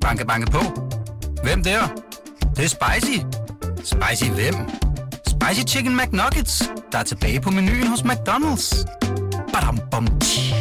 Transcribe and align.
Banke, 0.00 0.26
banke 0.26 0.50
på. 0.50 0.58
Hvem 1.42 1.62
der? 1.62 1.80
Det, 2.40 2.56
det 2.56 2.64
er 2.64 2.68
spicy. 2.68 3.18
Spicy 3.84 4.30
hvem? 4.30 4.54
Spicy 5.26 5.74
Chicken 5.74 5.96
McNuggets, 5.96 6.62
der 6.92 6.98
er 6.98 7.02
tilbage 7.02 7.40
på 7.40 7.50
menuen 7.50 7.86
hos 7.86 8.00
McDonald's. 8.00 8.86
Badum, 9.52 9.78
bom, 9.90 10.06
tji. 10.20 10.54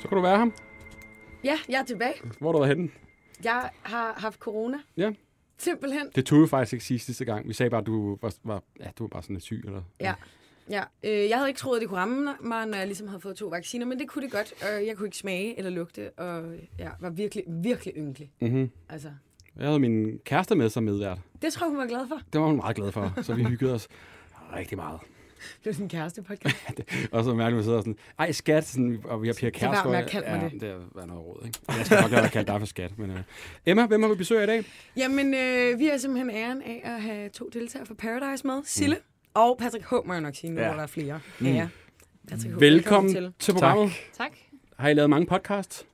Så 0.00 0.08
kan 0.08 0.16
du 0.16 0.22
være 0.22 0.38
ham. 0.38 0.52
Ja, 1.44 1.58
jeg 1.68 1.80
er 1.80 1.84
tilbage. 1.84 2.14
Hvor 2.38 2.52
er 2.52 2.58
du 2.58 2.64
henne? 2.64 2.88
Jeg 3.46 3.70
har 3.82 4.12
haft 4.16 4.40
corona. 4.40 4.76
Ja. 4.96 5.12
Simpelthen. 5.58 6.08
Det 6.14 6.26
tog 6.26 6.42
vi 6.42 6.46
faktisk 6.46 6.72
ikke 6.72 7.04
sidste 7.04 7.24
gang. 7.24 7.48
Vi 7.48 7.52
sagde 7.52 7.70
bare, 7.70 7.80
at 7.80 7.86
du 7.86 8.18
var, 8.22 8.32
var, 8.44 8.62
ja, 8.80 8.90
du 8.98 9.02
var 9.04 9.08
bare 9.08 9.22
sådan 9.22 9.34
lidt 9.36 9.44
syg. 9.44 9.62
Eller? 9.66 9.82
Ja. 10.00 10.14
Ja, 10.70 10.82
øh, 11.04 11.28
jeg 11.28 11.36
havde 11.36 11.48
ikke 11.50 11.58
troet, 11.58 11.76
at 11.76 11.80
det 11.80 11.88
kunne 11.88 12.00
ramme 12.00 12.34
mig, 12.40 12.66
når 12.66 12.78
jeg 12.78 12.86
ligesom 12.86 13.06
havde 13.08 13.20
fået 13.20 13.36
to 13.36 13.46
vacciner, 13.46 13.86
men 13.86 13.98
det 13.98 14.08
kunne 14.08 14.22
det 14.24 14.32
godt. 14.32 14.54
Og 14.62 14.86
jeg 14.86 14.96
kunne 14.96 15.06
ikke 15.06 15.16
smage 15.16 15.58
eller 15.58 15.70
lugte, 15.70 16.10
og 16.10 16.54
jeg 16.78 16.92
var 17.00 17.10
virkelig, 17.10 17.44
virkelig 17.48 17.94
ynkelig. 17.96 18.30
Mm-hmm. 18.40 18.70
Altså, 18.88 19.08
Jeg 19.56 19.66
havde 19.66 19.78
min 19.78 20.18
kæreste 20.24 20.54
med 20.54 20.68
som 20.70 20.82
medvært. 20.84 21.18
det 21.42 21.52
tror 21.52 21.66
jeg, 21.66 21.70
hun 21.70 21.78
var 21.78 21.86
glad 21.86 22.08
for. 22.08 22.20
Det 22.32 22.40
var 22.40 22.46
hun 22.46 22.56
meget 22.56 22.76
glad 22.76 22.92
for, 22.92 23.22
så 23.22 23.34
vi 23.34 23.44
hyggede 23.44 23.74
os 23.74 23.88
rigtig 24.56 24.78
meget. 24.78 25.00
Det 25.58 25.66
var 25.66 25.72
sådan 25.72 25.84
en 25.84 25.88
kæreste 25.88 26.22
podcast. 26.22 26.80
Og 27.12 27.24
så 27.24 27.34
mærkeligt, 27.34 27.58
at 27.58 27.64
sidder 27.64 27.80
sådan, 27.80 27.96
ej 28.18 28.32
skat, 28.32 28.66
sådan, 28.66 29.00
og 29.04 29.22
vi 29.22 29.26
har 29.26 29.34
Pia 29.34 29.50
Kærsgaard. 29.50 29.90
med 29.90 29.98
at 29.98 30.10
kalde 30.10 30.30
mig 30.30 30.40
ja, 30.42 30.48
det. 30.48 30.60
det 30.60 30.70
er 31.02 31.06
noget 31.06 31.22
råd, 31.24 31.42
ikke? 31.46 31.58
Jeg 31.68 31.86
skal 31.86 32.00
nok 32.00 32.10
lade 32.10 32.22
være 32.22 32.30
kalde 32.30 32.52
dig 32.52 32.60
for 32.60 32.66
skat. 32.66 32.98
Men, 32.98 33.10
uh... 33.10 33.16
Emma, 33.66 33.86
hvem 33.86 34.02
har 34.02 34.08
vi 34.10 34.14
besøg 34.14 34.38
af 34.38 34.42
i 34.42 34.46
dag? 34.46 34.64
Jamen, 34.96 35.34
øh, 35.34 35.78
vi 35.78 35.86
har 35.86 35.96
simpelthen 35.98 36.30
æren 36.30 36.62
af 36.62 36.80
at 36.84 37.02
have 37.02 37.28
to 37.28 37.48
deltagere 37.52 37.86
fra 37.86 37.94
Paradise 37.94 38.46
med. 38.46 38.62
Sille 38.64 38.94
mm. 38.96 39.02
og 39.34 39.58
Patrick 39.58 39.84
H. 39.84 39.94
må 40.06 40.12
jeg 40.12 40.20
nok 40.22 40.34
sige, 40.34 40.50
nu 40.50 40.60
Ja. 40.60 40.66
ja. 40.68 40.74
der 40.74 40.82
er 40.82 40.86
flere 40.86 41.20
mm. 41.38 41.46
jer. 41.46 41.68
Patrick 42.28 42.54
H. 42.54 42.60
Velkommen 42.60 43.12
til. 43.14 43.32
til 43.38 43.52
programmet. 43.52 43.92
Tak. 44.18 44.30
Har 44.78 44.88
I 44.88 44.94
lavet 44.94 45.10
mange 45.10 45.26
podcasts? 45.26 45.86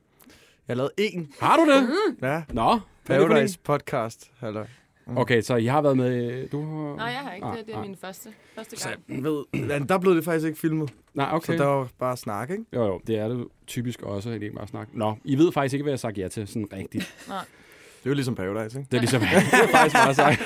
Jeg 0.68 0.74
har 0.74 0.76
lavet 0.76 0.90
en. 0.98 1.32
Har 1.40 1.56
du 1.56 1.70
det? 1.70 1.88
Ja, 2.22 2.42
Nå, 2.52 2.70
er 2.70 2.74
det? 2.74 2.82
Paradise 3.28 3.58
podcast. 3.58 4.30
Halløj. 4.40 4.66
Okay, 5.16 5.40
så 5.42 5.56
I 5.56 5.66
har 5.66 5.82
været 5.82 5.96
med... 5.96 6.48
Du 6.48 6.60
har... 6.66 6.96
Nej, 6.96 7.06
jeg 7.06 7.18
har 7.18 7.32
ikke. 7.32 7.46
Nej, 7.46 7.56
Det, 7.56 7.66
det 7.66 7.72
er 7.72 7.78
nej. 7.78 7.86
min 7.86 7.96
første, 7.96 8.28
første 8.54 8.76
Så, 8.76 8.88
gang. 9.08 9.24
ved, 9.24 9.44
men 9.52 9.88
der 9.88 9.98
blev 9.98 10.16
det 10.16 10.24
faktisk 10.24 10.46
ikke 10.46 10.58
filmet, 10.58 10.90
Nej, 11.14 11.28
okay. 11.32 11.52
så 11.56 11.62
der 11.62 11.68
var 11.68 11.88
bare 11.98 12.16
snak, 12.16 12.50
ikke? 12.50 12.64
Jo, 12.74 12.84
jo, 12.86 13.00
det 13.06 13.18
er 13.18 13.28
det 13.28 13.46
typisk 13.66 14.02
også, 14.02 14.28
at 14.30 14.34
det 14.34 14.42
ikke 14.42 14.56
bare 14.56 14.68
snak. 14.68 14.88
Nå, 14.92 15.16
I 15.24 15.36
ved 15.38 15.52
faktisk 15.52 15.72
ikke, 15.74 15.82
hvad 15.82 15.90
jeg 15.90 15.94
har 15.94 15.98
sagt 15.98 16.18
ja 16.18 16.28
til, 16.28 16.46
sådan 16.48 16.68
rigtigt. 16.72 17.14
Nej. 17.28 17.44
Det 17.98 18.06
er 18.06 18.10
jo 18.10 18.14
ligesom 18.14 18.34
Paradise, 18.34 18.78
ikke? 18.78 18.88
Det 18.90 18.96
er 18.96 19.00
ligesom, 19.00 19.20
det 19.50 19.60
er 19.62 19.68
faktisk 19.68 19.94
meget 19.94 20.16
sagt. 20.16 20.42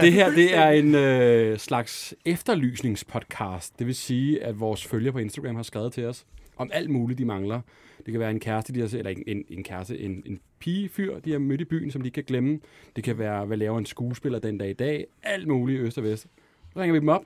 Det 0.00 0.12
her, 0.12 0.30
det 0.30 0.56
er 0.56 0.68
en 0.68 0.94
øh, 0.94 1.58
slags 1.58 2.14
efterlysningspodcast. 2.24 3.78
Det 3.78 3.86
vil 3.86 3.94
sige, 3.94 4.44
at 4.44 4.60
vores 4.60 4.84
følgere 4.86 5.12
på 5.12 5.18
Instagram 5.18 5.56
har 5.56 5.62
skrevet 5.62 5.92
til 5.92 6.04
os 6.06 6.24
om 6.62 6.70
alt 6.72 6.90
muligt, 6.90 7.18
de 7.18 7.24
mangler. 7.24 7.60
Det 8.06 8.12
kan 8.12 8.20
være 8.20 8.30
en 8.30 8.40
kæreste, 8.40 8.74
de 8.74 8.80
har 8.80 8.96
eller 8.98 9.10
en, 9.10 9.22
en, 9.26 9.44
en 9.48 9.64
kæreste, 9.64 9.98
en, 9.98 10.22
en 10.26 10.40
pige, 10.58 10.88
fyr, 10.88 11.18
de 11.18 11.32
har 11.32 11.38
mødt 11.38 11.60
i 11.60 11.64
byen, 11.64 11.90
som 11.90 12.02
de 12.02 12.10
kan 12.10 12.24
glemme. 12.24 12.60
Det 12.96 13.04
kan 13.04 13.18
være, 13.18 13.44
hvad 13.44 13.56
laver 13.56 13.78
en 13.78 13.86
skuespiller 13.86 14.38
den 14.38 14.58
dag 14.58 14.70
i 14.70 14.72
dag. 14.72 15.06
Alt 15.22 15.48
muligt 15.48 15.80
øst 15.80 15.98
og 15.98 16.04
vest. 16.04 16.26
Så 16.72 16.80
ringer 16.80 16.92
vi 16.92 17.00
dem 17.00 17.08
op, 17.08 17.24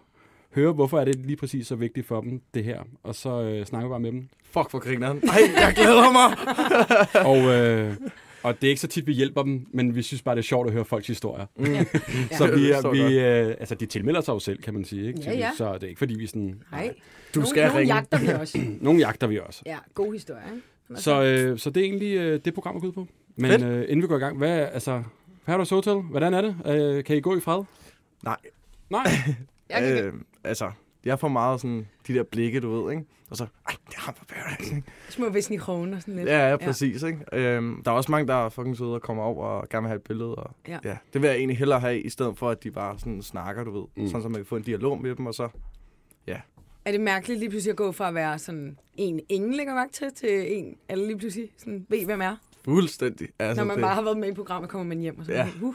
hører, 0.54 0.72
hvorfor 0.72 1.00
er 1.00 1.04
det 1.04 1.16
lige 1.16 1.36
præcis 1.36 1.66
så 1.66 1.76
vigtigt 1.76 2.06
for 2.06 2.20
dem, 2.20 2.40
det 2.54 2.64
her. 2.64 2.82
Og 3.02 3.14
så 3.14 3.42
øh, 3.42 3.66
snakker 3.66 3.88
vi 3.88 3.92
bare 3.92 4.00
med 4.00 4.12
dem. 4.12 4.28
Fuck, 4.44 4.70
hvor 4.70 4.78
griner 4.78 5.06
han. 5.06 5.16
Ej, 5.16 5.40
jeg 5.56 5.74
glæder 5.74 6.12
mig! 6.12 6.28
Og, 7.32 7.38
øh, 7.54 7.94
og 8.46 8.60
det 8.60 8.66
er 8.66 8.68
ikke 8.70 8.80
så 8.80 8.86
tit, 8.86 9.06
vi 9.06 9.12
hjælper 9.12 9.42
dem, 9.42 9.66
men 9.72 9.94
vi 9.94 10.02
synes 10.02 10.22
bare, 10.22 10.34
det 10.34 10.40
er 10.40 10.44
sjovt 10.44 10.66
at 10.66 10.72
høre 10.72 10.84
folks 10.84 11.06
historier. 11.06 11.46
Mm. 11.56 11.64
Så 12.38 12.46
vi, 12.54 12.68
det 12.68 12.76
er, 12.76 12.90
vi 12.90 13.18
øh, 13.18 13.56
altså, 13.60 13.74
de 13.74 13.86
tilmelder 13.86 14.20
sig 14.20 14.32
jo 14.32 14.38
selv, 14.38 14.62
kan 14.62 14.74
man 14.74 14.84
sige. 14.84 15.06
Ikke? 15.08 15.20
Ja, 15.20 15.32
ja. 15.32 15.50
Så 15.56 15.74
det 15.74 15.82
er 15.82 15.86
ikke, 15.88 15.98
fordi 15.98 16.14
vi 16.14 16.26
sådan... 16.26 16.62
Nej. 16.72 16.94
Du 17.34 17.40
Nogle- 17.40 17.48
skal 17.48 17.62
nogle 17.66 17.78
ringe. 17.80 17.94
jagter 17.94 18.18
vi 18.18 18.28
også. 18.28 18.58
Nogle 18.80 19.00
jagter 19.00 19.26
vi 19.26 19.38
også. 19.38 19.62
Ja, 19.66 19.76
god 19.94 20.12
historie, 20.12 20.42
ikke? 20.54 21.00
Så, 21.02 21.22
øh, 21.22 21.58
så 21.58 21.70
det 21.70 21.80
er 21.80 21.84
egentlig 21.84 22.16
øh, 22.16 22.40
det 22.44 22.54
program, 22.54 22.80
går 22.80 22.88
ud 22.88 22.92
på. 22.92 23.06
Men 23.36 23.50
Fedt. 23.50 23.62
øh, 23.64 23.82
inden 23.82 24.02
vi 24.02 24.06
går 24.06 24.16
i 24.16 24.20
gang, 24.20 24.38
hvad, 24.38 24.58
altså, 24.72 25.02
Paradise 25.46 25.74
Hotel, 25.74 25.94
hvordan 25.94 26.34
er 26.34 26.40
det? 26.40 26.56
Øh, 26.66 27.04
kan 27.04 27.16
I 27.16 27.20
gå 27.20 27.36
i 27.36 27.40
fred? 27.40 27.62
Nej. 28.24 28.36
Nej. 28.90 29.06
Jeg 29.70 29.80
kan, 29.96 30.04
Øh, 30.04 30.12
altså, 30.44 30.70
jeg 31.06 31.18
får 31.20 31.28
meget 31.28 31.60
sådan 31.60 31.86
de 32.08 32.14
der 32.14 32.22
blikke, 32.22 32.60
du 32.60 32.82
ved, 32.82 32.92
ikke? 32.92 33.04
Og 33.30 33.36
så, 33.36 33.44
ej, 33.44 33.74
det 33.88 33.94
er 33.96 34.00
ham 34.00 34.14
fra 34.14 34.24
Paradise, 34.28 34.76
ikke? 34.76 34.88
Små 35.08 35.28
visne 35.28 35.56
i 35.56 35.58
krogen 35.58 35.94
og 35.94 36.00
sådan 36.00 36.16
lidt. 36.16 36.28
Ja, 36.28 36.50
ja, 36.50 36.56
præcis, 36.56 37.02
ikke? 37.02 37.18
Øhm, 37.32 37.82
der 37.84 37.90
er 37.90 37.94
også 37.94 38.10
mange, 38.10 38.26
der 38.28 38.34
er 38.34 38.48
fucking 38.48 38.76
søde 38.76 38.94
og 38.94 39.02
kommer 39.02 39.22
over 39.22 39.44
og 39.46 39.68
gerne 39.68 39.82
vil 39.82 39.88
have 39.88 39.96
et 39.96 40.02
billede. 40.02 40.34
Og, 40.34 40.50
Ja. 40.68 40.78
ja. 40.84 40.96
Det 41.12 41.22
vil 41.22 41.28
jeg 41.28 41.36
egentlig 41.36 41.58
hellere 41.58 41.80
have, 41.80 42.00
i 42.00 42.08
stedet 42.08 42.38
for, 42.38 42.50
at 42.50 42.64
de 42.64 42.70
bare 42.70 42.98
sådan 42.98 43.22
snakker, 43.22 43.64
du 43.64 43.70
ved. 43.78 43.86
Mm. 43.96 44.06
Sådan, 44.06 44.22
så 44.22 44.28
man 44.28 44.36
kan 44.38 44.46
få 44.46 44.56
en 44.56 44.62
dialog 44.62 45.02
med 45.02 45.14
dem, 45.14 45.26
og 45.26 45.34
så... 45.34 45.48
Er 46.84 46.92
det 46.92 47.00
mærkeligt 47.00 47.40
lige 47.40 47.50
pludselig 47.50 47.70
at 47.70 47.76
gå 47.76 47.92
fra 47.92 48.08
at 48.08 48.14
være 48.14 48.38
sådan 48.38 48.78
en 48.94 49.20
ingen 49.28 49.54
lægger 49.54 49.74
vagt 49.74 49.92
til, 49.94 50.06
til 50.14 50.58
en, 50.58 50.76
alle 50.88 51.06
lige 51.06 51.18
pludselig 51.18 51.50
sådan 51.56 51.86
ved, 51.88 52.04
hvem 52.04 52.20
er? 52.20 52.36
Fuldstændig. 52.64 53.28
Altså, 53.38 53.60
Når 53.60 53.66
man 53.66 53.76
det, 53.76 53.82
bare 53.82 53.94
har 53.94 54.02
været 54.02 54.16
med 54.18 54.28
i 54.28 54.34
programmet, 54.34 54.70
kommer 54.70 54.84
man 54.84 54.98
hjem 54.98 55.18
og 55.18 55.24
så 55.24 55.32
Ja. 55.32 55.48
uh, 55.62 55.74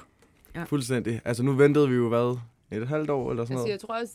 Fuldstændig. 0.66 1.22
Altså, 1.26 1.44
nu 1.44 1.52
ventede 1.54 1.90
vi 1.90 1.96
jo, 1.96 2.10
hvad, 2.10 2.38
et 2.72 2.88
halvt 2.88 3.10
år 3.10 3.30
eller 3.32 3.46
sådan 3.46 3.54
altså, 3.54 3.64
noget? 3.64 3.72
jeg 3.72 3.80
tror 3.80 4.00
også, 4.02 4.14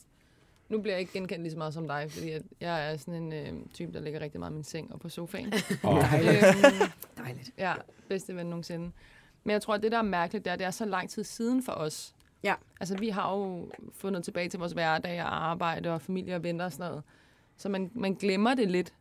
nu 0.69 0.81
bliver 0.81 0.95
jeg 0.95 1.01
ikke 1.01 1.13
genkendt 1.13 1.43
lige 1.43 1.53
så 1.53 1.59
meget 1.59 1.75
som 1.75 1.89
dig, 1.89 2.07
fordi 2.11 2.31
at 2.31 2.43
jeg 2.61 2.93
er 2.93 2.97
sådan 2.97 3.23
en 3.23 3.33
øh, 3.33 3.53
type, 3.75 3.93
der 3.93 4.01
ligger 4.01 4.21
rigtig 4.21 4.41
meget 4.41 4.51
i 4.51 4.55
min 4.55 4.65
seng 4.65 4.93
og 4.93 5.01
på 5.01 5.09
sofaen. 5.09 5.53
Oh. 5.83 6.15
øhm, 6.15 6.91
dejligt. 7.19 7.51
ja, 7.59 7.75
bedste 8.09 8.37
ven 8.37 8.47
nogensinde. 8.47 8.91
Men 9.45 9.53
jeg 9.53 9.63
tror, 9.63 9.75
at 9.75 9.83
det, 9.83 9.93
der 9.93 9.99
er 9.99 10.03
mærkeligt, 10.03 10.45
det 10.45 10.51
er, 10.51 10.55
at 10.55 10.59
det 10.59 10.67
er 10.67 10.71
så 10.71 10.85
lang 10.85 11.11
tid 11.11 11.25
siden 11.25 11.63
for 11.63 11.73
os. 11.73 12.15
Ja. 12.43 12.55
Altså, 12.81 12.97
vi 12.99 13.09
har 13.09 13.37
jo 13.37 13.71
fundet 13.93 14.25
tilbage 14.25 14.49
til 14.49 14.59
vores 14.59 14.73
hverdag 14.73 15.23
og 15.23 15.45
arbejde 15.51 15.93
og 15.95 16.01
familie 16.03 16.35
og 16.37 16.43
venner 16.43 16.65
og 16.65 16.73
sådan 16.73 16.91
noget. 16.91 17.03
Så 17.57 17.69
man, 17.69 17.91
man 17.95 18.15
glemmer 18.15 18.55
det 18.55 18.71
lidt. 18.71 18.93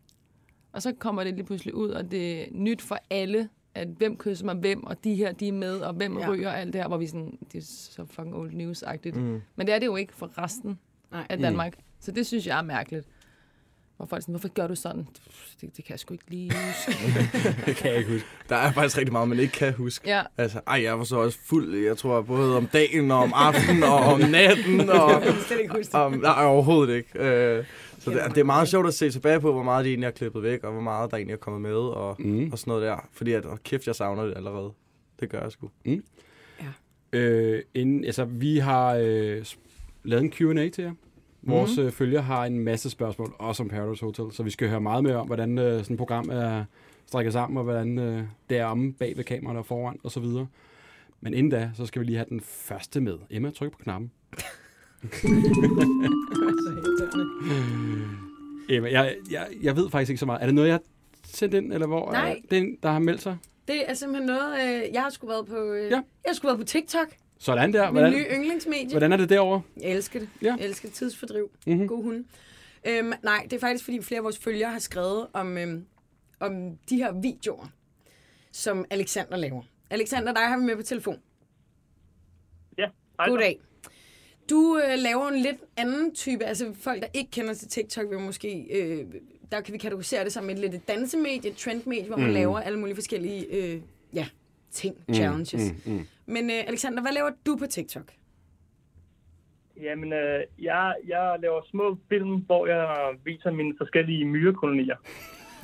Og 0.74 0.82
så 0.82 0.94
kommer 1.00 1.24
det 1.24 1.34
lige 1.34 1.46
pludselig 1.46 1.74
ud, 1.76 1.90
og 1.90 2.12
det 2.12 2.42
er 2.42 2.46
nyt 2.52 2.82
for 2.82 2.98
alle, 3.10 3.50
at 3.76 3.88
hvem 3.88 4.18
kysser 4.18 4.46
mig 4.46 4.56
hvem, 4.56 4.84
og 4.84 5.04
de 5.04 5.16
her, 5.16 5.32
de 5.32 5.48
er 5.48 5.52
med, 5.52 5.80
og 5.80 5.94
hvem 5.94 6.18
Ja. 6.18 6.24
ja. 6.26 6.30
ryger, 6.32 6.50
og 6.50 6.60
alt 6.60 6.74
det 6.74 6.82
her, 6.82 6.88
hvor 6.88 6.98
vi 6.98 7.08
sådan, 7.08 7.38
det 7.52 7.58
er 7.58 7.66
så 7.66 8.06
fucking 8.06 8.36
old 8.36 8.54
news-agtigt. 8.54 9.16
Mm. 9.16 9.42
Men 9.56 9.68
det 9.68 9.76
er 9.76 9.80
det 9.80 9.86
jo 9.86 9.96
ikke 9.96 10.14
for 10.14 10.38
resten 10.38 10.80
Nej. 11.16 11.28
af 11.30 11.38
Danmark. 11.38 11.74
Mm. 11.78 11.84
Så 12.00 12.12
det 12.12 12.28
synes 12.28 12.48
jeg 12.48 12.58
er 12.58 12.62
mærkeligt. 12.62 13.08
Hvor 13.98 14.06
folk 14.06 14.20
er 14.20 14.22
sådan, 14.22 14.34
hvorfor 14.34 14.48
gør 14.48 14.68
du 14.68 14.76
sådan? 14.76 15.08
Det, 15.62 15.78
det 15.78 15.86
kan 15.86 15.92
jeg 15.92 16.00
sgu 16.00 16.14
ikke 16.14 16.26
lige 16.30 16.52
huske. 16.52 16.92
det 17.66 17.76
kan 17.76 17.90
jeg 17.92 17.98
ikke 17.98 18.12
huske. 18.12 18.28
Der 18.50 18.56
er 18.56 18.72
faktisk 18.72 18.98
rigtig 18.98 19.12
meget, 19.12 19.28
man 19.30 19.40
ikke 19.40 19.54
kan 19.54 19.74
huske. 19.74 20.10
ja, 20.10 20.22
Altså, 20.38 20.62
ej, 20.68 20.84
jeg 20.84 20.98
var 20.98 21.04
så 21.04 21.16
også 21.18 21.40
fuld, 21.46 21.76
jeg 21.78 21.98
tror, 21.98 22.22
både 22.22 22.58
om 22.58 22.68
dagen 22.68 23.12
og 23.12 23.18
om 23.18 23.32
aftenen 23.36 23.84
og 23.84 23.96
om 24.00 24.20
natten. 24.20 24.90
Og, 25.00 25.12
Jeg 25.12 25.34
kan 25.48 25.60
ikke 25.62 25.74
huske 25.76 25.92
det. 25.92 26.00
om, 26.00 26.12
nej, 26.14 26.46
overhovedet 26.46 26.96
ikke. 26.96 27.10
Øh, 27.20 27.66
så 28.00 28.12
det, 28.12 28.22
det 28.30 28.38
er 28.38 28.44
meget 28.44 28.68
sjovt 28.68 28.88
at 28.88 28.94
se 28.94 29.10
tilbage 29.10 29.40
på, 29.40 29.52
hvor 29.54 29.64
meget 29.64 29.86
de 29.86 29.90
egentlig 29.90 30.08
har 30.08 30.12
klippet 30.12 30.44
væk, 30.44 30.64
og 30.64 30.72
hvor 30.72 30.82
meget 30.82 31.12
der 31.12 31.18
egentlig 31.18 31.34
er 31.34 31.38
kommet 31.38 31.62
med, 31.62 31.76
og, 31.76 32.16
Mm. 32.20 32.52
og 32.52 32.60
sådan 32.60 32.72
noget 32.72 32.84
der. 32.84 33.10
Fordi 33.14 33.32
at, 33.32 33.46
oh, 33.46 33.58
kæft, 33.64 33.88
jeg 33.88 33.96
savner 33.96 34.24
det 34.26 34.34
allerede. 34.38 34.72
Det 35.20 35.30
gør 35.30 35.42
jeg 35.42 35.52
sgu. 35.52 35.70
Øh, 37.14 37.62
inden, 37.74 38.06
altså, 38.06 38.26
vi 38.26 38.58
har 38.58 38.96
øh, 39.02 39.46
lavet 40.04 40.24
en 40.24 40.32
Q&A 40.32 40.70
til 40.70 40.84
jer. 40.84 40.94
Vores 41.46 41.78
øh, 41.78 41.92
følgere 41.92 42.22
har 42.22 42.46
en 42.46 42.60
masse 42.60 42.90
spørgsmål, 42.90 43.36
også 43.40 43.64
om 43.64 43.70
Paradise 43.70 44.06
Hotel, 44.06 44.26
så 44.32 44.44
vi 44.44 44.50
skal 44.50 44.70
høre 44.70 44.82
meget 44.82 45.04
mere 45.04 45.16
om, 45.16 45.28
hvordan 45.28 45.58
øh, 45.58 45.80
sådan 45.80 45.94
et 45.94 45.98
program 45.98 46.30
er 46.30 46.64
strikket 47.08 47.34
sammen, 47.34 47.58
og 47.58 47.64
hvordan 47.64 48.00
øh, 48.00 48.24
det 48.50 48.58
er 48.58 48.66
om 48.66 48.94
bag 48.94 49.18
ved 49.18 49.24
kameraet 49.24 49.58
og 49.60 49.66
foran, 49.66 50.00
og 50.04 50.12
så 50.12 50.20
videre. 50.20 50.48
Men 51.22 51.34
inden 51.34 51.52
da, 51.52 51.72
så 51.74 51.86
skal 51.86 52.00
vi 52.00 52.06
lige 52.06 52.18
have 52.18 52.26
den 52.30 52.42
første 52.42 53.02
med. 53.02 53.18
Emma, 53.30 53.52
tryk 53.52 53.72
på 53.72 53.78
knappen. 53.78 54.12
Emma, 58.70 58.92
jeg, 58.92 59.16
jeg, 59.32 59.48
jeg 59.62 59.76
ved 59.76 59.90
faktisk 59.90 60.10
ikke 60.10 60.20
så 60.20 60.26
meget. 60.26 60.42
Er 60.42 60.46
det 60.46 60.56
noget, 60.56 60.68
jeg 60.68 60.74
har 60.76 60.82
sendt 61.24 61.54
ind, 61.54 61.74
eller 61.74 61.88
hvor? 61.88 62.12
Nej. 62.12 62.30
Er 62.30 62.36
det 62.52 62.76
der 62.84 62.92
har 62.92 63.00
meldt 63.00 63.22
sig? 63.22 63.38
Det 63.68 63.90
er 63.90 63.94
simpelthen 63.94 64.28
noget, 64.28 64.54
øh, 64.54 64.94
jeg 64.94 65.02
har 65.02 65.10
sgu 65.10 65.28
været 65.28 65.46
på, 65.46 65.56
øh, 65.56 65.84
Ja. 65.84 65.90
jeg 65.96 66.04
har 66.28 66.34
sgu 66.34 66.48
været 66.48 66.60
på 66.60 66.66
TikTok. 66.66 67.08
Sådan 67.46 67.74
der. 67.74 67.86
Min 67.86 67.92
Hvordan, 67.92 68.12
nye 68.14 68.26
yndlingsmedie. 68.36 68.90
hvordan 68.90 69.12
er 69.12 69.18
det 69.18 69.30
derovre? 69.30 69.62
Jeg 69.82 69.92
elsker 69.92 70.20
det. 70.20 70.30
Ja. 70.42 70.56
Jeg 70.60 70.66
elsker 70.66 70.90
tidsfordriv. 70.90 71.52
Mm-hmm. 71.68 71.88
God 71.88 72.04
hund. 72.04 72.26
Øhm, 72.88 73.14
nej, 73.24 73.42
det 73.44 73.54
er 73.54 73.60
faktisk, 73.60 73.84
fordi 73.84 74.02
flere 74.02 74.18
af 74.18 74.24
vores 74.24 74.38
følgere 74.38 74.72
har 74.72 74.80
skrevet 74.80 75.28
om, 75.34 75.58
øhm, 75.58 75.86
om 76.40 76.78
de 76.90 76.96
her 76.98 77.14
videoer, 77.22 77.66
som 78.52 78.86
Alexander 78.90 79.38
laver. 79.38 79.62
Alexander, 79.90 80.34
dig 80.34 80.42
har 80.44 80.58
vi 80.58 80.64
med 80.64 80.76
på 80.76 80.84
telefon. 80.84 81.18
Ja, 82.78 82.86
hej. 83.20 83.30
Goddag. 83.30 83.60
Du 84.50 84.78
øh, 84.88 85.00
laver 85.00 85.28
en 85.28 85.40
lidt 85.42 85.58
anden 85.78 86.16
type, 86.16 86.46
altså 86.46 86.74
folk, 86.80 87.02
der 87.02 87.08
ikke 87.14 87.32
kender 87.32 87.54
til 87.54 87.68
TikTok, 87.68 88.10
vil 88.10 88.20
måske, 88.20 88.66
øh, 88.72 89.06
der 89.52 89.62
kan 89.62 89.74
vi 89.74 89.78
kategorisere 89.78 90.24
det 90.24 90.34
som 90.34 90.50
et 90.50 90.60
lidt 90.60 90.74
et 90.76 90.88
dansemedie, 90.88 91.52
et 91.52 91.58
trendmedie, 91.58 92.08
hvor 92.08 92.18
man 92.18 92.28
Mm. 92.28 92.34
laver 92.34 92.60
alle 92.60 92.80
mulige 92.80 92.96
forskellige 92.96 93.46
øh, 93.46 93.82
ja, 94.14 94.28
ting, 94.72 94.96
challenges. 95.14 95.72
Mm, 95.86 95.94
mm. 95.94 96.06
Men 96.26 96.50
øh, 96.50 96.64
Alexander, 96.68 97.02
hvad 97.02 97.12
laver 97.12 97.30
du 97.46 97.56
på 97.56 97.66
TikTok? 97.68 98.12
Jamen, 99.82 100.14
øh, 100.14 100.44
jeg, 100.62 100.96
jeg 101.08 101.38
laver 101.42 101.62
små 101.72 101.98
film, 102.10 102.36
hvor 102.36 102.68
jeg 102.68 103.16
viser 103.24 103.52
mine 103.52 103.74
forskellige 103.78 104.26
myrekolonier. 104.26 104.96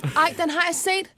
Ej, 0.03 0.29
den 0.41 0.49
har 0.49 0.63
jeg 0.67 0.75
set. 0.75 1.15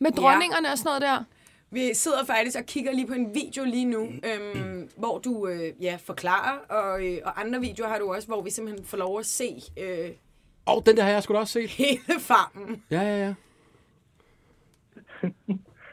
Med 0.00 0.10
dronningerne 0.10 0.68
og 0.72 0.78
sådan 0.78 0.88
noget 0.88 1.02
der. 1.02 1.24
Vi 1.70 1.94
sidder 1.94 2.24
faktisk 2.24 2.58
og 2.58 2.64
kigger 2.66 2.92
lige 2.92 3.06
på 3.06 3.12
en 3.12 3.34
video 3.34 3.64
lige 3.64 3.84
nu, 3.84 4.08
øhm, 4.24 4.90
hvor 4.96 5.18
du 5.18 5.48
øh, 5.48 5.72
ja, 5.82 5.98
forklarer, 6.04 6.58
og, 6.58 7.06
øh, 7.06 7.18
og 7.24 7.40
andre 7.40 7.60
videoer 7.60 7.88
har 7.88 7.98
du 7.98 8.14
også, 8.14 8.28
hvor 8.28 8.42
vi 8.42 8.50
simpelthen 8.50 8.86
får 8.86 8.96
lov 8.96 9.18
at 9.18 9.26
se 9.26 9.62
øh, 9.76 10.10
Og 10.66 10.82
den 10.86 10.96
der 10.96 11.02
har 11.02 11.10
jeg 11.10 11.22
sgu 11.22 11.34
da 11.34 11.38
også 11.38 11.52
set. 11.52 11.70
hele 11.70 12.20
farmen. 12.20 12.82
Ja, 12.90 13.00
ja, 13.00 13.18
ja. 13.26 13.34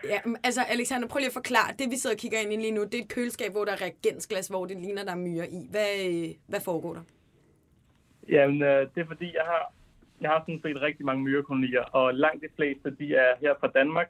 Ja, 0.09 0.19
altså 0.43 0.61
Alexander, 0.69 1.07
prøv 1.07 1.19
lige 1.19 1.27
at 1.27 1.33
forklare. 1.33 1.73
Det 1.79 1.91
vi 1.91 1.95
sidder 1.95 2.15
og 2.15 2.19
kigger 2.19 2.39
ind 2.39 2.53
i 2.53 2.55
lige 2.55 2.71
nu, 2.71 2.83
det 2.83 2.93
er 2.93 3.03
et 3.03 3.13
køleskab, 3.15 3.51
hvor 3.51 3.65
der 3.65 3.71
er 3.71 3.81
reagensglas, 3.81 4.47
hvor 4.47 4.65
det 4.65 4.77
ligner, 4.77 5.03
der 5.03 5.11
er 5.11 5.15
myrer 5.15 5.45
i. 5.45 5.67
Hvad, 5.69 5.91
øh, 6.07 6.29
hvad 6.47 6.61
foregår 6.61 6.93
der? 6.93 7.01
Jamen, 8.29 8.61
øh, 8.61 8.87
det 8.95 9.01
er 9.01 9.07
fordi, 9.07 9.25
jeg 9.25 9.45
har, 9.45 9.73
jeg 10.21 10.29
har 10.29 10.39
sådan 10.39 10.61
set 10.63 10.81
rigtig 10.81 11.05
mange 11.05 11.23
myrekolonier, 11.23 11.81
og 11.81 12.13
langt 12.13 12.43
de 12.43 12.47
fleste, 12.55 12.95
de 12.99 13.15
er 13.15 13.31
her 13.41 13.53
fra 13.59 13.67
Danmark. 13.67 14.09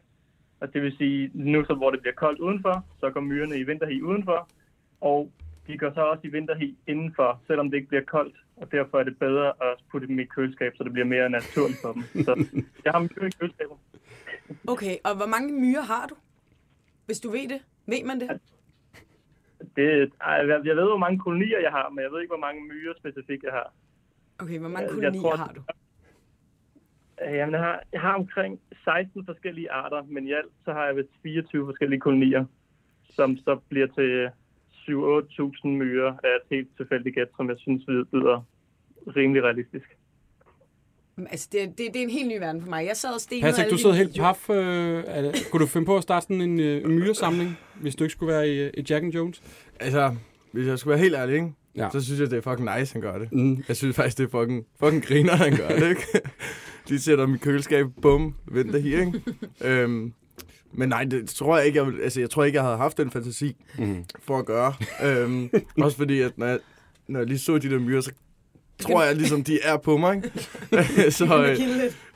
Og 0.59 0.73
det 0.73 0.81
vil 0.81 0.97
sige, 0.97 1.31
nu 1.33 1.65
så 1.65 1.73
hvor 1.73 1.91
det 1.91 2.01
bliver 2.01 2.13
koldt 2.13 2.39
udenfor, 2.39 2.85
så 2.99 3.09
går 3.09 3.21
myrerne 3.21 3.57
i 3.57 3.63
vinterhi 3.63 4.01
udenfor, 4.01 4.49
og 5.01 5.31
de 5.67 5.77
går 5.77 5.91
så 5.93 6.01
også 6.01 6.21
i 6.27 6.31
vinterhi 6.31 6.77
indenfor, 6.87 7.41
selvom 7.47 7.69
det 7.69 7.77
ikke 7.77 7.89
bliver 7.89 8.03
koldt. 8.03 8.35
Og 8.55 8.71
derfor 8.71 8.99
er 8.99 9.03
det 9.03 9.19
bedre 9.19 9.47
at 9.47 9.77
putte 9.91 10.07
dem 10.07 10.19
i 10.19 10.25
køleskab, 10.25 10.73
så 10.75 10.83
det 10.83 10.93
bliver 10.93 11.05
mere 11.05 11.29
naturligt 11.29 11.81
for 11.81 11.93
dem. 11.93 12.03
Så 12.23 12.45
jeg 12.85 12.91
har 12.93 12.99
myrer 12.99 13.27
i 13.27 13.31
køleskabet. 13.39 13.77
Okay, 14.67 14.95
og 15.05 15.15
hvor 15.15 15.25
mange 15.25 15.61
myrer 15.61 15.81
har 15.81 16.07
du? 16.07 16.15
Hvis 17.05 17.19
du 17.19 17.29
ved 17.29 17.49
det. 17.49 17.61
Ved 17.85 18.03
man 18.05 18.19
det? 18.19 18.29
Det, 19.75 20.11
jeg 20.21 20.61
jeg 20.65 20.75
ved, 20.75 20.87
hvor 20.87 20.97
mange 20.97 21.19
kolonier 21.19 21.59
jeg 21.59 21.71
har, 21.71 21.89
men 21.89 22.03
jeg 22.03 22.11
ved 22.11 22.21
ikke, 22.21 22.31
hvor 22.31 22.45
mange 22.47 22.61
myrer 22.67 22.93
specifikt 22.97 23.43
jeg 23.43 23.51
har. 23.51 23.73
Okay, 24.39 24.59
hvor 24.59 24.69
mange 24.69 24.81
Jeg 24.81 24.89
kolonier 24.89 25.21
tror, 25.21 25.35
har 25.35 25.53
du? 25.53 25.61
Jamen, 27.21 27.53
jeg 27.53 27.61
har, 27.61 27.83
jeg 27.91 28.01
har 28.01 28.13
omkring 28.13 28.59
16 28.83 29.25
forskellige 29.25 29.71
arter, 29.71 30.03
men 30.03 30.27
i 30.27 30.31
alt 30.31 30.51
så 30.65 30.73
har 30.73 30.85
jeg 30.85 30.95
vist 30.95 31.09
24 31.23 31.65
forskellige 31.65 31.99
kolonier, 31.99 32.45
som 33.09 33.37
så 33.37 33.59
bliver 33.69 33.87
til 33.87 34.29
7-8.000 34.87 35.67
myrer 35.67 36.13
af 36.23 36.33
et 36.39 36.45
helt 36.51 36.69
tilfældigt 36.77 37.15
gæt, 37.15 37.27
som 37.37 37.49
jeg 37.49 37.57
synes 37.59 37.83
lyder 37.87 38.45
rimelig 39.07 39.43
realistisk. 39.43 39.85
Altså, 41.17 41.49
det, 41.51 41.77
det, 41.77 41.93
det 41.93 41.95
er 41.95 42.03
en 42.03 42.09
helt 42.09 42.27
ny 42.27 42.37
verden 42.39 42.61
for 42.61 42.69
mig. 42.69 42.85
Jeg 42.85 42.97
sad 42.97 43.13
og 43.13 43.21
stenede 43.21 43.45
Patrick, 43.45 43.71
du 43.71 43.77
sidder 43.77 43.95
helt 43.95 44.19
paf. 44.19 44.49
Øh, 44.49 45.03
er 45.07 45.21
det, 45.21 45.47
kunne 45.51 45.61
du 45.61 45.65
finde 45.67 45.85
på 45.85 45.97
at 45.97 46.03
starte 46.03 46.23
sådan 46.23 46.41
en, 46.41 46.59
øh, 46.59 46.89
myresamling, 46.89 47.57
hvis 47.81 47.95
du 47.95 48.03
ikke 48.03 48.11
skulle 48.11 48.33
være 48.33 48.49
i, 48.49 48.69
i 48.69 48.85
Jack 48.89 49.03
and 49.03 49.13
Jones? 49.13 49.43
Altså, 49.79 50.15
hvis 50.51 50.67
jeg 50.67 50.79
skal 50.79 50.89
være 50.89 50.99
helt 50.99 51.15
ærlig, 51.15 51.35
ikke? 51.35 51.53
Ja. 51.75 51.89
Så 51.91 52.05
synes 52.05 52.19
jeg, 52.19 52.31
det 52.31 52.37
er 52.37 52.41
fucking 52.41 52.79
nice, 52.79 52.93
han 52.93 53.01
gør 53.01 53.17
det. 53.17 53.31
Mm. 53.31 53.63
Jeg 53.67 53.75
synes 53.75 53.95
faktisk, 53.95 54.17
det 54.17 54.23
er 54.23 54.39
fucking, 54.39 54.65
fucking 54.79 55.05
griner, 55.05 55.35
han 55.35 55.57
gør 55.57 55.67
det, 55.67 55.89
ikke? 55.89 56.21
De 56.89 56.99
sætter 56.99 57.25
dem 57.25 57.35
i 57.35 57.37
køleskab, 57.37 57.85
bum, 58.01 58.35
venter 58.45 58.79
her, 58.79 58.99
ikke? 58.99 59.21
øhm, 59.83 60.13
men 60.77 60.89
nej, 60.89 61.03
det 61.03 61.29
tror 61.29 61.57
jeg 61.57 61.65
ikke, 61.65 61.83
jeg, 61.83 61.93
altså, 62.03 62.19
jeg 62.19 62.29
tror 62.29 62.43
ikke, 62.43 62.55
jeg 62.55 62.63
havde 62.63 62.77
haft 62.77 62.97
den 62.97 63.11
fantasi 63.11 63.55
Mm. 63.79 64.05
for 64.19 64.37
at 64.39 64.45
gøre. 64.45 64.73
øhm, 65.03 65.49
også 65.83 65.97
fordi, 65.97 66.21
at 66.21 66.37
når 66.37 66.45
jeg, 66.45 66.59
når 67.07 67.19
jeg 67.19 67.27
lige 67.27 67.39
så 67.39 67.57
de 67.57 67.69
der 67.69 67.79
myrer, 67.79 68.01
så 68.01 68.11
tror 68.79 69.03
jeg 69.03 69.15
ligesom, 69.15 69.43
de 69.43 69.59
er 69.63 69.77
på 69.77 69.97
mig, 69.97 70.15
ikke? 70.15 70.31
så, 71.19 71.45
øh, 71.45 71.57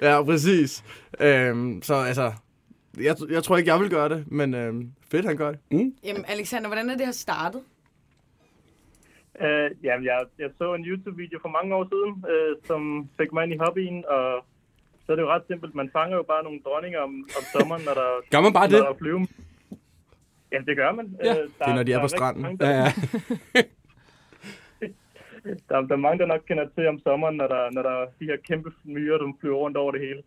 ja, 0.02 0.24
præcis. 0.24 0.84
Øhm, 1.20 1.82
så 1.82 1.94
altså, 1.96 2.32
jeg, 3.00 3.16
jeg 3.30 3.44
tror 3.44 3.58
ikke, 3.58 3.72
jeg 3.72 3.80
vil 3.80 3.90
gøre 3.90 4.10
det, 4.10 4.32
men 4.32 4.54
øhm, 4.54 4.92
fedt, 5.12 5.26
han 5.26 5.38
gør 5.38 5.52
det. 5.52 5.60
Jamen, 6.04 6.26
Alexander, 6.28 6.68
hvordan 6.70 6.90
er 6.90 6.98
det 6.98 7.06
her 7.06 7.12
startet? 7.14 7.62
Uh, 9.42 9.70
jamen, 9.86 10.06
jeg, 10.06 10.20
jeg 10.40 10.50
så 10.58 10.74
en 10.74 10.86
YouTube-video 10.86 11.40
for 11.42 11.50
mange 11.50 11.76
år 11.76 11.86
siden, 11.94 12.14
uh, 12.34 12.68
som 12.68 13.10
fik 13.20 13.34
mig 13.34 13.44
ind 13.44 13.54
i 13.54 13.58
hobbyen, 13.58 14.04
og 14.08 14.46
så 15.10 15.14
er 15.14 15.16
det 15.18 15.24
jo 15.24 15.30
ret 15.36 15.44
simpelt. 15.48 15.76
Man 15.76 15.90
fanger 15.98 16.18
jo 16.18 16.24
bare 16.24 16.44
nogle 16.44 16.60
dronninger 16.66 17.00
om, 17.00 17.14
om 17.38 17.44
sommeren, 17.54 17.82
når 17.88 17.94
der, 17.94 18.08
Gør 18.34 18.42
man 18.42 18.54
bare 18.54 18.68
når 18.70 18.76
det? 18.78 18.84
der 18.86 18.90
er 18.94 18.98
flyve. 19.04 19.28
Ja, 20.52 20.60
det 20.68 20.76
gør 20.78 20.92
man. 20.92 21.18
Ja. 21.24 21.32
Øh, 21.32 21.38
der, 21.38 21.44
Det 21.66 21.72
er, 21.72 21.76
når 21.76 21.84
de 21.84 21.92
er 21.92 21.96
der 21.96 22.04
på 22.04 22.08
stranden. 22.08 22.42
mange, 22.42 22.58
der- 22.58 22.70
Ja, 22.70 22.78
ja. 23.56 23.62
Der, 25.70 25.82
der 25.82 25.96
er 25.96 26.04
mange, 26.08 26.20
der 26.20 26.26
nok 26.26 26.42
kender 26.48 26.66
til 26.76 26.88
om 26.88 27.00
sommeren, 27.00 27.36
når 27.38 27.48
der, 27.48 27.72
når 27.72 27.82
der 27.82 27.90
er 27.90 28.06
de 28.20 28.26
her 28.26 28.38
kæmpe 28.48 28.72
myrer, 28.84 29.18
der 29.18 29.34
flyver 29.40 29.56
rundt 29.58 29.78
over 29.78 29.92
det 29.92 30.02
hele. 30.02 30.22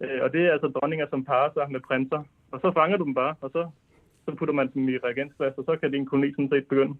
Øh, 0.00 0.22
og 0.24 0.32
det 0.32 0.40
er 0.46 0.52
altså 0.52 0.68
dronninger, 0.68 1.06
som 1.10 1.24
parer 1.24 1.50
sig 1.54 1.66
med 1.72 1.80
prinser. 1.80 2.24
Og 2.52 2.60
så 2.60 2.72
fanger 2.72 2.96
du 2.96 3.04
dem 3.04 3.14
bare, 3.14 3.34
og 3.40 3.50
så, 3.50 3.70
så 4.24 4.34
putter 4.34 4.54
man 4.54 4.70
dem 4.74 4.88
i 4.88 4.96
reagensglas, 4.98 5.54
og 5.58 5.64
så 5.64 5.76
kan 5.80 5.90
din 5.92 6.06
koloni 6.06 6.30
sådan 6.32 6.48
set 6.52 6.66
begynde. 6.68 6.94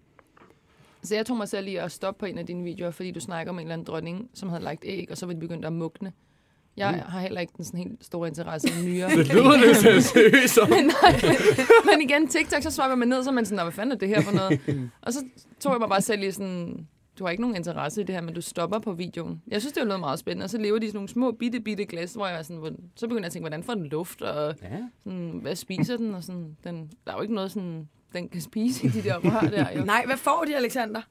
Så 1.01 1.15
jeg 1.15 1.25
tog 1.25 1.37
mig 1.37 1.47
selv 1.47 1.65
lige 1.65 1.81
at 1.81 1.91
stoppe 1.91 2.19
på 2.19 2.25
en 2.25 2.37
af 2.37 2.45
dine 2.45 2.63
videoer, 2.63 2.91
fordi 2.91 3.11
du 3.11 3.19
snakker 3.19 3.51
om 3.51 3.57
en 3.59 3.61
eller 3.61 3.73
anden 3.73 3.87
dronning, 3.87 4.29
som 4.33 4.49
havde 4.49 4.63
lagt 4.63 4.83
æg, 4.85 5.07
og 5.11 5.17
så 5.17 5.25
var 5.25 5.33
de 5.33 5.39
begyndt 5.39 5.65
at 5.65 5.73
mugne. 5.73 6.11
Jeg 6.77 6.91
Mm. 6.91 7.11
har 7.11 7.19
heller 7.19 7.41
ikke 7.41 7.53
den 7.57 7.65
sådan 7.65 7.77
helt 7.79 8.05
store 8.05 8.27
interesse 8.27 8.67
i 8.67 8.85
myrer. 8.87 9.09
Det 9.15 9.27
lyder 9.27 9.57
lidt 9.65 9.77
seriøst. 10.03 10.57
men, 10.69 10.85
nej, 10.85 11.35
men 11.85 12.01
igen, 12.09 12.27
TikTok, 12.27 12.61
så 12.63 12.71
swiper 12.71 12.95
man 12.95 13.07
ned, 13.07 13.23
så 13.23 13.29
er 13.29 13.33
man 13.33 13.45
sådan, 13.45 13.55
"Nå, 13.57 13.63
hvad 13.63 13.71
fanden 13.73 13.91
er 13.91 13.95
det 13.97 14.07
her 14.07 14.21
for 14.21 14.31
noget? 14.31 14.59
og 15.01 15.13
så 15.13 15.19
tog 15.59 15.71
jeg 15.71 15.79
mig 15.79 15.89
bare 15.89 16.01
selv 16.01 16.23
i 16.23 16.31
sådan, 16.31 16.87
du 17.19 17.23
har 17.23 17.31
ikke 17.31 17.41
nogen 17.41 17.55
interesse 17.55 18.01
i 18.01 18.03
det 18.03 18.15
her, 18.15 18.21
men 18.21 18.33
du 18.33 18.41
stopper 18.41 18.79
på 18.79 18.93
videoen. 18.93 19.41
Jeg 19.47 19.61
synes, 19.61 19.73
det 19.73 19.81
er 19.81 19.85
noget 19.85 19.99
meget 19.99 20.19
spændende, 20.19 20.43
og 20.43 20.49
så 20.49 20.57
lever 20.57 20.79
de 20.79 20.85
i 20.85 20.89
sådan 20.89 20.97
nogle 20.97 21.09
små, 21.09 21.31
bitte, 21.31 21.59
bitte 21.59 21.85
glas, 21.85 22.13
hvor 22.13 22.27
jeg 22.27 22.37
er 22.37 22.41
sådan, 22.43 22.57
hvor, 22.57 22.71
så 22.95 23.07
begynder 23.07 23.21
jeg 23.21 23.25
at 23.25 23.31
tænke, 23.31 23.43
hvordan 23.43 23.63
får 23.63 23.73
den 23.73 23.85
luft, 23.85 24.21
og 24.21 24.55
ja. 24.61 24.67
sådan, 25.03 25.39
hvad 25.41 25.55
spiser 25.55 25.97
den, 25.97 26.15
og 26.15 26.23
sådan, 26.23 26.57
den, 26.63 26.89
der 27.05 27.11
er 27.11 27.15
jo 27.15 27.21
ikke 27.21 27.33
noget 27.35 27.51
sådan, 27.51 27.87
den 28.13 28.29
kan 28.29 28.41
spise 28.41 28.85
i 28.87 28.89
de 28.89 29.01
der 29.03 29.17
rør 29.17 29.49
der, 29.49 29.65
jo. 29.79 29.85
Nej, 29.85 30.03
hvad 30.05 30.17
får 30.17 30.43
de, 30.47 30.55
Alexander? 30.55 31.01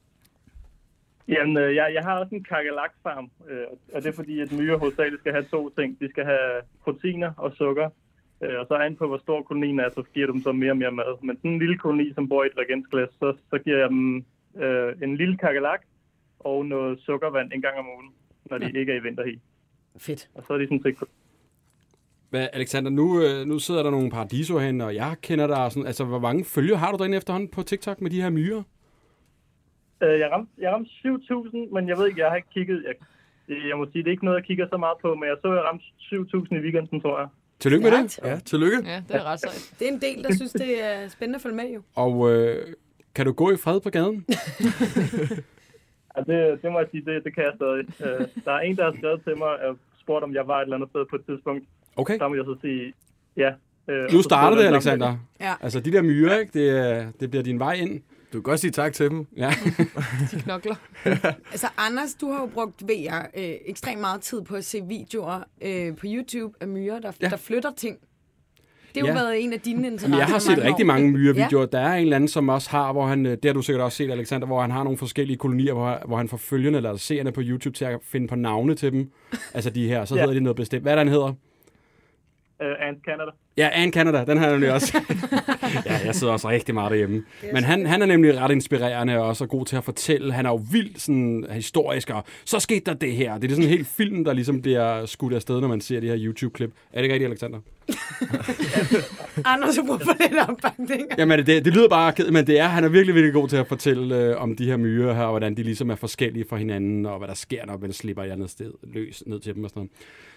Jamen, 1.29 1.57
øh, 1.57 1.75
jeg, 1.75 1.95
jeg 1.95 2.03
har 2.03 2.19
også 2.21 2.35
en 2.35 2.45
kakerlakfarm, 2.45 3.31
øh, 3.51 3.67
og 3.95 4.03
det 4.03 4.09
er 4.09 4.13
fordi, 4.13 4.41
at 4.41 4.53
myrer 4.53 4.79
hovedsageligt 4.79 5.21
skal 5.21 5.33
have 5.33 5.45
to 5.45 5.71
ting. 5.79 6.01
De 6.01 6.11
skal 6.11 6.25
have 6.25 6.63
proteiner 6.85 7.33
og 7.37 7.53
sukker, 7.53 7.89
øh, 8.43 8.61
og 8.61 8.67
så 8.69 8.75
an 8.75 8.97
på, 8.97 9.07
hvor 9.07 9.19
stor 9.19 9.43
kolonien 9.43 9.81
er, 9.81 9.89
så 9.89 10.03
giver 10.15 10.27
du 10.27 10.33
dem 10.33 10.43
så 10.43 10.53
mere 10.53 10.71
og 10.71 10.77
mere 10.77 10.93
mad. 10.93 11.23
Men 11.23 11.37
sådan 11.37 11.51
en 11.51 11.59
lille 11.59 11.79
koloni, 11.79 12.15
som 12.15 12.29
bor 12.29 12.45
i 12.45 12.47
et 12.47 12.59
reagensglas, 12.59 13.09
så, 13.19 13.37
så 13.51 13.59
giver 13.59 13.79
jeg 13.79 13.89
dem 13.89 14.25
øh, 14.63 15.03
en 15.03 15.17
lille 15.17 15.37
kakerlak 15.37 15.83
og 16.39 16.67
noget 16.67 17.01
sukkervand 17.01 17.53
en 17.53 17.63
gang 17.63 17.79
om 17.79 17.87
ugen, 17.95 18.13
når 18.51 18.59
de 18.59 18.79
ikke 18.81 18.93
er 18.93 18.97
i 18.97 19.03
vinterhi. 19.03 19.41
Fedt. 19.99 20.29
Og 20.35 20.45
så 20.47 20.53
er 20.53 20.59
de 20.59 20.67
sådan 20.67 20.83
set 20.83 21.09
Hvad, 22.31 22.49
Alexander, 22.53 22.91
nu, 22.91 23.23
øh, 23.23 23.47
nu 23.47 23.59
sidder 23.59 23.83
der 23.83 23.91
nogle 23.91 24.11
paradiso 24.11 24.59
hen, 24.59 24.81
og 24.81 24.95
jeg 24.95 25.17
kender 25.23 25.47
dig 25.47 25.73
sådan, 25.73 25.87
altså 25.87 26.05
hvor 26.05 26.19
mange 26.19 26.45
følger 26.45 26.77
har 26.77 26.93
du 26.93 26.99
derinde 26.99 27.17
efterhånden 27.17 27.49
på 27.49 27.63
TikTok 27.63 28.01
med 28.01 28.11
de 28.11 28.23
her 28.23 28.31
myrer? 28.31 28.63
Øh, 30.03 30.19
jeg 30.21 30.29
ramte, 30.33 30.51
jeg 30.59 30.73
ramte 30.73 30.91
7.000, 30.91 31.75
men 31.75 31.89
jeg 31.89 31.99
ved 31.99 32.07
ikke, 32.09 32.21
jeg 32.21 32.29
har 32.29 32.37
ikke 32.37 32.49
kigget. 32.55 32.85
Jeg, 32.89 32.95
jeg 33.69 33.77
må 33.79 33.87
sige, 33.93 34.03
det 34.03 34.07
er 34.09 34.11
ikke 34.11 34.25
noget, 34.25 34.39
jeg 34.39 34.47
kigger 34.47 34.67
så 34.73 34.77
meget 34.77 34.97
på, 35.03 35.15
men 35.15 35.25
jeg 35.29 35.37
så, 35.43 35.49
jeg 35.53 35.65
ramte 35.69 35.85
7.000 35.99 36.57
i 36.57 36.61
weekenden, 36.61 37.01
tror 37.01 37.19
jeg. 37.19 37.29
Tillykke 37.61 37.85
med 37.85 37.93
det. 38.03 38.19
Ja, 38.25 38.39
tillykke. 38.39 38.79
Ja, 38.85 39.03
det 39.09 39.17
er 39.17 39.25
ret 39.25 39.41
sejt. 39.41 39.71
Det 39.79 39.89
er 39.89 39.93
en 39.93 40.01
del, 40.01 40.25
der 40.25 40.35
synes, 40.35 40.53
det 40.53 40.85
er 40.85 41.09
spændende 41.09 41.37
at 41.37 41.43
følge 41.43 41.57
med, 41.57 41.71
jo. 41.75 41.83
Og 41.95 42.31
øh, 42.33 42.67
kan 43.15 43.27
du 43.27 43.33
gå 43.33 43.51
i 43.51 43.57
fred 43.57 43.81
på 43.81 43.91
gaden? 43.91 44.27
Ja, 46.17 46.21
det, 46.23 46.63
det 46.63 46.73
må 46.73 46.79
jeg 46.79 46.89
sige, 46.91 47.05
det, 47.05 47.25
det 47.25 47.35
kan 47.35 47.45
jeg 47.45 47.53
stadig. 47.57 47.85
Øh, 48.07 48.27
der 48.45 48.53
er 48.53 48.59
en, 48.61 48.77
der 48.77 48.85
har 48.85 48.95
skrevet 48.99 49.21
til 49.25 49.39
mig 49.39 49.49
og 49.67 49.77
spurgt, 50.01 50.25
om 50.25 50.35
jeg 50.35 50.49
var 50.49 50.59
et 50.59 50.63
eller 50.63 50.77
andet 50.77 50.89
sted 50.91 51.05
på 51.11 51.17
et 51.17 51.23
tidspunkt. 51.27 51.65
Okay. 51.97 52.19
Så 52.19 52.29
må 52.29 52.35
jeg 52.35 52.45
så 52.45 52.57
sige, 52.61 52.95
ja. 53.37 53.51
Øh, 53.89 54.13
Nu 54.13 54.23
starter 54.23 54.57
det. 54.57 54.65
Alexander. 54.65 55.17
Ja. 55.41 55.55
Altså, 55.61 55.81
de 55.81 55.93
der 55.93 56.03
myrer, 56.03 56.39
ikke? 56.39 56.53
Det, 56.59 57.21
det 57.21 57.31
bliver 57.31 57.43
din 57.43 57.59
vej 57.59 57.73
ind. 57.73 58.03
Du 58.35 58.39
kan 58.39 58.43
godt 58.51 58.61
sige 58.61 58.71
tak 58.71 58.93
til 58.93 59.11
dem. 59.11 59.27
Ja. 59.37 59.51
De 60.33 60.41
knokler. 60.43 60.75
Altså, 61.53 61.67
Anders, 61.79 62.15
du 62.15 62.31
har 62.33 62.41
jo 62.41 62.47
brugt, 62.47 62.89
ved 62.89 62.97
jeg, 62.97 63.27
øh, 63.37 63.45
ekstremt 63.67 64.01
meget 64.01 64.21
tid 64.21 64.43
på 64.43 64.55
at 64.57 64.65
se 64.65 64.81
videoer 64.89 65.41
øh, 65.63 65.97
på 65.97 66.07
YouTube 66.07 66.55
af 66.61 66.69
myrer, 66.69 67.01
der, 67.01 67.13
ja. 67.23 67.29
Der 67.29 67.37
flytter 67.37 67.71
ting. 67.77 67.99
Det 68.95 69.03
har 69.03 69.09
jo 69.09 69.15
Ja. 69.19 69.23
været 69.23 69.45
en 69.45 69.53
af 69.53 69.61
dine 69.61 69.87
interesser. 69.87 70.17
Jeg 70.19 70.27
har 70.27 70.39
set 70.39 70.59
rigtig 70.59 70.87
mange 70.87 71.11
myrevideoer. 71.13 71.63
Ja. 71.73 71.79
Der 71.79 71.79
er 71.85 71.95
en 71.95 72.03
eller 72.03 72.17
anden, 72.17 72.29
som 72.29 72.49
også 72.49 72.71
har, 72.71 72.93
hvor 72.93 73.07
han, 73.07 73.27
øh, 73.27 73.33
det 73.33 73.45
har 73.45 73.53
du 73.53 73.63
sikkert 73.63 73.85
også 73.85 73.97
set, 73.97 74.11
Alexander, 74.11 74.47
hvor 74.47 74.61
han 74.61 74.71
har 74.71 74.83
nogle 74.85 74.99
forskellige 74.99 75.37
kolonier, 75.37 75.73
hvor, 75.73 76.03
hvor 76.07 76.17
han 76.17 76.29
får 76.29 76.37
følgerne 76.37 76.77
eller 76.77 76.97
seerne 76.97 77.33
på 77.33 77.41
YouTube 77.45 77.77
til 77.77 77.85
at 77.85 77.99
finde 78.03 78.29
på 78.29 78.35
navne 78.37 78.75
til 78.75 78.93
dem. 78.93 79.11
Altså 79.55 79.71
de 79.71 79.89
her, 79.89 80.05
så 80.05 80.15
Ja. 80.15 80.21
hedder 80.21 80.35
de 80.35 80.41
noget 80.41 80.57
bestemt. 80.57 80.83
Hvad 80.83 80.93
er 80.93 80.97
det, 80.97 81.01
han 81.07 81.13
hedder? 81.13 81.33
Øh, 82.63 82.89
Ant 82.89 83.05
Canada. 83.05 83.31
Ja, 83.57 83.69
Anne 83.73 83.93
Canada, 83.93 84.25
den 84.25 84.39
har 84.39 84.45
jeg 84.45 84.53
nemlig 84.53 84.73
også. 84.73 85.01
ja, 85.87 85.99
jeg 86.05 86.15
sidder 86.15 86.33
også 86.33 86.49
rigtig 86.49 86.75
meget 86.75 86.91
derhjemme. 86.91 87.25
Men 87.53 87.65
han, 87.65 87.87
han 87.87 88.03
er 88.03 88.07
nemlig 88.07 88.39
ret 88.39 88.51
inspirerende 88.51 89.19
og 89.19 89.27
også 89.27 89.47
god 89.47 89.67
til 89.67 89.77
at 89.77 89.85
fortælle. 89.85 90.33
Han 90.33 90.47
er 90.47 90.51
jo 90.51 90.61
vildt 90.73 91.01
sådan, 91.01 91.47
historisk, 91.51 92.11
og 92.11 92.25
så 92.45 92.61
skete 92.61 92.81
der 92.87 92.95
det 92.95 93.13
her. 93.13 93.39
Det 93.39 93.51
er 93.51 93.55
sådan 93.55 93.65
en 93.65 93.71
helt 93.71 93.87
film, 93.87 94.25
der 94.25 94.33
ligesom 94.33 94.63
bliver 94.63 95.07
skudt 95.07 95.35
afsted, 95.35 95.61
når 95.61 95.69
man 95.69 95.81
ser 95.81 96.01
de 96.01 96.07
her 96.07 96.17
YouTube-klip. 96.19 96.71
Er 96.93 96.97
det 96.97 97.03
ikke 97.03 97.15
rigtigt, 97.15 97.29
Alexander? 97.31 97.59
Anders 99.53 99.77
har 99.77 99.85
brug 99.87 100.01
for 100.01 100.17
lidt 100.21 100.49
opbakning. 100.49 101.03
Jamen, 101.19 101.47
det, 101.47 101.65
det 101.65 101.75
lyder 101.75 101.89
bare 101.89 102.13
kedeligt, 102.13 102.33
men 102.33 102.47
det 102.47 102.61
er, 102.61 102.67
han 102.67 102.85
er 102.85 102.89
virkelig, 102.89 103.15
virkelig 103.15 103.35
god 103.35 103.49
til 103.49 103.57
at 103.57 103.67
fortælle 103.67 104.17
øh, 104.17 104.43
om 104.43 104.57
de 104.57 104.67
her 104.67 104.77
myrer 104.77 105.15
her, 105.15 105.23
og 105.23 105.31
hvordan 105.31 105.57
de 105.57 105.63
ligesom 105.63 105.91
er 105.91 105.95
forskellige 105.95 106.45
fra 106.49 106.57
hinanden, 106.57 107.07
og 107.07 107.19
hvad 107.19 107.29
der 107.29 107.35
sker, 107.35 107.67
når 107.67 107.79
man 107.79 107.93
slipper 107.93 108.23
et 108.23 108.31
andet 108.31 108.51
sted 108.51 108.73
løs 108.83 109.23
ned 109.27 109.41
til 109.41 109.55
dem 109.55 109.65
og 109.65 109.71
sådan 109.71 109.81
noget. 109.81 109.91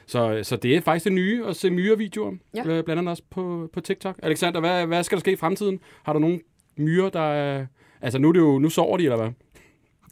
Så, 0.07 0.39
så 0.43 0.55
det 0.55 0.75
er 0.75 0.81
faktisk 0.81 1.03
det 1.05 1.13
nye 1.13 1.45
at 1.45 1.55
se 1.55 1.69
myrevideoer, 1.71 2.31
Ja. 2.55 2.61
ja. 2.65 2.77
øh, 2.77 2.83
blandt 2.83 2.99
andet 2.99 3.11
også 3.11 3.23
på, 3.29 3.69
på 3.73 3.81
TikTok. 3.81 4.15
Alexander, 4.23 4.59
hvad, 4.59 4.87
hvad 4.87 5.03
skal 5.03 5.15
der 5.15 5.19
ske 5.19 5.31
i 5.31 5.35
fremtiden? 5.35 5.79
Har 6.03 6.13
du 6.13 6.19
nogle 6.19 6.39
myrer, 6.77 7.09
der 7.09 7.19
er... 7.19 7.65
Altså, 8.01 8.19
nu, 8.19 8.29
er 8.29 8.33
det 8.33 8.39
jo, 8.39 8.59
nu 8.59 8.69
sover 8.69 8.97
de, 8.97 9.03
eller 9.03 9.17
hvad? 9.17 9.31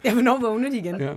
Ja, 0.05 0.13
hvornår 0.13 0.39
vågner 0.41 0.69
de 0.69 0.77
igen? 0.77 0.95
Ja. 1.01 1.13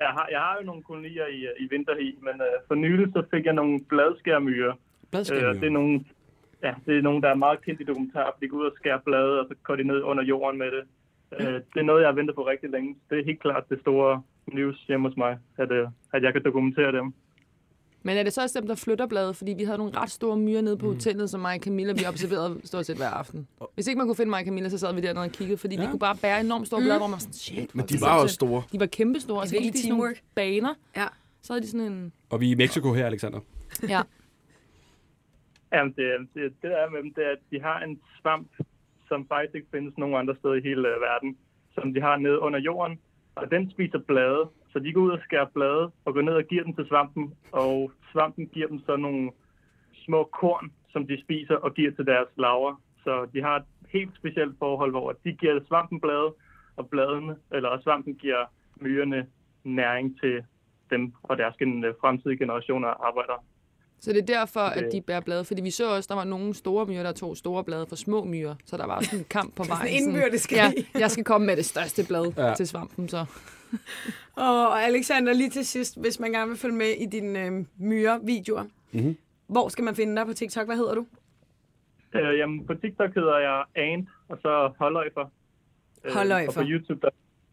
Jeg 0.00 0.10
har, 0.16 0.28
jeg 0.30 0.40
har 0.40 0.56
jo 0.60 0.66
nogle 0.66 0.82
kolonier 0.82 1.26
i, 1.26 1.38
i 1.64 1.68
vinterhi, 1.70 2.18
men 2.22 2.34
øh, 2.34 2.56
for 2.68 2.74
nylig 2.74 3.06
så 3.12 3.22
fik 3.30 3.44
jeg 3.44 3.52
nogle 3.54 3.80
bladskærmyrer. 3.88 4.70
Øh, 4.70 5.10
Bladskærmyrer. 5.10 5.52
det 5.52 5.64
er 5.64 5.70
nogle, 5.70 6.04
ja, 6.62 6.74
det 6.86 6.98
er 6.98 7.02
nogen, 7.02 7.22
der 7.22 7.28
er 7.28 7.34
meget 7.34 7.64
kendt 7.64 7.80
i 7.80 7.84
dokumentarer, 7.84 8.30
for 8.34 8.38
de 8.40 8.48
går 8.48 8.56
ud 8.58 8.64
og 8.64 8.72
skærer 8.76 8.98
blade, 9.04 9.40
og 9.40 9.46
så 9.48 9.54
går 9.62 9.76
de 9.76 9.84
ned 9.84 10.02
under 10.02 10.24
jorden 10.24 10.58
med 10.58 10.66
det. 10.66 10.84
Øh, 11.40 11.54
det 11.74 11.80
er 11.80 11.82
noget, 11.82 12.00
jeg 12.00 12.08
har 12.08 12.14
ventet 12.14 12.34
på 12.34 12.46
rigtig 12.46 12.70
længe. 12.70 12.96
Det 13.10 13.18
er 13.18 13.24
helt 13.24 13.40
klart 13.40 13.64
det 13.70 13.80
store 13.80 14.22
news 14.52 14.78
hjemme 14.88 15.08
hos 15.08 15.16
mig, 15.16 15.38
at, 15.58 15.72
øh, 15.72 15.88
at 16.12 16.22
jeg 16.22 16.32
kan 16.32 16.44
dokumentere 16.44 16.92
dem. 16.92 17.14
Men 18.02 18.16
er 18.16 18.22
det 18.22 18.32
så 18.32 18.42
også 18.42 18.60
dem, 18.60 18.68
der 18.68 18.74
flytter 18.74 19.06
bladet? 19.06 19.36
Fordi 19.36 19.52
vi 19.52 19.64
havde 19.64 19.78
nogle 19.78 19.96
ret 19.96 20.10
store 20.10 20.36
myrer 20.36 20.60
nede 20.60 20.76
på 20.76 20.86
hotellet, 20.86 21.30
som 21.30 21.40
mig 21.40 21.54
og 21.54 21.60
Camilla, 21.62 21.92
vi 21.92 22.04
observerede 22.06 22.60
stort 22.64 22.86
set 22.86 22.96
hver 22.96 23.08
aften. 23.08 23.48
Hvis 23.74 23.86
ikke 23.86 23.98
man 23.98 24.06
kunne 24.06 24.16
finde 24.16 24.30
mig 24.30 24.38
og 24.40 24.44
Camilla, 24.44 24.68
så 24.68 24.78
sad 24.78 24.94
vi 24.94 25.00
dernede 25.00 25.24
og 25.24 25.30
kiggede, 25.30 25.58
fordi 25.58 25.76
ja. 25.76 25.82
de 25.82 25.86
kunne 25.90 25.98
bare 25.98 26.16
bære 26.16 26.40
enormt 26.40 26.66
store 26.66 26.80
blade, 26.80 26.98
hvor 26.98 27.06
man 27.06 27.12
var 27.12 27.18
sådan, 27.18 27.32
shit. 27.32 27.74
Men 27.74 27.86
de 27.86 28.00
var 28.00 28.18
også 28.22 28.34
store. 28.34 28.62
De 28.72 28.80
var 28.80 28.86
kæmpestore, 28.86 29.40
og 29.40 29.48
så 29.48 29.56
gik 29.56 29.72
de 29.72 29.78
sådan 29.78 29.96
nogle 29.96 30.14
baner. 30.34 30.74
Ja. 30.96 31.06
Så 31.42 31.52
havde 31.52 31.62
de 31.62 31.70
sådan 31.70 31.92
en... 31.92 32.12
Og 32.30 32.40
vi 32.40 32.46
er 32.46 32.52
i 32.52 32.54
Mexico 32.54 32.92
her, 32.92 33.06
Alexander. 33.06 33.40
Ja. 33.88 34.02
Jamen, 35.72 35.92
det, 35.96 36.04
det, 36.34 36.42
det 36.62 36.70
der 36.70 36.76
er 36.76 36.90
med 36.90 37.02
dem, 37.02 37.14
det 37.14 37.24
er, 37.26 37.30
at 37.30 37.42
de 37.50 37.60
har 37.60 37.80
en 37.80 38.00
svamp, 38.20 38.48
som 39.08 39.26
faktisk 39.28 39.54
ikke 39.54 39.68
findes 39.70 39.98
nogen 39.98 40.14
andre 40.14 40.34
steder 40.36 40.54
i 40.54 40.60
hele 40.60 40.88
øh, 40.88 41.00
verden, 41.00 41.36
som 41.74 41.94
de 41.94 42.00
har 42.00 42.16
nede 42.16 42.38
under 42.40 42.60
jorden, 42.60 42.98
og 43.34 43.50
den 43.50 43.70
spiser 43.70 43.98
blade. 43.98 44.50
Så 44.72 44.78
de 44.78 44.92
går 44.92 45.00
ud 45.00 45.10
og 45.10 45.20
skærer 45.24 45.46
blade 45.54 45.90
og 46.04 46.14
går 46.14 46.22
ned 46.22 46.34
og 46.34 46.44
giver 46.44 46.64
dem 46.64 46.74
til 46.74 46.86
svampen, 46.88 47.34
og 47.52 47.92
svampen 48.12 48.46
giver 48.46 48.68
dem 48.68 48.80
så 48.86 48.96
nogle 48.96 49.30
små 50.04 50.28
korn, 50.40 50.72
som 50.90 51.06
de 51.06 51.20
spiser 51.20 51.56
og 51.56 51.74
giver 51.74 51.90
til 51.90 52.06
deres 52.06 52.28
laver. 52.36 52.80
Så 53.04 53.26
de 53.34 53.42
har 53.42 53.56
et 53.56 53.64
helt 53.88 54.16
specielt 54.16 54.58
forhold, 54.58 54.90
hvor 54.90 55.12
de 55.24 55.32
giver 55.32 55.60
svampen 55.68 56.00
blade, 56.00 56.34
og 56.76 56.88
bladene, 56.90 57.36
eller 57.52 57.80
svampen 57.82 58.14
giver 58.14 58.44
myrerne 58.76 59.26
næring 59.64 60.20
til 60.20 60.44
dem 60.90 61.12
og 61.22 61.38
deres 61.38 61.54
fremtidige 62.00 62.38
generationer 62.38 62.88
af 62.88 63.06
arbejdere. 63.08 63.38
Så 64.04 64.12
det 64.12 64.18
er 64.18 64.26
derfor, 64.38 64.60
at 64.60 64.84
de 64.92 65.00
bærer 65.00 65.20
blade. 65.20 65.44
Fordi 65.44 65.62
vi 65.62 65.70
så 65.70 65.90
også, 65.96 66.06
der 66.08 66.14
var 66.14 66.24
nogle 66.24 66.54
store 66.54 66.86
myrer, 66.86 67.02
der 67.02 67.12
tog 67.12 67.36
store 67.36 67.64
blade 67.64 67.86
for 67.88 67.96
små 67.96 68.24
myrer. 68.24 68.54
Så 68.64 68.76
der 68.76 68.86
var 68.86 69.00
sådan 69.00 69.18
en 69.18 69.24
kamp 69.30 69.54
på 69.56 69.64
vejen. 69.64 69.88
en 69.94 70.02
indbyrdes 70.08 70.52
ja, 70.52 70.72
jeg 70.94 71.10
skal 71.10 71.24
komme 71.24 71.46
med 71.46 71.56
det 71.56 71.64
største 71.64 72.06
blad 72.08 72.32
Ja. 72.36 72.54
til 72.54 72.68
svampen, 72.68 73.08
så. 73.08 73.24
Og 74.36 74.82
Alexander, 74.84 75.32
lige 75.32 75.50
til 75.50 75.66
sidst, 75.66 76.00
hvis 76.00 76.20
man 76.20 76.32
gerne 76.32 76.48
vil 76.48 76.58
følge 76.58 76.74
med 76.74 76.86
i 77.00 77.06
dine 77.06 77.46
øh, 77.46 77.64
myre-videoer, 77.78 78.64
Mhm. 78.92 79.16
hvor 79.46 79.68
skal 79.68 79.84
man 79.84 79.96
finde 79.96 80.16
dig 80.16 80.26
på 80.26 80.32
TikTok? 80.32 80.66
Hvad 80.66 80.76
hedder 80.76 80.94
du? 80.94 81.06
Øh, 82.14 82.38
jamen, 82.38 82.66
på 82.66 82.74
TikTok 82.74 83.14
hedder 83.14 83.38
jeg 83.38 83.64
Ant, 83.74 84.08
og 84.28 84.38
så 84.42 84.72
Holdøjfer. 84.78 85.28
Øh. 86.04 86.16
Og 86.48 86.54
på 86.54 86.62
YouTube, 86.64 87.00
der, 87.00 87.08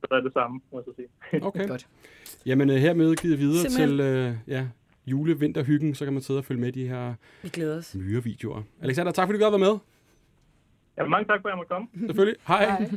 der 0.10 0.16
er 0.16 0.22
det 0.22 0.34
samme, 0.34 0.60
må 0.72 0.80
jeg 0.80 0.84
så 0.86 0.94
sige. 0.96 1.46
Okay. 1.46 1.68
Godt. 1.74 1.88
Jamen 2.46 2.70
øh, 2.70 2.76
hermed 2.76 3.16
givet 3.16 3.40
videre 3.40 3.70
Simpelthen. 3.70 3.90
til 3.90 4.00
øh, 4.00 4.34
ja, 4.48 4.66
jule-vinterhyggen, 5.12 5.96
så 5.96 6.06
kan 6.06 6.14
man 6.14 6.22
sidde 6.22 6.38
og 6.40 6.46
følge 6.46 6.62
med 6.62 6.68
i 6.68 6.72
de 6.72 6.88
her 6.88 7.14
Vi 7.44 7.50
glæder 7.50 7.78
os. 7.78 7.96
myrevideoer. 7.96 8.62
Alexander, 8.82 9.12
tak 9.12 9.28
fordi 9.28 9.40
du 9.40 9.44
har 9.44 9.52
været 9.52 9.60
med. 9.62 9.78
Ja, 10.98 11.06
mange 11.08 11.26
tak 11.28 11.42
for, 11.42 11.50
at 11.50 11.52
jeg 11.52 11.58
måtte 11.58 11.70
komme. 11.70 11.88
Selvfølgelig. 12.08 12.36
Hej. 12.48 12.66
Hej. 12.66 12.90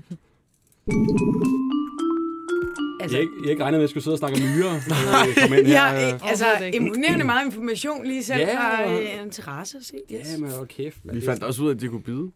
Altså, 3.00 3.16
Jeg, 3.16 3.18
har 3.18 3.20
ikke, 3.22 3.32
jeg 3.42 3.50
ikke 3.50 3.62
regnet 3.62 3.78
med, 3.78 3.80
at 3.80 3.82
jeg 3.82 3.88
skulle 3.88 4.04
sidde 4.04 4.14
og 4.14 4.18
snakke 4.18 4.36
om 4.36 4.42
myrer. 4.56 4.74
komme 5.42 5.58
ind 5.58 5.66
her. 5.66 5.86
Ja, 5.92 6.18
altså 6.28 6.44
Overhovedet 6.44 6.66
ikke. 6.74 6.76
imponerende 6.86 7.24
meget 7.24 7.46
information 7.46 8.04
lige 8.06 8.22
selv 8.24 8.40
Ja. 8.40 8.56
fra 8.58 8.92
øh, 8.92 9.22
interesse 9.24 9.78
at 9.78 9.84
se. 9.84 9.96
Yes. 10.12 10.32
Ja, 10.32 10.38
men 10.38 10.50
hvor 10.50 10.64
kæft. 10.64 11.04
Man. 11.04 11.16
Vi 11.16 11.20
fandt 11.20 11.42
også 11.42 11.62
ud 11.62 11.68
af, 11.70 11.74
at 11.74 11.80
de 11.80 11.88
kunne 11.88 12.02
bide. 12.02 12.30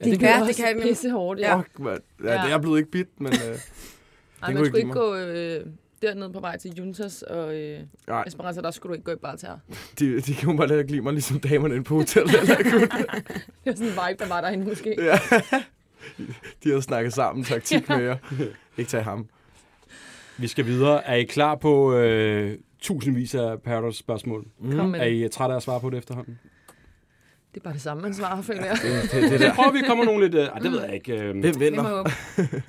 ja, 0.00 0.04
det 0.10 0.22
Ja, 0.22 0.40
det 0.46 0.56
kan- 0.56 0.80
pisse 0.82 1.10
hårdt, 1.10 1.40
ja. 1.40 1.56
Fuck, 1.58 1.78
man. 1.78 1.98
Ja, 2.24 2.32
Ja. 2.32 2.46
det 2.46 2.52
er 2.52 2.58
blevet 2.58 2.78
ikke 2.78 2.90
bit, 2.90 3.20
men... 3.20 3.32
Øh, 3.32 3.38
Ej, 3.38 3.56
kunne 4.42 4.54
man 4.54 4.56
ikke 4.56 4.66
skulle 4.66 4.78
ikke 4.80 4.92
give 4.92 5.02
gå 5.02 5.16
øh, 5.16 5.66
dernede 6.06 6.32
på 6.32 6.40
vej 6.40 6.58
til 6.58 6.74
Juntas 6.78 7.22
og 7.22 7.54
øh, 7.56 7.80
nej, 8.08 8.24
Esperanza, 8.26 8.60
der 8.60 8.70
skulle 8.70 8.90
du 8.90 8.94
ikke 8.94 9.04
gå 9.04 9.12
i 9.12 9.16
bare 9.16 9.36
til 9.36 9.48
de, 9.98 10.20
de 10.20 10.34
kan 10.34 10.50
jo 10.50 10.56
bare 10.56 10.66
lade 10.66 10.80
at 10.80 10.86
glide 10.86 11.02
mig, 11.02 11.12
ligesom 11.12 11.40
damerne 11.40 11.74
inde 11.74 11.84
på 11.84 11.94
hotellet. 11.94 12.34
Eller 12.40 12.56
kunne. 12.70 12.80
Det 13.64 13.66
var 13.66 13.72
sådan 13.72 13.86
en 13.86 13.92
vibe, 13.92 14.24
der 14.24 14.28
var 14.28 14.40
derinde 14.40 14.64
måske. 14.64 14.96
ja. 14.98 15.18
De 16.64 16.68
havde 16.68 16.82
snakket 16.82 17.12
sammen 17.12 17.44
taktik 17.44 17.88
med 17.88 18.02
jer. 18.02 18.16
Ikke 18.78 18.90
tage 18.90 19.02
ham. 19.02 19.28
Vi 20.38 20.46
skal 20.46 20.66
videre. 20.66 21.04
Er 21.04 21.14
I 21.14 21.24
klar 21.24 21.54
på 21.54 21.94
øh, 21.94 22.58
tusindvis 22.80 23.34
af 23.34 23.62
Paradise 23.62 23.98
spørgsmål? 23.98 24.46
Kom 24.72 24.88
med 24.88 25.00
Er. 25.00 25.04
I 25.04 25.28
trætte 25.28 25.52
af 25.52 25.56
at 25.56 25.62
svare 25.62 25.80
på 25.80 25.90
det 25.90 25.98
efterhånden? 25.98 26.38
Det 27.54 27.60
er 27.60 27.64
bare 27.64 27.74
det 27.74 27.82
samme, 27.82 28.02
man 28.02 28.14
svarer, 28.14 28.42
føler 28.42 28.64
jeg. 28.64 28.78
Det, 28.82 29.12
det, 29.12 29.30
det 29.30 29.40
der. 29.40 29.54
prøver 29.54 29.72
vi 29.72 29.78
at 29.78 29.84
komme 29.86 30.04
nogle 30.04 30.24
lidt... 30.24 30.34
Øh, 30.34 30.44
ej, 30.44 30.58
det 30.58 30.72
ved 30.72 30.82
jeg 30.82 30.94
ikke. 30.94 31.22
Øh, 31.22 31.40
Hvem 31.40 31.60
vinder? 31.60 32.00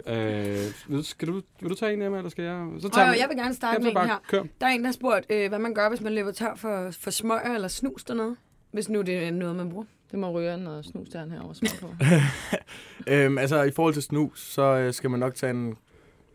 øh, 0.07 0.95
vil, 0.95 1.05
skal 1.05 1.27
du, 1.27 1.41
vil 1.61 1.69
du 1.69 1.75
tage 1.75 1.93
en, 1.93 2.01
Emma, 2.01 2.17
eller 2.17 2.29
skal 2.29 2.43
jeg? 2.43 2.67
Så 2.79 2.87
Og 2.87 3.19
jeg 3.19 3.25
vil 3.29 3.37
gerne 3.37 3.53
starte 3.53 3.83
med 3.83 3.91
en 3.91 3.97
her. 3.97 4.21
kør. 4.29 4.43
Der 4.61 4.67
er 4.67 4.71
en, 4.71 4.79
der 4.79 4.85
har 4.87 4.93
spurgt, 4.93 5.25
øh, 5.29 5.49
hvad 5.49 5.59
man 5.59 5.73
gør, 5.73 5.89
hvis 5.89 6.01
man 6.01 6.13
løber 6.13 6.31
tør 6.31 6.55
for, 6.55 6.91
for 6.99 7.11
smøger 7.11 7.55
eller 7.55 7.67
snus 7.67 8.03
dernede. 8.03 8.35
Hvis 8.71 8.89
nu 8.89 9.01
det 9.01 9.27
er 9.27 9.31
noget, 9.31 9.55
man 9.55 9.69
bruger. 9.69 9.85
Det 10.11 10.19
må 10.19 10.31
røren 10.31 10.67
og 10.67 10.85
snus 10.85 11.09
der 11.09 11.29
herovre 11.29 11.55
smør 11.55 11.69
på. 11.81 11.95
Øhm, 13.13 13.37
altså, 13.37 13.63
i 13.63 13.71
forhold 13.71 13.93
til 13.93 14.03
snus, 14.03 14.41
så 14.41 14.61
øh, 14.61 14.93
skal 14.93 15.09
man 15.09 15.19
nok 15.19 15.35
tage 15.35 15.49
en, 15.49 15.75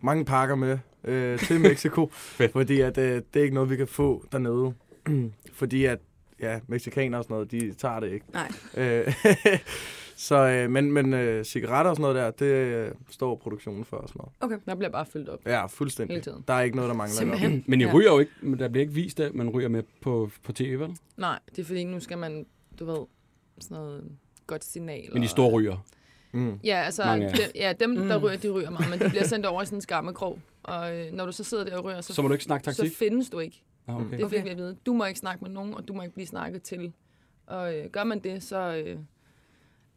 mange 0.01 0.25
pakker 0.25 0.55
med 0.55 0.79
øh, 1.05 1.39
til 1.39 1.61
Mexico. 1.61 2.11
fordi 2.53 2.81
at, 2.81 2.99
øh, 2.99 3.23
det 3.35 3.41
er 3.41 3.43
ikke 3.43 3.55
noget, 3.55 3.71
vi 3.71 3.77
kan 3.77 3.89
få 3.89 4.25
dernede. 4.33 4.75
fordi 5.61 5.85
at, 5.85 5.99
ja, 6.43 6.61
mexikanere 6.67 7.21
og 7.21 7.25
sådan 7.25 7.35
noget, 7.35 7.51
de 7.51 7.75
tager 7.75 8.01
det 8.01 8.13
ikke. 8.13 8.27
Nej. 8.33 8.49
Øh, 8.77 9.15
så, 10.17 10.37
øh, 10.37 10.71
men, 10.71 10.93
men 10.93 11.15
øh, 11.15 11.45
cigaretter 11.45 11.91
og 11.91 11.97
sådan 11.97 12.15
noget 12.15 12.17
der, 12.41 12.47
det 12.47 12.55
øh, 12.55 12.91
står 13.11 13.37
produktionen 13.37 13.85
for 13.85 13.97
og 13.97 14.09
sådan 14.09 14.23
noget. 14.51 14.61
Der 14.67 14.75
bliver 14.75 14.91
bare 14.91 15.07
fyldt 15.07 15.29
op 15.29 15.39
Ja, 15.47 15.61
hele 15.61 15.69
fuldstændig. 15.69 16.23
tiden. 16.23 16.45
Der 16.49 16.55
er 16.55 16.61
ikke 16.61 16.77
noget, 16.77 16.89
der 16.89 16.95
mangler. 16.97 17.17
Simpelthen. 17.17 17.65
Men 17.67 17.81
I 17.81 17.85
Ja. 17.85 17.93
ryger 17.95 18.13
jo 18.13 18.19
ikke, 18.19 18.33
men 18.43 18.59
der 18.59 18.69
bliver 18.69 18.83
ikke 18.83 18.95
vist, 18.95 19.21
at 19.21 19.35
man 19.35 19.49
ryger 19.51 19.69
med 19.69 19.83
på, 20.03 20.31
på 20.45 20.53
tv, 20.53 20.79
vel? 20.79 20.91
Nej, 21.17 21.39
det 21.51 21.59
er 21.59 21.65
fordi, 21.67 21.85
nu 21.85 22.01
skal 22.01 22.19
man, 22.19 22.47
du 22.79 22.85
ved, 22.85 23.07
sådan 23.61 23.77
noget 23.77 24.05
godt 24.47 24.65
signal. 24.65 25.09
Men 25.13 25.23
de 25.23 25.29
store 25.29 25.51
ryger. 25.51 25.77
Mm. 26.33 26.59
Ja, 26.65 26.83
altså, 26.85 27.03
de, 27.17 27.29
ja, 27.55 27.73
dem, 27.81 27.97
der 27.97 28.19
Mm. 28.19 28.25
ryger, 28.25 28.37
de 28.37 28.51
ryger 28.51 28.71
meget, 28.71 28.91
men 28.91 28.99
de 28.99 29.09
bliver 29.09 29.25
sendt 29.25 29.47
over 29.47 29.63
i 29.63 29.67
sådan 29.67 29.77
en 29.77 29.83
skammekrog. 29.83 30.39
Og 30.63 30.97
øh, 30.99 31.13
når 31.13 31.27
du 31.27 31.33
så 31.33 31.45
sidder 31.45 31.65
der 31.65 31.77
og 31.77 31.85
ryger, 31.85 32.01
så, 32.01 32.15
Så 32.15 32.23
må 32.23 32.29
du 32.29 32.35
ikke 32.35 32.45
snakke 32.45 32.65
taktik? 32.65 32.91
så 32.93 32.97
findes 32.97 33.31
du 33.31 33.39
ikke. 33.39 33.63
Ah, 33.87 33.97
okay. 33.97 34.19
Det 34.19 34.31
fik 34.31 34.45
vi 34.45 34.49
at 34.49 34.57
vide. 34.57 34.77
Du 34.87 34.93
må 34.93 35.05
ikke 35.05 35.21
snakke 35.21 35.45
med 35.45 35.51
nogen, 35.51 35.75
og 35.75 35.89
du 35.89 35.93
må 35.93 36.03
ikke 36.03 36.15
blive 36.15 36.27
snakket 36.27 36.63
til. 36.63 36.93
Og 37.47 37.75
øh, 37.79 37.91
gør 37.91 38.05
man 38.05 38.19
det, 38.19 38.43
så... 38.43 38.83
Øh, 38.87 38.99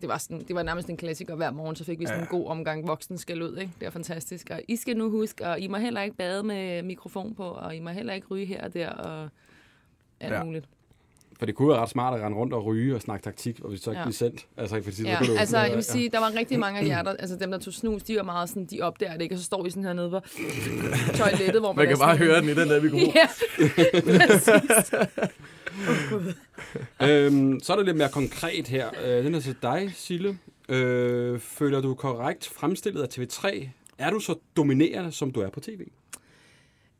det 0.01 0.09
var, 0.09 0.17
sådan, 0.17 0.41
det 0.47 0.55
var 0.55 0.63
nærmest 0.63 0.89
en 0.89 0.97
klassiker 0.97 1.35
hver 1.35 1.51
morgen, 1.51 1.75
så 1.75 1.83
fik 1.83 1.99
vi 1.99 2.05
sådan 2.05 2.21
en 2.21 2.27
god 2.27 2.47
omgang 2.47 2.87
voksen 2.87 3.17
skal 3.17 3.41
ud. 3.41 3.57
Ikke? 3.57 3.73
Det 3.79 3.85
er 3.85 3.89
fantastisk. 3.89 4.49
Og 4.51 4.61
I 4.67 4.75
skal 4.75 4.97
nu 4.97 5.09
huske, 5.09 5.47
og 5.47 5.59
I 5.59 5.67
må 5.67 5.77
heller 5.77 6.01
ikke 6.01 6.17
bade 6.17 6.43
med 6.43 6.83
mikrofon 6.83 7.35
på, 7.35 7.43
og 7.43 7.75
I 7.75 7.79
må 7.79 7.89
heller 7.89 8.13
ikke 8.13 8.27
ryge 8.27 8.45
her 8.45 8.63
og 8.63 8.73
der, 8.73 8.89
og 8.89 9.29
alt 10.19 10.33
Ja. 10.33 10.37
ja. 10.37 10.43
muligt. 10.43 10.69
For 11.39 11.45
det 11.45 11.55
kunne 11.55 11.69
være 11.69 11.77
ret 11.79 11.89
smart 11.89 12.19
at 12.19 12.25
rende 12.25 12.37
rundt 12.37 12.53
og 12.53 12.65
ryge 12.65 12.95
og 12.95 13.01
snakke 13.01 13.23
taktik, 13.23 13.59
og 13.63 13.71
det 13.71 13.83
så 13.83 13.89
ikke 13.91 13.99
Ja. 13.99 14.05
blive 14.05 14.13
sendt. 14.13 14.45
Altså, 14.57 14.81
fordi 14.83 15.03
Ja, 15.03 15.17
kunne 15.25 15.39
altså 15.39 15.57
jeg 15.57 15.75
vil 15.75 15.83
sige, 15.83 16.09
der 16.09 16.19
var 16.19 16.31
rigtig 16.35 16.59
mange 16.59 16.79
af 16.79 16.85
jer, 16.87 17.01
der, 17.03 17.11
altså 17.11 17.35
dem, 17.35 17.51
der 17.51 17.57
tog 17.57 17.73
snus, 17.73 18.03
de 18.03 18.15
var 18.15 18.23
meget 18.23 18.49
sådan, 18.49 18.65
de 18.65 18.81
opdager 18.81 19.13
det 19.13 19.21
ikke, 19.21 19.35
og 19.35 19.39
så 19.39 19.45
står 19.45 19.65
I 19.65 19.69
sådan 19.69 19.83
hernede 19.83 20.09
på 20.09 20.19
toilettet, 21.17 21.61
hvor 21.61 21.73
man, 21.73 21.75
Man 21.75 21.87
kan 21.87 21.97
bare 21.97 22.17
høre 22.17 22.41
den 22.41 22.49
i 22.49 22.53
den 22.53 22.69
der 22.69 22.81
mikrofon. 22.81 23.13
Ja, 23.15 23.27
præcis. 24.27 24.91
øhm, 27.01 27.59
så 27.59 27.73
er 27.73 27.77
det 27.77 27.85
lidt 27.85 27.97
mere 27.97 28.09
konkret 28.09 28.67
her. 28.67 28.89
Øh, 29.05 29.25
den 29.25 29.35
er 29.35 29.39
til 29.39 29.55
dig, 29.61 29.91
Sille. 29.95 30.37
Øh, 30.69 31.39
føler 31.39 31.81
du 31.81 31.93
korrekt 31.93 32.47
fremstillet 32.47 33.01
af 33.01 33.07
TV3? 33.07 33.67
Er 33.97 34.09
du 34.09 34.19
så 34.19 34.35
dominerende, 34.57 35.11
som 35.11 35.31
du 35.31 35.39
er 35.41 35.49
på 35.49 35.59
tv? 35.59 35.81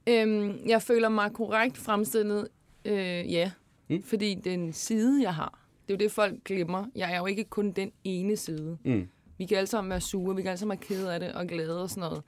Øhm, 0.08 0.58
jeg 0.68 0.82
føler 0.82 1.10
mig 1.10 1.32
korrekt 1.34 1.78
fremstillet, 1.78 2.48
øh, 2.86 3.34
ja. 3.34 3.52
Mm. 3.88 4.04
Fordi 4.04 4.34
den 4.36 4.74
side, 4.74 5.22
jeg 5.24 5.36
har, 5.36 5.60
det 5.88 5.94
er 5.94 5.98
jo 5.98 6.04
det, 6.04 6.12
folk 6.12 6.44
glemmer. 6.44 6.86
Jeg 6.96 7.14
er 7.14 7.18
jo 7.18 7.26
ikke 7.26 7.44
kun 7.44 7.72
den 7.72 7.92
ene 8.04 8.36
side. 8.36 8.78
Mm. 8.86 9.08
Vi 9.38 9.46
kan 9.46 9.58
alle 9.58 9.68
sammen 9.68 9.90
være 9.90 10.02
sure, 10.02 10.36
vi 10.36 10.42
kan 10.42 10.50
alle 10.50 10.60
sammen 10.60 10.78
være 10.80 10.88
kede 10.88 11.14
af 11.14 11.20
det 11.20 11.34
og 11.34 11.48
glade 11.48 11.84
og 11.84 11.90
sådan 11.90 12.02
noget. 12.10 12.24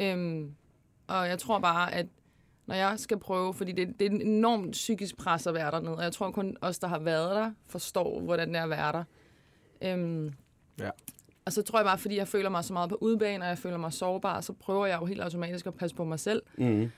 Øhm, 0.00 0.54
og 1.06 1.28
jeg 1.28 1.38
tror 1.38 1.58
bare, 1.58 1.94
at 1.94 2.06
når 2.66 2.74
jeg 2.74 2.98
skal 2.98 3.18
prøve, 3.18 3.54
fordi 3.54 3.72
det, 3.72 4.00
det 4.00 4.06
er 4.06 4.10
en 4.10 4.20
enormt 4.22 4.72
psykisk 4.72 5.16
pres 5.16 5.46
at 5.46 5.54
være 5.54 5.70
dernede, 5.70 5.96
og 5.96 6.02
jeg 6.02 6.12
tror 6.12 6.30
kun 6.30 6.56
os, 6.60 6.78
der 6.78 6.86
har 6.88 6.98
været 6.98 7.36
der, 7.36 7.52
forstår, 7.66 8.20
hvordan 8.20 8.48
det 8.48 8.56
er 8.56 8.62
at 8.62 8.70
være 8.70 8.92
der. 8.92 9.04
Øhm, 9.82 10.32
Ja. 10.80 10.90
Og 11.44 11.52
så 11.52 11.62
tror 11.62 11.78
jeg 11.78 11.86
bare, 11.86 11.98
fordi 11.98 12.16
jeg 12.16 12.28
føler 12.28 12.50
mig 12.50 12.64
så 12.64 12.72
meget 12.72 12.88
på 12.88 12.98
udebane, 13.00 13.44
og 13.44 13.48
jeg 13.48 13.58
føler 13.58 13.76
mig 13.76 13.92
sårbar, 13.92 14.40
så 14.40 14.52
prøver 14.52 14.86
jeg 14.86 15.00
jo 15.00 15.06
helt 15.06 15.20
automatisk 15.20 15.66
at 15.66 15.74
passe 15.74 15.96
på 15.96 16.04
mig 16.04 16.20
selv. 16.20 16.42
Mm. 16.58 16.90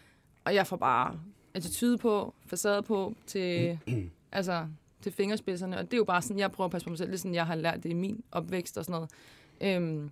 Og 0.45 0.55
jeg 0.55 0.67
får 0.67 0.77
bare 0.77 1.21
attitude 1.55 1.99
på, 1.99 2.35
facade 2.47 2.83
på, 2.83 3.15
til, 3.27 3.79
altså, 4.33 4.67
til 5.01 5.13
fingerspidserne. 5.13 5.79
Og 5.79 5.85
det 5.85 5.93
er 5.93 5.97
jo 5.97 6.05
bare 6.05 6.23
sådan, 6.23 6.39
jeg 6.39 6.53
prøver 6.53 6.67
at 6.67 6.73
passe 6.73 6.85
på 6.87 6.91
mig 6.91 6.99
selv. 6.99 7.09
Det 7.09 7.15
er 7.15 7.19
sådan, 7.19 7.35
jeg 7.35 7.47
har 7.47 7.55
lært 7.55 7.83
det 7.83 7.91
i 7.91 7.95
min 7.95 8.21
opvækst 8.33 8.79
og 8.79 8.85
sådan 8.85 8.93
noget. 9.61 9.83
Øhm, 9.83 10.11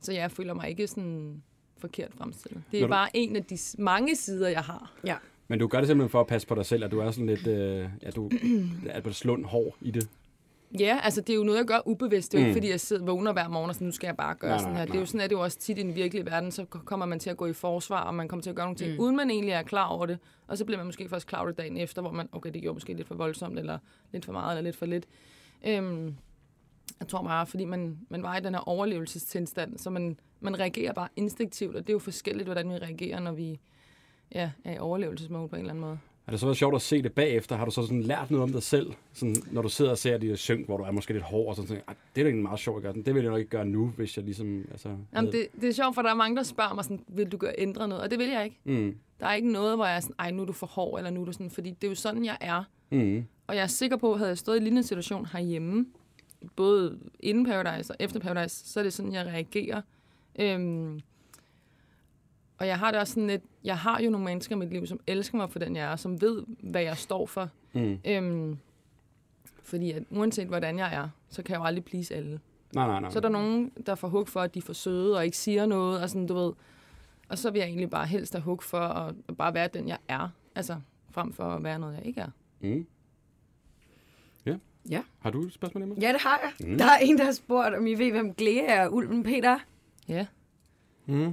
så 0.00 0.12
jeg 0.12 0.30
føler 0.30 0.54
mig 0.54 0.68
ikke 0.70 0.86
sådan 0.86 1.42
forkert 1.78 2.10
fremstillet. 2.14 2.62
Det 2.70 2.76
er 2.76 2.80
Når 2.80 2.86
du- 2.86 2.90
bare 2.92 3.08
en 3.16 3.36
af 3.36 3.44
de 3.44 3.58
mange 3.78 4.16
sider, 4.16 4.48
jeg 4.48 4.60
har. 4.62 4.92
Men 5.48 5.58
du 5.58 5.66
gør 5.66 5.78
det 5.78 5.86
simpelthen 5.88 6.10
for 6.10 6.20
at 6.20 6.26
passe 6.26 6.46
på 6.48 6.54
dig 6.54 6.66
selv, 6.66 6.84
at 6.84 6.90
du 6.90 6.98
er 6.98 7.10
sådan 7.10 7.26
lidt, 7.26 7.46
øh, 7.46 7.88
ja, 8.02 8.10
du 8.10 8.30
er 8.86 9.00
på 9.00 9.12
slund 9.12 9.44
hård 9.44 9.76
i 9.80 9.90
det. 9.90 10.08
Ja, 10.78 10.98
altså 11.02 11.20
det 11.20 11.30
er 11.32 11.36
jo 11.36 11.42
noget, 11.44 11.58
jeg 11.58 11.66
gør 11.66 11.80
ubevidst. 11.88 12.32
Det 12.32 12.38
er 12.38 12.42
jo 12.42 12.44
Mm. 12.44 12.48
ikke, 12.48 12.56
fordi 12.56 12.70
jeg 12.70 12.80
sidder 12.80 13.04
vågner 13.04 13.32
hver 13.32 13.48
morgen 13.48 13.68
og 13.70 13.74
sådan, 13.74 13.86
nu 13.86 13.92
skal 13.92 14.06
jeg 14.08 14.16
bare 14.16 14.34
gøre 14.34 14.50
Nej, 14.50 14.58
sådan 14.58 14.72
nej, 14.72 14.78
her. 14.80 14.84
Det 14.84 14.90
er 14.90 14.94
nej. 14.94 15.00
jo 15.00 15.06
sådan, 15.06 15.20
at 15.20 15.30
det 15.30 15.36
jo 15.36 15.40
også 15.42 15.58
tit 15.58 15.78
i 15.78 15.82
den 15.82 15.94
virkelige 15.94 16.26
verden, 16.26 16.50
så 16.52 16.64
kommer 16.64 17.06
man 17.06 17.18
til 17.18 17.30
at 17.30 17.36
gå 17.36 17.46
i 17.46 17.52
forsvar, 17.52 18.00
og 18.04 18.14
man 18.14 18.28
kommer 18.28 18.42
til 18.42 18.50
at 18.50 18.56
gøre 18.56 18.66
nogle 18.66 18.76
ting, 18.76 18.90
Mm. 18.90 18.96
mm. 18.96 19.00
uden 19.00 19.16
man 19.16 19.30
egentlig 19.30 19.52
er 19.52 19.62
klar 19.62 19.86
over 19.86 20.06
det. 20.06 20.18
Og 20.46 20.58
så 20.58 20.64
bliver 20.64 20.78
man 20.78 20.86
måske 20.86 21.08
først 21.08 21.26
klar 21.26 21.38
over 21.40 21.48
det 21.48 21.58
dagen 21.58 21.76
efter, 21.76 22.02
hvor 22.02 22.10
man, 22.12 22.28
okay, 22.32 22.50
det 22.52 22.62
gjorde 22.62 22.74
måske 22.74 22.94
lidt 22.94 23.08
for 23.08 23.14
voldsomt, 23.14 23.58
eller 23.58 23.78
lidt 24.12 24.24
for 24.24 24.32
meget, 24.32 24.50
eller 24.58 24.62
lidt 24.62 24.76
for 24.76 24.86
lidt. 24.86 25.06
Øhm, 25.66 26.16
Jeg 27.00 27.08
tror 27.08 27.22
bare, 27.22 27.46
fordi 27.46 27.64
man, 27.64 27.98
man 28.08 28.22
var 28.22 28.36
i 28.36 28.40
den 28.40 28.54
her 28.54 28.68
overlevelsestilstand, 28.68 29.78
så 29.78 29.90
man, 29.90 30.18
man 30.40 30.58
reagerer 30.60 30.92
bare 30.92 31.08
instinktivt, 31.16 31.76
og 31.76 31.82
det 31.82 31.88
er 31.88 31.94
jo 31.94 31.98
forskelligt, 31.98 32.46
hvordan 32.46 32.68
vi 32.70 32.74
reagerer, 32.74 33.20
når 33.20 33.32
vi 33.32 33.60
ja, 34.34 34.50
er 34.64 34.74
i 34.74 34.78
overlevelsesmode 34.78 35.48
på 35.48 35.56
en 35.56 35.60
eller 35.60 35.70
anden 35.70 35.80
måde. 35.84 35.98
Har 36.30 36.32
det 36.32 36.40
så 36.40 36.46
været 36.46 36.56
sjovt 36.56 36.74
at 36.74 36.82
se 36.82 37.02
det 37.02 37.12
bagefter? 37.12 37.56
Har 37.56 37.64
du 37.64 37.70
så 37.70 37.82
sådan 37.82 38.02
lært 38.02 38.30
noget 38.30 38.42
om 38.42 38.52
dig 38.52 38.62
selv, 38.62 38.92
sådan, 39.12 39.36
når 39.52 39.62
du 39.62 39.68
sidder 39.68 39.90
og 39.90 39.98
ser 39.98 40.18
de 40.18 40.28
der 40.28 40.36
synk, 40.36 40.66
hvor 40.66 40.76
du 40.76 40.82
er 40.84 40.90
måske 40.90 41.12
lidt 41.12 41.24
hård, 41.24 41.48
og 41.48 41.56
sådan, 41.56 41.68
sådan 41.68 41.82
"Ej, 41.88 41.94
det 42.14 42.20
er 42.20 42.24
da 42.24 42.28
egentlig 42.28 42.42
meget 42.42 42.60
sjovt 42.60 42.76
at 42.76 42.82
gøre. 42.94 43.02
Det 43.04 43.14
vil 43.14 43.22
jeg 43.22 43.30
nok 43.30 43.38
ikke 43.38 43.50
gøre 43.50 43.64
nu, 43.64 43.92
hvis 43.96 44.16
jeg 44.16 44.24
ligesom... 44.24 44.64
Altså, 44.70 44.88
Jamen, 45.14 45.32
det, 45.32 45.46
det 45.60 45.68
er 45.68 45.72
sjovt, 45.72 45.94
for 45.94 46.02
der 46.02 46.10
er 46.10 46.14
mange, 46.14 46.36
der 46.36 46.42
spørger 46.42 46.74
mig 46.74 46.84
sådan, 46.84 47.04
vil 47.08 47.28
du 47.28 47.36
gøre 47.36 47.52
ændre 47.58 47.88
noget? 47.88 48.04
Og 48.04 48.10
det 48.10 48.18
vil 48.18 48.28
jeg 48.28 48.44
ikke. 48.44 48.56
Mm, 48.64 48.96
Der 49.20 49.26
er 49.26 49.34
ikke 49.34 49.52
noget, 49.52 49.76
hvor 49.76 49.86
jeg 49.86 49.96
er 49.96 50.00
sådan, 50.00 50.14
ej, 50.18 50.30
nu 50.30 50.42
er 50.42 50.46
du 50.46 50.52
for 50.52 50.66
hård, 50.66 50.98
eller 50.98 51.10
nu 51.10 51.20
er 51.20 51.24
du 51.24 51.32
sådan, 51.32 51.50
fordi 51.50 51.70
det 51.70 51.84
er 51.84 51.88
jo 51.88 51.94
sådan, 51.94 52.24
jeg 52.24 52.36
er. 52.40 52.62
mm, 52.90 53.24
Og 53.46 53.54
jeg 53.56 53.62
er 53.62 53.66
sikker 53.66 53.96
på, 53.96 54.12
at 54.12 54.18
havde 54.18 54.28
jeg 54.28 54.38
stået 54.38 54.56
i 54.56 54.58
en 54.58 54.62
lignende 54.64 54.82
situation 54.88 55.26
herhjemme, 55.32 55.86
både 56.56 56.98
inden 57.20 57.46
Paradise 57.46 57.92
og 57.92 57.96
efter 58.00 58.20
Paradise, 58.20 58.68
så 58.72 58.80
er 58.80 58.84
det 58.84 58.92
sådan, 58.92 59.12
jeg 59.12 59.26
reagerer. 59.26 59.82
Øhm, 60.40 61.00
og 62.60 62.66
jeg 62.66 62.78
har 62.78 62.90
det 62.90 63.00
også 63.00 63.12
sådan 63.12 63.26
lidt, 63.26 63.42
jeg 63.64 63.78
har 63.78 64.00
jo 64.00 64.10
nogle 64.10 64.24
mennesker 64.24 64.56
i 64.56 64.58
mit 64.58 64.70
liv, 64.70 64.86
som 64.86 65.00
elsker 65.06 65.36
mig 65.36 65.50
for 65.50 65.58
den, 65.58 65.76
jeg 65.76 65.92
er, 65.92 65.96
som 65.96 66.20
ved, 66.20 66.42
hvad 66.62 66.82
jeg 66.82 66.96
står 66.96 67.26
for. 67.26 67.48
mm. 67.72 67.98
Øhm, 68.06 68.58
fordi 69.62 69.90
at 69.92 70.02
uanset 70.10 70.46
hvordan 70.48 70.78
jeg 70.78 70.94
er, 70.94 71.08
så 71.28 71.42
kan 71.42 71.52
jeg 71.52 71.60
jo 71.60 71.64
aldrig 71.64 71.84
please 71.84 72.14
alle. 72.14 72.40
Nej, 72.74 72.86
nej, 72.86 73.00
nej. 73.00 73.10
Så 73.10 73.18
er 73.18 73.20
der 73.20 73.28
nogen, 73.28 73.72
der 73.86 73.94
får 73.94 74.08
hug 74.08 74.28
for, 74.28 74.40
at 74.40 74.54
de 74.54 74.58
er 74.58 74.62
for 74.62 74.72
søde 74.72 75.16
og 75.16 75.24
ikke 75.24 75.36
siger 75.36 75.66
noget, 75.66 76.02
og 76.02 76.10
sådan, 76.10 76.26
du 76.26 76.34
ved. 76.34 76.52
Og 77.28 77.38
så 77.38 77.50
vil 77.50 77.58
jeg 77.58 77.66
egentlig 77.68 77.90
bare 77.90 78.06
helst 78.06 78.32
have 78.34 78.42
hug 78.42 78.62
for 78.62 78.78
at, 78.80 79.14
at 79.28 79.36
bare 79.36 79.54
være 79.54 79.68
den, 79.68 79.88
jeg 79.88 79.98
er. 80.08 80.28
Altså, 80.54 80.80
frem 81.10 81.32
for 81.32 81.44
at 81.44 81.64
være 81.64 81.78
noget, 81.78 81.96
jeg 81.96 82.06
ikke 82.06 82.20
er. 82.20 82.30
Mm. 82.60 82.86
Ja. 84.46 84.56
Ja. 84.90 85.02
Har 85.18 85.30
du 85.30 85.42
et 85.42 85.52
spørgsmål, 85.52 85.82
Emma? 85.82 85.94
Ja, 86.00 86.12
det 86.12 86.20
har 86.20 86.40
jeg. 86.42 86.68
Mm. 86.68 86.78
Der 86.78 86.84
er 86.84 86.98
en, 87.02 87.18
der 87.18 87.24
har 87.24 87.32
spurgt, 87.32 87.74
om 87.74 87.86
I 87.86 87.94
ved, 87.94 88.10
hvem 88.10 88.34
Glea 88.34 88.64
er. 88.66 88.88
Ulven 88.88 89.22
Peter. 89.22 89.58
Ja. 90.08 90.26
Mm. 91.06 91.32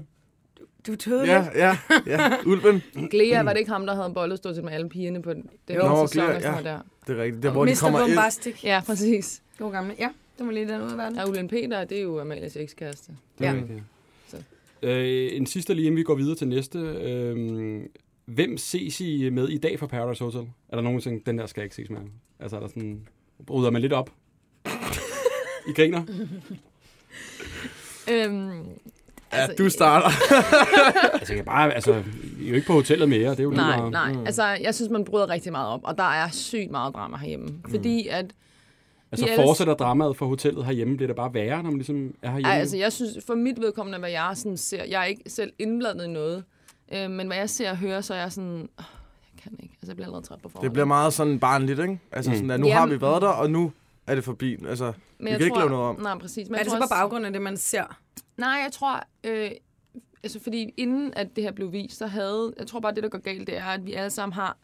Du 0.87 0.95
tøede 0.95 1.25
Ja, 1.25 1.45
ja, 1.55 1.77
ja. 2.05 2.31
Ulven, 2.49 2.83
Glea, 3.11 3.43
var 3.43 3.53
det 3.53 3.59
ikke 3.59 3.71
ham, 3.71 3.85
der 3.85 3.95
havde 3.95 4.13
bollet 4.13 4.37
stort 4.37 4.55
set 4.55 4.63
med 4.63 4.73
alle 4.73 4.89
pigerne 4.89 5.21
på 5.21 5.33
den 5.33 5.49
Jo. 5.69 5.75
jo, 5.75 5.81
Nå, 5.87 6.07
sæson 6.07 6.23
Glea, 6.25 6.35
og 6.35 6.41
ja. 6.41 6.49
noget 6.49 6.65
der? 6.65 6.79
det 7.07 7.17
er 7.19 7.23
rigtigt. 7.23 7.43
Det 7.43 7.49
er, 7.49 7.53
hvor 7.53 7.65
de 7.65 7.71
Mr. 7.71 7.75
kommer 7.79 7.99
ind. 7.99 8.07
Bombastic. 8.15 8.63
Ja, 8.63 8.81
præcis. 8.85 9.41
God 9.59 9.71
gamle. 9.71 9.95
Ja, 9.99 10.09
det 10.37 10.45
må 10.45 10.51
lige 10.51 10.67
den 10.67 10.81
ud 10.81 10.91
af 10.91 10.97
verden. 10.97 11.15
Ja, 11.17 11.27
Ulen 11.29 11.47
Peter, 11.47 11.83
det 11.85 11.97
er 11.97 12.01
jo 12.01 12.19
Amalias 12.19 12.55
ekskæreste. 12.55 13.11
Det 13.39 13.47
er 13.47 13.51
Ja. 13.53 13.57
rigtigt, 13.57 13.83
Så. 14.27 14.37
Øh, 14.83 15.29
en 15.33 15.45
sidste 15.45 15.73
lige, 15.73 15.85
inden 15.85 15.97
vi 15.97 16.03
går 16.03 16.15
videre 16.15 16.35
til 16.35 16.47
næste. 16.47 16.79
Øh, 16.79 17.81
hvem 18.25 18.57
ses 18.57 19.01
I 19.01 19.29
med 19.29 19.49
i 19.49 19.57
dag 19.57 19.79
for 19.79 19.87
Paradise 19.87 20.23
Hotel? 20.23 20.47
Er 20.69 20.75
der 20.75 20.81
nogen, 20.81 20.97
der 20.99 21.03
tænker, 21.03 21.23
den 21.25 21.37
der 21.37 21.45
skal 21.45 21.61
jeg 21.61 21.65
ikke 21.65 21.75
ses 21.75 21.89
med? 21.89 21.99
Altså 22.39 22.55
er 22.55 22.59
der 22.59 22.67
sådan, 22.67 23.07
bryder 23.45 23.69
man 23.71 23.81
lidt 23.81 23.93
op? 23.93 24.09
I 25.69 25.73
griner? 25.75 26.03
Øhm, 28.11 28.63
Ja, 29.33 29.47
du 29.57 29.69
starter. 29.69 30.07
Altså, 31.13 31.33
jeg 31.33 31.35
kan 31.37 31.45
bare, 31.45 31.73
altså, 31.73 32.03
I 32.39 32.45
er 32.45 32.49
jo 32.49 32.55
ikke 32.55 32.67
på 32.67 32.73
hotellet 32.73 33.09
mere. 33.09 33.31
Det 33.31 33.39
er 33.39 33.43
jo 33.43 33.49
lige 33.49 33.61
nej, 33.61 33.77
meget. 33.77 33.91
nej. 33.91 34.13
Mm. 34.13 34.25
Altså, 34.25 34.43
jeg 34.45 34.75
synes, 34.75 34.91
man 34.91 35.05
bryder 35.05 35.29
rigtig 35.29 35.51
meget 35.51 35.67
op, 35.67 35.79
og 35.83 35.97
der 35.97 36.03
er 36.03 36.29
sygt 36.31 36.71
meget 36.71 36.93
drama 36.95 37.17
herhjemme. 37.17 37.45
Mm. 37.47 37.63
Fordi 37.69 38.07
at 38.07 38.25
Altså, 39.11 39.25
ellers- 39.25 39.35
fortsætter 39.45 39.73
dramaet 39.73 40.17
for 40.17 40.25
hotellet 40.25 40.65
herhjemme? 40.65 40.95
Bliver 40.97 41.07
det 41.07 41.15
bare 41.15 41.33
værre, 41.33 41.57
når 41.63 41.69
man 41.69 41.77
ligesom 41.77 42.13
er 42.21 42.27
herhjemme? 42.27 42.51
Ej, 42.53 42.59
altså, 42.59 42.77
jeg 42.77 42.93
synes, 42.93 43.17
for 43.27 43.35
mit 43.35 43.61
vedkommende, 43.61 43.99
hvad 43.99 44.09
jeg 44.09 44.31
sådan 44.35 44.57
ser, 44.57 44.83
jeg 44.85 45.01
er 45.01 45.05
ikke 45.05 45.21
selv 45.27 45.51
indblandet 45.59 46.05
i 46.05 46.09
noget, 46.09 46.43
øh, 46.93 47.09
men 47.11 47.27
hvad 47.27 47.37
jeg 47.37 47.49
ser 47.49 47.69
og 47.71 47.77
hører, 47.77 48.01
så 48.01 48.13
er 48.13 48.17
jeg 48.19 48.31
sådan, 48.31 48.69
oh, 48.77 48.83
jeg 49.35 49.43
kan 49.43 49.51
ikke. 49.63 49.73
Altså, 49.81 49.87
jeg 49.91 49.95
bliver 49.95 50.07
allerede 50.07 50.25
træt 50.27 50.39
på 50.43 50.49
forhånd. 50.49 50.63
Det 50.63 50.73
bliver 50.73 50.85
meget 50.85 51.13
sådan 51.13 51.39
barnligt, 51.39 51.79
ikke? 51.79 51.99
Altså 52.11 52.31
Mm. 52.31 52.35
sådan, 52.37 52.51
at 52.51 52.59
nu 52.59 52.67
Jamen. 52.67 52.77
har 52.79 52.85
vi 52.87 53.01
været 53.01 53.21
der, 53.21 53.27
og 53.27 53.51
nu 53.51 53.71
er 54.07 54.15
det 54.15 54.23
forbi. 54.23 54.57
Altså, 54.69 54.85
men 54.85 55.25
vi 55.25 55.29
jeg 55.29 55.37
kan 55.39 55.45
ikke 55.47 55.57
lave 55.57 55.69
noget 55.69 55.85
om. 55.85 55.99
Nej, 56.01 56.17
præcis. 56.17 56.49
Men 56.49 56.55
er 56.55 56.63
det 56.63 56.71
tror 56.71 56.79
så 56.79 56.85
på 56.85 56.89
baggrund 56.89 57.25
af 57.25 57.33
det, 57.33 57.41
man 57.41 57.57
ser? 57.57 57.97
Nej, 58.37 58.49
jeg 58.49 58.71
tror, 58.71 59.03
øh, 59.23 59.51
altså 60.23 60.39
fordi 60.39 60.73
inden 60.77 61.13
at 61.13 61.35
det 61.35 61.43
her 61.43 61.51
blev 61.51 61.71
vist, 61.71 61.97
så 61.97 62.07
havde, 62.07 62.53
jeg 62.57 62.67
tror 62.67 62.79
bare, 62.79 62.95
det 62.95 63.03
der 63.03 63.09
går 63.09 63.17
galt, 63.17 63.47
det 63.47 63.57
er, 63.57 63.65
at 63.65 63.85
vi 63.85 63.93
alle 63.93 64.09
sammen 64.09 64.33
har 64.33 64.57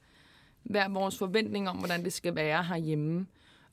hver 0.64 0.90
vores 0.90 1.18
forventning 1.18 1.70
om, 1.70 1.78
hvordan 1.78 2.04
det 2.04 2.14
skal 2.14 2.36
være 2.36 2.64
herhjemme. 2.64 3.28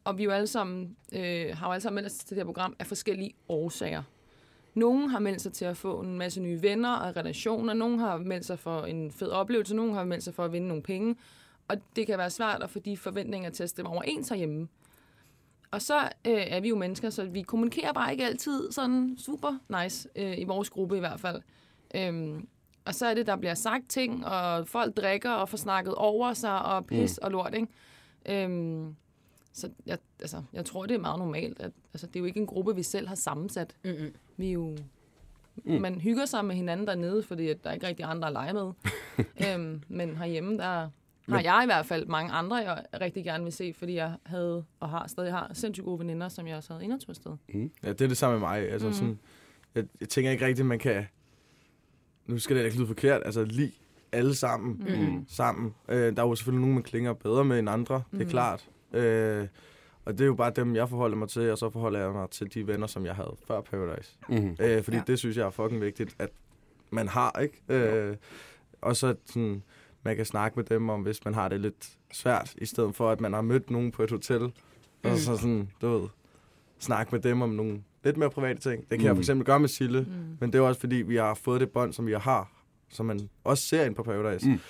Og 0.05 0.19
vi 0.19 0.23
er 0.23 0.25
jo 0.25 0.31
alle 0.31 0.47
sammen, 0.47 0.97
øh, 1.13 1.57
har 1.57 1.67
jo 1.67 1.73
alle 1.73 1.83
sammen 1.83 1.95
meldt 1.95 2.13
os 2.13 2.19
til 2.19 2.29
det 2.29 2.37
her 2.37 2.45
program 2.45 2.77
af 2.79 2.87
forskellige 2.87 3.33
årsager. 3.49 4.03
Nogle 4.75 5.11
har 5.11 5.19
meldt 5.19 5.41
sig 5.41 5.53
til 5.53 5.65
at 5.65 5.77
få 5.77 6.01
en 6.01 6.19
masse 6.19 6.41
nye 6.41 6.63
venner 6.63 6.93
og 6.93 7.17
relationer. 7.17 7.75
Nogle 7.75 7.99
har 7.99 8.17
meldt 8.19 8.47
sig 8.47 8.59
for 8.59 8.83
en 8.83 9.13
fed 9.13 9.29
oplevelse. 9.29 9.77
Nogle 9.77 9.95
har 9.95 10.05
meldt 10.05 10.25
sig 10.25 10.35
for 10.35 10.45
at 10.45 10.53
vinde 10.53 10.69
nogle 10.69 10.83
penge. 10.83 11.17
Og 11.69 11.77
det 11.97 12.07
kan 12.07 12.19
være 12.19 12.31
svært 12.31 12.63
at 12.63 12.71
få 12.71 12.79
de 12.79 12.97
forventninger 12.97 13.51
til 13.51 13.63
at 13.63 13.71
stemme 13.71 13.91
overens 13.91 14.29
herhjemme. 14.29 14.69
Og 15.71 15.83
så 15.83 15.99
øh, 16.03 16.11
er 16.25 16.61
vi 16.61 16.69
jo 16.69 16.77
mennesker, 16.77 17.11
så 17.11 17.25
vi 17.25 17.43
kommunikerer 17.43 17.93
bare 17.93 18.13
ikke 18.13 18.27
altid 18.27 18.73
sådan 18.73 19.17
super 19.19 19.83
nice, 19.83 20.09
øh, 20.17 20.39
i 20.39 20.45
vores 20.45 20.71
gruppe 20.71 20.97
i 20.97 21.01
hvert 21.01 21.21
fald. 21.21 21.43
Øhm, 21.95 22.49
og 22.85 22.95
så 22.95 23.07
er 23.07 23.15
det, 23.15 23.27
der 23.27 23.37
bliver 23.37 23.55
sagt 23.55 23.89
ting, 23.89 24.27
og 24.27 24.69
folk 24.69 24.97
drikker 24.97 25.31
og 25.31 25.49
får 25.49 25.57
snakket 25.57 25.95
over 25.95 26.33
sig, 26.33 26.63
og 26.63 26.87
pis 26.87 27.19
mm. 27.23 27.25
og 27.25 27.31
lort, 27.31 27.55
ikke? 27.55 27.69
Øhm, 28.45 28.97
så 29.53 29.71
jeg, 29.87 29.99
altså, 30.21 30.43
jeg 30.53 30.65
tror, 30.65 30.87
det 30.87 30.95
er 30.95 30.99
meget 30.99 31.19
normalt. 31.19 31.61
At, 31.61 31.73
altså, 31.95 32.07
det 32.07 32.17
er 32.17 32.21
jo 32.21 32.27
ikke 32.27 32.41
en 32.41 32.47
gruppe, 32.47 32.77
vi 32.77 32.83
selv 32.83 33.09
har 33.09 33.15
sammensat. 33.15 33.77
Mm-mm. 33.85 34.15
Vi 34.37 34.49
er 34.49 34.53
jo... 34.53 34.77
Mm. 35.65 35.81
Man 35.81 36.01
hygger 36.01 36.27
sig 36.27 36.45
med 36.45 36.55
hinanden 36.55 36.87
dernede, 36.87 37.23
fordi 37.23 37.49
at 37.49 37.65
der 37.65 37.71
er 37.71 37.75
ikke 37.75 37.87
rigtig 37.87 38.05
andre 38.05 38.29
at 38.29 38.33
lege 38.33 38.53
med. 38.53 38.73
øhm, 39.47 39.83
men 39.89 40.17
herhjemme, 40.17 40.59
der 40.59 40.89
har 41.29 41.41
jeg 41.41 41.61
i 41.63 41.67
hvert 41.67 41.87
fald 41.87 42.07
mange 42.07 42.33
andre, 42.33 42.57
jeg 42.57 42.85
rigtig 43.01 43.25
gerne 43.25 43.45
vil 43.45 43.53
se, 43.53 43.75
fordi 43.79 43.95
jeg 43.95 44.13
havde 44.27 44.65
og 44.81 44.89
har 44.89 45.07
stadig 45.09 45.33
har 45.33 45.51
sindssygt 45.53 45.85
gode 45.85 45.99
veninder, 45.99 46.29
som 46.29 46.47
jeg 46.47 46.57
også 46.57 46.73
havde 46.73 46.85
indadtur 46.85 47.13
sted. 47.13 47.37
Ja, 47.55 47.89
det 47.93 48.01
er 48.01 48.09
det 48.09 48.17
samme 48.17 48.39
med 48.39 48.49
mig. 48.49 48.71
Altså, 48.71 48.87
mm. 48.89 48.95
sådan, 48.95 49.19
jeg, 49.75 49.85
jeg 50.01 50.09
tænker 50.09 50.31
ikke 50.31 50.47
rigtigt, 50.47 50.67
man 50.67 50.79
kan... 50.79 51.05
Nu 52.27 52.39
skal 52.39 52.57
det 52.57 52.65
ikke 52.65 52.77
lyde 52.77 52.87
forkert. 52.87 53.23
Altså, 53.25 53.45
lige 53.45 53.73
alle 54.13 54.35
sammen. 54.35 54.85
Mm. 55.11 55.25
sammen. 55.29 55.75
Øh, 55.89 56.17
der 56.17 56.23
er 56.23 56.27
jo 56.29 56.35
selvfølgelig 56.35 56.61
nogen, 56.61 56.75
man 56.75 56.83
klinger 56.83 57.13
bedre 57.13 57.45
med 57.45 57.59
end 57.59 57.71
andre. 57.71 57.95
Det 58.11 58.17
er 58.21 58.25
Mhm. 58.25 58.29
klart. 58.31 58.69
Øh, 58.93 59.47
og 60.05 60.13
det 60.13 60.21
er 60.21 60.27
jo 60.27 60.35
bare 60.35 60.53
dem, 60.57 60.77
jeg 60.77 60.89
forholder 60.89 61.17
mig 61.17 61.29
til, 61.29 61.51
og 61.51 61.59
så 61.59 61.71
forholder 61.71 62.01
jeg 62.01 62.13
mig 62.13 62.31
til 62.31 62.55
de 62.55 62.67
venner, 62.67 62.87
som 62.87 63.07
jeg 63.07 63.15
havde 63.15 63.37
før 63.47 63.61
Paradise. 63.61 64.17
Mm. 64.29 64.57
Øh, 64.61 64.83
fordi 64.83 64.97
ja. 64.97 65.03
det 65.07 65.19
synes 65.19 65.37
jeg 65.37 65.47
er 65.47 65.51
fucking 65.51 65.81
vigtigt, 65.81 66.17
at 66.19 66.31
man 66.91 67.09
har, 67.09 67.41
ikke? 67.43 67.63
Øh, 67.69 68.17
og 68.81 68.97
så 68.97 69.15
sådan, 69.27 69.63
man 70.05 70.17
kan 70.17 70.25
snakke 70.25 70.57
med 70.57 70.65
dem 70.65 70.89
om, 70.89 71.01
hvis 71.03 71.25
man 71.25 71.35
har 71.35 71.49
det 71.49 71.61
lidt 71.61 71.89
svært, 72.13 72.55
i 72.59 72.67
stedet 72.67 72.95
for, 72.97 73.11
at 73.11 73.21
man 73.21 73.33
har 73.33 73.41
mødt 73.43 73.71
nogen 73.71 73.91
på 73.91 74.03
et 74.03 74.11
hotel, 74.11 74.41
mm. 74.41 74.51
og 75.11 75.19
så 75.19 75.37
sådan, 75.37 75.71
du 75.83 75.89
ved, 75.99 76.09
snakke 76.79 77.13
med 77.15 77.21
dem 77.21 77.43
om 77.43 77.49
nogle 77.51 77.83
lidt 78.05 78.17
mere 78.17 78.31
private 78.31 78.61
ting. 78.61 78.81
Det 78.81 78.89
kan 78.91 78.99
mm. 78.99 79.05
jeg 79.05 79.13
Mm. 79.13 79.17
for 79.17 79.21
eksempel 79.23 79.47
gøre 79.47 79.61
med 79.61 79.69
Sille, 79.69 80.01
Mm. 80.01 80.37
men 80.41 80.53
det 80.53 80.59
er 80.59 80.63
også 80.63 80.81
fordi, 80.81 80.97
vi 80.97 81.17
har 81.17 81.35
fået 81.35 81.61
det 81.61 81.71
bånd, 81.71 81.93
som 81.93 82.07
vi 82.07 82.13
har, 82.13 82.53
som 82.91 83.07
man 83.07 83.29
også 83.45 83.65
ser 83.67 83.85
ind 83.85 83.95
på 83.95 84.03
Paradise. 84.03 84.49
Mm. 84.49 84.61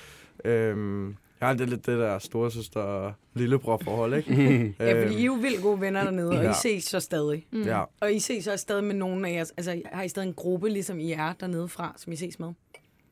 Mm. 0.45 0.51
Øhm, 0.51 1.17
jeg 1.41 1.49
har 1.49 1.55
lidt 1.55 1.87
det 1.87 1.99
der 1.99 2.19
storesøster 2.19 2.81
og 2.81 3.13
lillebror 3.35 3.81
forhold, 3.85 4.15
ikke? 4.15 4.31
Mm. 4.31 4.75
Ja, 4.87 5.03
fordi 5.05 5.15
I 5.15 5.21
er 5.21 5.25
jo 5.25 5.33
vildt 5.33 5.63
gode 5.63 5.81
venner 5.81 6.05
dernede, 6.05 6.29
og 6.31 6.35
I 6.45 6.47
Ja. 6.47 6.53
ses 6.53 6.85
så 6.85 7.01
stadig. 7.01 7.47
Mm. 7.53 7.63
Ja, 7.63 7.85
Og 8.01 8.13
I 8.13 8.19
ses 8.19 8.47
også 8.47 8.63
stadig 8.63 8.85
med 8.85 8.95
nogen 8.95 9.25
af 9.25 9.33
jeres, 9.33 9.51
altså 9.57 9.83
har 9.93 10.03
I 10.03 10.09
stadig 10.09 10.29
en 10.29 10.35
gruppe, 10.35 10.69
ligesom 10.69 10.99
I 10.99 11.13
er 11.13 11.33
dernede 11.41 11.69
fra, 11.69 11.95
som 11.97 12.13
I 12.13 12.17
ses 12.17 12.39
med? 12.39 12.53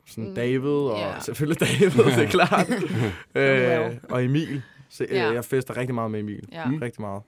Sådan 0.09 0.29
Mm. 0.29 0.35
David, 0.35 0.69
og 0.69 0.97
Ja. 0.99 1.19
selvfølgelig 1.19 1.59
David, 1.67 2.11
det 2.15 2.23
er 2.23 2.29
klart. 2.29 2.69
øh, 3.91 3.97
og 4.09 4.23
Emil. 4.25 4.61
Så, 4.89 5.03
øh, 5.09 5.15
Ja. 5.15 5.31
Jeg 5.31 5.45
fester 5.45 5.77
rigtig 5.77 5.95
meget 5.95 6.11
med 6.11 6.19
Emil. 6.19 6.49
Ja. 6.51 6.65
Mm. 6.65 6.77
Rigtig 6.77 7.01
meget. 7.01 7.23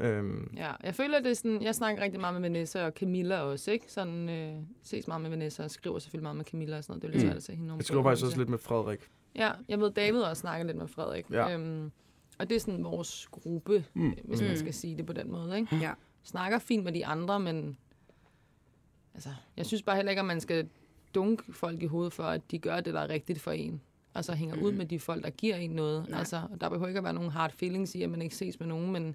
Øhm, 0.00 0.50
Ja, 0.56 0.72
jeg 0.82 0.94
føler, 0.94 1.18
det 1.20 1.30
er 1.30 1.34
sådan, 1.34 1.62
jeg 1.62 1.74
snakker 1.74 2.02
rigtig 2.02 2.20
meget 2.20 2.34
med 2.34 2.42
Vanessa 2.42 2.84
og 2.86 2.92
Camilla 2.96 3.40
også, 3.40 3.70
ikke? 3.70 3.92
Sådan, 3.92 4.28
øh, 4.28 4.52
ses 4.82 5.06
meget 5.08 5.22
med 5.22 5.30
Vanessa 5.30 5.62
og 5.64 5.70
skriver 5.70 5.98
selvfølgelig 5.98 6.22
meget 6.22 6.36
med 6.36 6.44
Camilla 6.44 6.76
og 6.76 6.84
sådan 6.84 6.92
noget. 6.92 7.02
Det 7.02 7.08
er 7.08 7.12
jo 7.12 7.12
lidt 7.12 7.24
Mm. 7.24 7.28
svært 7.28 7.36
at 7.36 7.42
se 7.42 7.54
hende 7.54 7.74
jeg 7.74 7.84
skriver 7.84 8.02
faktisk 8.02 8.24
også 8.26 8.38
lidt 8.38 8.48
med 8.48 8.58
Frederik. 8.58 9.00
Ja, 9.36 9.50
jeg 9.68 9.80
ved, 9.80 9.90
David 9.90 10.20
også 10.20 10.40
snakker 10.40 10.66
lidt 10.66 10.76
med 10.76 10.88
Frederik. 10.88 11.24
Ja. 11.30 11.54
Øhm, 11.54 11.90
og 12.38 12.48
det 12.50 12.56
er 12.56 12.60
sådan 12.60 12.84
vores 12.84 13.28
gruppe, 13.30 13.84
Mm. 13.94 14.02
mm. 14.02 14.14
hvis 14.24 14.40
man 14.40 14.50
Mm. 14.50 14.56
skal 14.56 14.74
sige 14.74 14.96
det 14.96 15.06
på 15.06 15.12
den 15.12 15.30
måde, 15.32 15.56
ikke? 15.58 15.76
Ja. 15.76 15.90
Snakker 16.22 16.58
fint 16.58 16.84
med 16.84 16.92
de 16.92 17.06
andre, 17.06 17.40
men 17.40 17.76
altså, 19.14 19.28
jeg 19.56 19.66
synes 19.66 19.82
bare 19.82 19.96
heller 19.96 20.10
ikke, 20.10 20.20
at 20.20 20.26
man 20.26 20.40
skal 20.40 20.68
dunke 21.16 21.52
folk 21.52 21.82
i 21.82 21.86
hovedet 21.86 22.12
for, 22.12 22.22
at 22.22 22.50
de 22.50 22.58
gør 22.58 22.80
det, 22.80 22.94
der 22.94 23.00
er 23.00 23.08
rigtigt 23.08 23.40
for 23.40 23.50
en. 23.50 23.80
Altså 24.14 24.32
hænger 24.34 24.56
mm. 24.56 24.62
ud 24.62 24.72
med 24.72 24.86
de 24.86 24.98
folk, 25.00 25.24
der 25.24 25.30
giver 25.30 25.56
en 25.56 25.70
noget. 25.70 26.08
Nej. 26.08 26.18
Altså, 26.18 26.40
der 26.60 26.68
behøver 26.68 26.88
ikke 26.88 26.98
at 26.98 27.04
være 27.04 27.12
nogen 27.14 27.30
hard 27.30 27.52
feelings 27.52 27.94
i, 27.94 28.02
at 28.02 28.10
man 28.10 28.22
ikke 28.22 28.36
ses 28.36 28.58
med 28.60 28.68
nogen, 28.68 28.92
men 28.92 29.14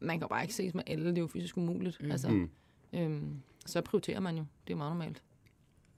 man 0.00 0.18
kan 0.18 0.28
bare 0.28 0.42
ikke 0.42 0.54
ses 0.54 0.74
med 0.74 0.82
alle. 0.86 1.04
Det 1.10 1.16
er 1.18 1.22
jo 1.22 1.26
fysisk 1.26 1.56
umuligt. 1.56 2.02
Mm. 2.04 2.10
Altså, 2.10 2.28
Mm. 2.28 2.50
øhm, 2.92 3.36
så 3.66 3.80
prioriterer 3.80 4.20
man 4.20 4.36
jo. 4.36 4.44
Det 4.66 4.72
er 4.72 4.76
meget 4.76 4.92
normalt. 4.92 5.22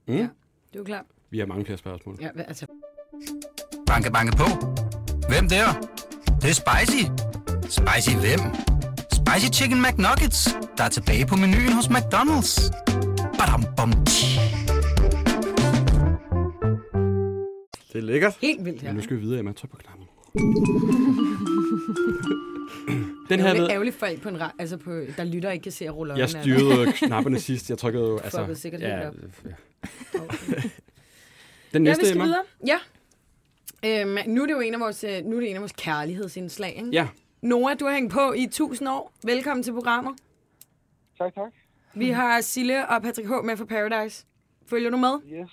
Mm. 0.06 0.14
Ja. 0.14 0.20
Det 0.20 0.74
er 0.74 0.78
jo 0.78 0.84
klart. 0.84 1.04
Vi 1.30 1.38
har 1.38 1.46
mange 1.46 1.64
flere 1.64 1.78
spørgsmål. 1.78 2.18
Ja, 2.20 2.28
altså, 2.36 2.66
Banke, 3.86 4.10
banke 4.12 4.36
på. 4.36 4.44
Hvem 5.28 5.48
der? 5.48 5.66
Det, 5.80 6.42
det 6.42 6.50
er 6.50 6.54
spicy. 6.64 7.02
Spicy 7.62 8.16
hvem? 8.16 8.40
Spicy 9.12 9.58
Chicken 9.60 9.82
McNuggets, 9.82 10.48
der 10.78 10.84
er 10.84 10.88
tilbage 10.88 11.26
på 11.26 11.36
menuen 11.36 11.72
hos 11.72 11.86
McDonald's. 11.86 12.70
Badum, 13.38 13.64
bom, 13.76 14.04
tji. 14.04 14.53
Det 17.94 18.00
er 18.00 18.04
lækkert. 18.06 18.36
helt 18.40 18.64
vildt 18.64 18.82
Ja. 18.82 18.86
her. 18.86 18.94
Nu 18.94 19.02
skal 19.02 19.16
vi 19.16 19.20
videre, 19.22 19.38
Emma. 19.38 19.52
Tryk 19.52 19.70
på 19.70 19.76
knappen. 19.76 20.06
Den 23.28 23.40
her 23.40 23.54
ved, 23.54 23.70
ærgerligt 23.70 23.96
folk, 23.96 24.20
på 24.20 24.28
en 24.28 24.36
ra- 24.42 24.54
altså 24.58 24.76
på, 24.76 24.90
der 25.16 25.24
lytter 25.24 25.50
ikke 25.50 25.62
kan 25.62 25.72
se 25.72 25.84
at 25.84 25.96
rulle 25.96 26.14
jeg 26.14 26.30
styrede 26.30 26.92
knapperne 27.02 27.38
sidst. 27.40 27.70
Jeg 27.70 27.78
trykkede 27.78 28.04
jo... 28.04 28.18
Altså, 28.18 28.38
Fuckede 28.38 28.58
sikkert 28.58 28.80
helt 28.82 28.92
op. 28.92 29.14
ja. 29.44 29.50
dig. 30.18 30.30
Den 31.72 31.84
Ja, 31.86 31.90
næste, 31.90 32.00
vi 32.02 32.06
skal 32.06 32.16
Emma. 32.16 32.24
videre. 32.24 32.42
Ja. 32.66 32.78
Øhm, 33.86 34.30
nu 34.34 34.42
er 34.42 34.46
det 34.46 34.54
jo 34.54 34.60
en 34.60 34.74
af 34.74 34.80
vores, 34.80 35.04
øh, 35.04 35.24
nu 35.24 35.36
er 35.36 35.40
det 35.40 35.48
en 35.50 35.56
af 35.56 35.60
vores 35.60 35.72
kærlighedsindslag, 35.78 36.74
ikke? 36.76 36.88
Ja, 36.92 37.08
Nora, 37.42 37.74
du 37.74 37.84
har 37.84 37.92
hængt 37.94 38.12
på 38.12 38.32
i 38.32 38.42
1000 38.42 38.88
år. 38.88 39.12
Velkommen 39.24 39.62
til 39.62 39.72
programmet. 39.72 40.12
Tak, 41.18 41.34
tak. 41.34 41.52
Vi 41.94 42.10
har 42.10 42.40
Sille 42.40 42.88
og 42.88 43.02
Patrick 43.02 43.28
H. 43.28 43.32
med 43.44 43.56
fra 43.56 43.64
Paradise. 43.64 44.24
Følger 44.66 44.90
du 44.90 44.96
med? 44.96 45.40
Yes. 45.42 45.50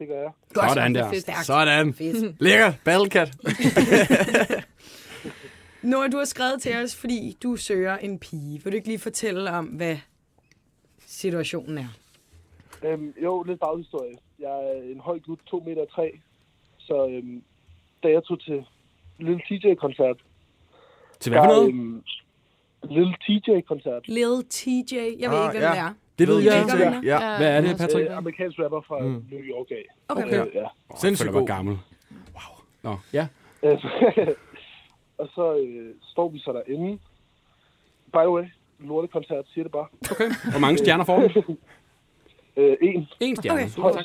Det 0.00 0.08
gør 0.08 0.22
jeg. 0.22 0.70
sådan 0.74 0.94
der. 0.94 1.12
Stærkt. 1.20 1.46
Sådan. 1.46 1.94
Fedt. 1.94 2.40
Lækker. 2.42 2.72
Battlecat. 2.84 3.32
Nora, 5.82 6.08
du 6.08 6.16
har 6.16 6.24
skrevet 6.24 6.62
til 6.62 6.76
os, 6.76 6.96
fordi 6.96 7.36
du 7.42 7.56
søger 7.56 7.96
en 7.96 8.18
pige. 8.18 8.60
Vil 8.64 8.72
du 8.72 8.76
ikke 8.76 8.88
lige 8.88 8.98
fortælle 8.98 9.50
om, 9.50 9.64
hvad 9.66 9.96
situationen 11.06 11.78
er? 11.78 11.88
Øhm, 12.84 13.14
jo, 13.22 13.42
lidt 13.42 13.60
baghistorie. 13.60 14.16
Jeg 14.38 14.50
er 14.50 14.82
en 14.92 15.00
høj 15.00 15.18
gut, 15.18 15.38
2 15.50 15.62
meter 15.66 15.84
3. 15.94 16.20
Så 16.78 17.06
øhm, 17.10 17.42
da 18.02 18.08
jeg 18.08 18.24
tog 18.24 18.40
til 18.40 18.64
Lille 19.18 19.40
TJ-koncert... 19.48 20.16
til 21.20 21.32
hvad 21.32 21.40
for 21.40 21.46
noget? 21.46 21.68
Øhm, 21.68 22.02
Lille 22.84 23.14
TJ-koncert. 23.26 24.08
Lil 24.08 24.44
TJ. 24.50 24.94
Jeg 25.20 25.30
ved 25.30 25.38
Ah, 25.38 25.44
ikke, 25.44 25.58
hvem 25.58 25.62
ja. 25.62 25.70
det 25.70 25.78
er. 25.78 25.94
Det 26.20 26.28
ved 26.28 26.38
jeg. 26.42 26.60
er? 26.60 27.00
Ja. 27.04 27.36
Hvad 27.38 27.56
er 27.56 27.60
det, 27.60 27.76
Patrick? 27.78 28.10
Øh, 28.10 28.16
amerikansk 28.16 28.58
rapper 28.58 28.80
fra 28.80 28.98
Mm. 28.98 29.24
New 29.30 29.40
York 29.40 29.70
af. 29.70 29.84
Okay. 30.08 30.26
Øh, 30.26 30.46
ja. 30.54 30.66
Sindssygt 30.96 31.26
Jeg 31.26 31.32
føler 31.32 31.32
mig 31.32 31.40
god. 31.40 31.46
gammel. 31.56 31.78
Wow. 32.34 32.56
Nå, 32.82 32.96
ja. 33.12 33.26
Øh, 33.62 33.78
og 35.20 35.28
så 35.34 35.56
øh, 35.66 35.94
står 36.02 36.28
vi 36.28 36.38
så 36.38 36.52
derinde. 36.52 36.98
By 38.12 38.16
the 38.18 38.30
way, 38.30 38.44
lortekoncert, 38.78 39.44
siger 39.54 39.64
det 39.64 39.72
bare. 39.72 39.86
Okay. 40.10 40.30
Hvor 40.50 40.60
mange 40.60 40.78
stjerner 40.78 41.04
får 41.04 41.28
du? 41.28 41.56
Øh, 42.56 42.76
en. 42.82 43.08
En 43.20 43.36
stjerne. 43.36 43.60
Okay. 43.60 43.68
Super, 43.70 43.92
tak. 43.92 44.04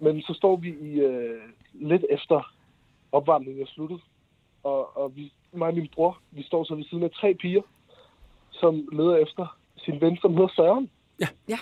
Men 0.00 0.22
så 0.22 0.32
står 0.34 0.56
vi 0.56 0.68
i 0.68 1.00
øh, 1.00 1.40
lidt 1.74 2.04
efter 2.10 2.52
opvarmningen 3.12 3.62
er 3.62 3.66
sluttet. 3.66 4.00
Og, 4.62 4.96
og 4.96 5.16
vi, 5.16 5.32
mig 5.52 5.68
og 5.68 5.74
min 5.74 5.88
bror, 5.94 6.18
vi 6.30 6.42
står 6.42 6.64
så 6.64 6.74
ved 6.74 6.84
siden 6.84 7.02
af 7.04 7.10
tre 7.10 7.34
piger, 7.34 7.62
som 8.50 8.88
leder 8.92 9.16
efter 9.16 9.56
sin 9.76 10.00
ven, 10.00 10.16
som 10.16 10.32
hedder 10.32 10.48
Søren. 10.56 10.90
Ja. 11.20 11.28
Ja. 11.48 11.58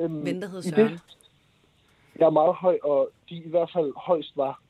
Øhm, 0.00 0.24
Ven, 0.26 0.42
der 0.42 0.48
hedder 0.48 0.68
i 0.68 0.70
det- 0.70 0.76
Søren. 0.90 0.98
Jeg 2.18 2.26
er 2.26 2.30
meget 2.30 2.54
høj, 2.54 2.78
og 2.84 3.10
de 3.28 3.36
i 3.36 3.48
hvert 3.48 3.70
fald 3.72 3.92
højst 3.96 4.36
var 4.36 4.60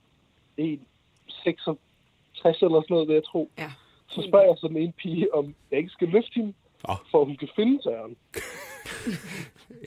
1,66 0.59 2.63
eller 2.63 2.81
sådan 2.81 2.87
noget, 2.91 3.09
vil 3.09 3.15
jeg 3.15 3.25
tro. 3.25 3.51
Ja. 3.59 3.73
Så 4.09 4.23
spørger 4.29 4.47
jeg 4.47 4.57
så 4.59 4.69
den 4.69 4.77
ene 4.77 4.93
pige, 4.93 5.35
om 5.35 5.55
jeg 5.71 5.79
ikke 5.79 5.91
skal 5.91 6.09
løfte 6.09 6.31
hende, 6.35 6.55
Åh. 6.89 6.97
for 7.11 7.21
at 7.21 7.27
hun 7.27 7.37
kan 7.37 7.49
finde 7.57 7.83
Søren. 7.83 8.17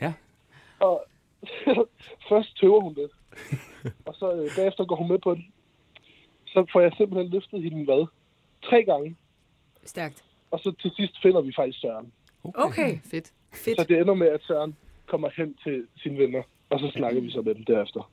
Ja. 0.01 0.13
Og 0.79 1.05
først 2.29 2.57
tøver 2.59 2.81
hun 2.81 2.93
lidt. 2.93 3.11
Og 4.05 4.15
så 4.15 4.33
øh, 4.33 4.49
bagefter 4.57 4.85
går 4.85 4.95
hun 4.95 5.07
med 5.07 5.19
på 5.19 5.35
det. 5.35 5.43
Så 6.47 6.65
får 6.71 6.79
jeg 6.81 6.91
simpelthen 6.97 7.31
løftet 7.31 7.63
hende, 7.63 7.85
hvad? 7.85 8.05
Tre 8.63 8.83
gange. 8.83 9.15
Stærkt. 9.85 10.23
Og 10.51 10.59
så 10.59 10.71
til 10.81 10.91
sidst 10.95 11.21
finder 11.21 11.41
vi 11.41 11.53
faktisk 11.55 11.79
Søren. 11.81 12.13
Okay. 12.43 12.97
Fedt. 13.11 13.31
Fedt. 13.53 13.79
Så 13.79 13.85
det 13.89 13.97
ender 13.99 14.13
med, 14.13 14.27
at 14.27 14.41
Søren 14.41 14.75
kommer 15.07 15.29
hen 15.37 15.55
til 15.63 15.83
sine 15.97 16.17
venner. 16.17 16.41
Og 16.69 16.79
så 16.79 16.91
snakker 16.95 17.21
vi 17.21 17.31
så 17.31 17.41
med 17.41 17.55
dem 17.55 17.63
derefter. 17.63 18.11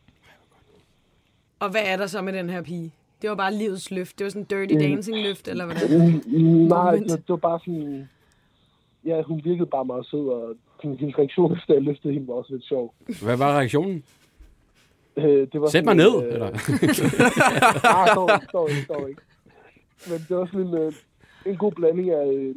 Og 1.61 1.71
hvad 1.71 1.83
er 1.85 1.97
der 1.97 2.07
så 2.07 2.23
med 2.23 2.33
den 2.33 2.51
her 2.51 2.63
pige? 2.63 2.93
Det 3.23 3.31
var 3.31 3.37
bare 3.37 3.55
livets 3.55 3.91
løft. 3.91 4.19
Det 4.19 4.25
var 4.25 4.31
sådan 4.31 4.43
en 4.43 4.67
dirty 4.67 4.85
dancing 4.85 5.19
løft, 5.19 5.49
eller 5.49 5.65
hvordan? 5.65 5.91
Nej, 5.91 6.91
Moment. 6.91 7.11
det, 7.11 7.19
det 7.19 7.29
var 7.29 7.37
bare 7.37 7.61
sådan... 7.61 8.09
Ja, 9.05 9.23
hun 9.23 9.41
virkede 9.45 9.67
bare 9.67 9.85
meget 9.85 10.07
sød, 10.07 10.29
og 10.29 10.55
hendes 10.83 11.19
reaktion, 11.19 11.59
da 11.69 11.73
jeg 11.73 11.83
løftede 11.83 12.15
hende, 12.15 12.29
var 12.29 12.35
også 12.35 12.53
lidt 12.53 12.65
sjov. 12.65 12.95
Hvad 13.23 13.37
var 13.37 13.59
reaktionen? 13.59 14.05
Øh, 15.17 15.49
det 15.53 15.61
var 15.61 15.69
Sæt 15.69 15.85
mig 15.85 15.95
ned, 15.95 16.23
øh, 16.27 16.33
eller? 16.33 16.51
Nej, 17.93 18.09
står 18.13 18.35
ikke, 18.35 18.47
står 18.49 18.69
ikke, 18.69 18.83
står 18.83 19.07
ikke. 19.07 19.23
Men 20.09 20.19
det 20.29 20.37
var 20.37 20.47
sådan 20.47 20.67
en, 20.67 20.75
øh, 20.75 20.93
en 21.47 21.57
god 21.57 21.73
blanding 21.73 22.11
af, 22.11 22.33
øh, 22.33 22.55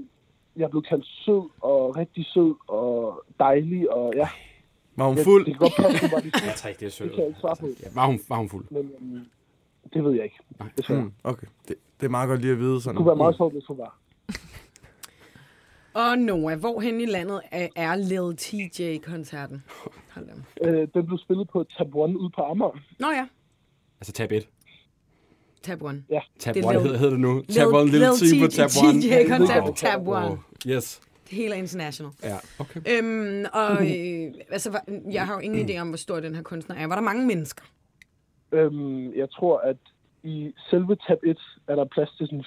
jeg 0.55 0.69
blev 0.69 0.83
kaldt 0.83 1.05
sød 1.05 1.49
og 1.62 1.95
rigtig 1.97 2.25
sød 2.25 2.55
og 2.67 3.23
dejlig, 3.39 3.91
og 3.93 4.13
ja, 4.15 4.29
Var 4.95 5.07
hun 5.07 5.17
jeg, 5.17 5.23
fuld? 5.25 5.45
det 5.45 5.53
kan 5.53 5.59
godt 5.59 5.73
passe, 5.77 6.01
hun 6.01 6.12
var 6.12 6.19
lidt 6.21 6.35
Jeg 6.45 6.55
tror 6.55 6.67
ikke, 6.67 6.79
det 6.79 6.85
er 6.85 6.89
sødt. 6.91 7.07
Det 7.07 7.15
kan 7.15 7.21
jeg 7.23 7.27
ikke 7.27 7.39
svare 7.39 7.55
på. 7.59 7.67
Ja, 7.83 7.88
var, 7.95 8.05
hun, 8.05 8.19
var 8.29 8.38
hun 8.38 8.49
fuld? 8.49 8.65
men 8.71 8.91
øhm, 9.01 9.25
det 9.93 10.03
ved 10.03 10.12
jeg 10.13 10.23
ikke. 10.23 10.39
Desværre. 10.77 11.01
Mm, 11.01 11.12
okay. 11.23 11.47
Det, 11.67 11.75
det 11.99 12.05
er 12.05 12.09
meget 12.09 12.27
godt 12.27 12.41
lige 12.41 12.51
at 12.53 12.59
vide 12.59 12.73
Det 12.73 12.83
sådan. 12.83 12.97
kunne 12.97 13.07
være 13.07 13.15
meget 13.15 13.35
sjovt, 13.35 13.53
hvis 13.53 13.65
hun 13.65 13.77
var. 13.77 13.97
Og 15.93 16.17
Noah, 16.17 16.59
hvor 16.59 16.79
hen 16.79 17.01
i 17.01 17.05
landet 17.05 17.41
er, 17.75 17.95
Lil 17.95 18.38
TJ-koncerten? 18.38 19.63
Hold. 20.13 20.29
Øh, 20.65 20.88
den 20.93 21.05
blev 21.05 21.17
spillet 21.17 21.49
på 21.49 21.63
Tab 21.77 21.95
One 21.95 22.19
ude 22.19 22.29
på 22.35 22.41
Amager. 22.41 22.79
Nå 22.99 23.07
ja, 23.12 23.27
Altså 24.01 24.12
tab 24.13 24.31
1. 24.31 24.47
Tab 25.63 25.82
One. 25.84 26.04
Tab 26.39 26.54
Det 26.56 26.65
er 26.65 26.69
1 26.69 26.82
hedder, 26.82 26.98
hedder 26.98 27.10
det 27.12 27.19
nu. 27.19 27.41
Tab 27.41 27.67
1, 27.67 27.89
Lil 27.89 28.02
T 28.02 28.41
på 28.41 28.48
Tab 28.48 28.65
1. 28.65 29.04
TJ-koncert 29.04 29.62
på 29.63 29.65
Wow. 29.65 29.74
Tab 29.76 30.08
One. 30.08 30.38
Yes. 30.67 31.02
Det 31.30 31.38
hele 31.38 31.54
er 31.56 31.60
international. 31.60 32.12
Ja, 32.24 32.38
okay. 32.60 32.82
Øhm, 32.89 33.45
og 33.54 33.72
øh, 33.72 34.34
altså, 34.50 34.80
jeg 35.12 35.28
har 35.28 35.34
jo 35.34 35.39
ingen 35.39 35.69
idé 35.69 35.78
om, 35.82 35.88
hvor 35.88 35.98
stor 35.98 36.19
den 36.19 36.36
her 36.36 36.41
kunstner 36.41 36.76
er. 36.76 36.88
Var 36.88 36.95
der 36.95 37.02
mange 37.02 37.26
mennesker? 37.28 37.63
Øhm, 38.52 39.13
jeg 39.13 39.32
tror, 39.32 39.58
at 39.60 39.78
i 40.24 40.54
selve 40.69 40.95
Tab 41.08 41.17
1 41.24 41.38
er 41.67 41.76
der 41.76 41.86
plads 41.86 42.10
til 42.17 42.28
sådan 42.28 42.43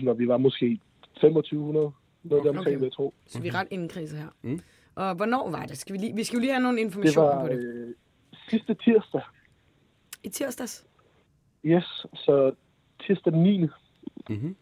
4.000, 0.00 0.08
og 0.08 0.18
vi 0.18 0.28
var 0.28 0.36
måske 0.36 0.80
2500. 1.14 1.90
Noget 2.24 2.40
okay. 2.40 2.58
omkring, 2.58 2.76
Okay. 2.76 2.84
jeg 2.84 2.92
tro. 2.92 3.14
Så 3.26 3.40
vi 3.40 3.48
er 3.48 3.54
ret 3.54 3.68
indkredset 3.70 4.18
her. 4.18 4.26
Mm. 4.42 4.60
Og 4.94 5.14
hvornår 5.14 5.50
var 5.50 5.66
det? 5.66 5.78
Skal 5.78 5.92
vi, 5.92 5.98
lige, 5.98 6.14
vi 6.14 6.24
skal 6.24 6.36
jo 6.36 6.40
lige 6.40 6.52
have 6.52 6.62
nogle 6.62 6.78
Det 6.78 6.84
informationer 6.84 7.28
var 7.28 7.46
på 7.46 7.52
det. 7.52 7.58
øh, 7.58 7.94
sidste 8.50 8.74
tirsdag. 8.74 9.20
I 10.22 10.28
tirsdags. 10.28 10.84
Yes, 11.64 12.06
så 12.14 12.52
tirsdag 13.06 13.32
den 13.32 13.42
9. 13.42 13.60
Mm-hmm. 14.28 14.56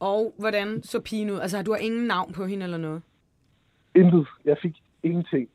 Og 0.00 0.34
hvordan 0.38 0.82
så 0.82 1.00
pigen 1.00 1.30
ud? 1.30 1.38
Altså, 1.38 1.62
du 1.62 1.70
har 1.72 1.78
ingen 1.78 2.06
navn 2.06 2.32
på 2.32 2.46
hende 2.46 2.64
eller 2.64 2.76
noget? 2.78 3.02
Intet. 3.94 4.26
Jeg 4.44 4.56
fik 4.62 4.82
ingenting. 5.02 5.48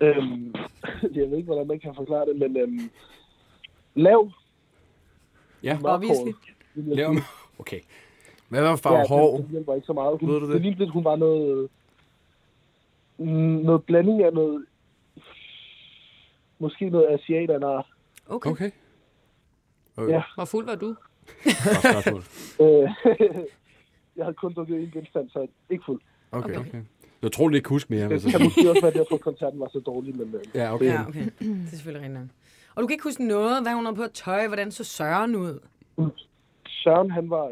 Øhm, 0.00 0.54
jeg 1.16 1.30
ved 1.30 1.36
ikke, 1.36 1.46
hvordan 1.46 1.66
man 1.66 1.80
kan 1.80 1.94
forklare 1.94 2.26
det, 2.26 2.36
men 2.36 2.56
øhm, 2.56 2.90
lav. 3.94 4.30
Ja, 5.62 5.78
Obviously. 5.84 6.32
lav. 6.74 7.14
Okay. 7.58 7.80
Hvad 8.48 8.62
var 8.62 8.76
farve 8.76 8.98
ja, 8.98 9.08
hår? 9.08 9.36
Det 9.36 9.48
hjælper 9.50 9.74
ikke 9.74 9.86
så 9.86 9.92
meget. 9.92 10.20
Hun, 10.20 10.30
Ved 10.30 10.40
du 10.40 10.46
det? 10.46 10.54
det 10.54 10.62
lignede 10.62 10.78
lidt, 10.78 10.90
hun 10.92 11.04
var 11.04 11.16
noget... 11.16 11.68
mm, 13.18 13.26
Noget 13.64 13.84
blanding 13.84 14.22
af 14.22 14.32
noget... 14.32 14.66
Måske 16.58 16.90
noget 16.90 17.06
asiat 17.14 17.50
af 17.50 17.56
en 17.56 17.62
art. 17.62 17.86
Okay. 18.28 18.50
Okay. 18.50 18.70
Okay. 19.96 20.12
Ja. 20.12 20.22
Hvor 20.34 20.44
fuld 20.44 20.66
var 20.66 20.74
du? 20.74 20.94
Øh, 22.60 22.90
jeg 24.16 24.24
havde 24.24 24.34
kun 24.34 24.52
drukket 24.54 24.76
en 24.82 24.90
genstand, 24.92 25.30
så 25.30 25.46
ikke 25.70 25.84
fuld. 25.86 26.00
Okay. 26.32 26.56
Okay. 26.56 26.82
Jeg 27.22 27.32
tror, 27.32 27.48
du 27.48 27.54
ikke 27.54 27.68
huske 27.68 27.92
mere. 27.94 28.08
Det 28.08 28.22
kan 28.22 28.42
måske 28.42 28.70
også 28.70 28.82
være 28.82 28.92
derfor, 28.92 29.14
at 29.14 29.20
koncerten 29.20 29.60
var 29.60 29.68
så 29.68 29.80
dårlig, 29.86 30.16
men... 30.16 30.34
Øh, 30.34 30.40
Ja, 30.54 30.74
okay. 30.74 30.84
Ja, 30.86 31.04
okay. 31.08 31.24
Det 31.38 31.64
er 31.66 31.70
selvfølgelig 31.70 32.08
rigtigt. 32.08 32.30
Og 32.74 32.82
du 32.82 32.86
kan 32.86 32.94
ikke 32.94 33.04
huske 33.04 33.26
noget, 33.28 33.62
hvad 33.62 33.72
hun 33.72 33.84
havde 33.84 33.96
på 33.96 34.02
at 34.02 34.12
tøj, 34.12 34.46
hvordan 34.46 34.70
så 34.70 34.84
Søren 34.84 35.36
ud? 35.36 35.60
Søren, 36.66 37.10
han 37.10 37.30
var 37.30 37.44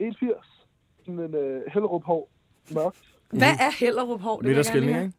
øh, 0.00 0.08
1,80. 0.10 0.44
Sådan 1.00 1.20
en 1.20 1.34
øh, 1.34 1.62
Hellerup 1.72 2.04
hår. 2.04 2.28
Mørkt. 2.74 2.98
Hvad 3.30 3.48
er 3.48 3.78
Hellerup 3.80 4.20
Hår? 4.20 4.40
Det 4.40 4.44
høre. 4.94 5.02
ikke? 5.04 5.12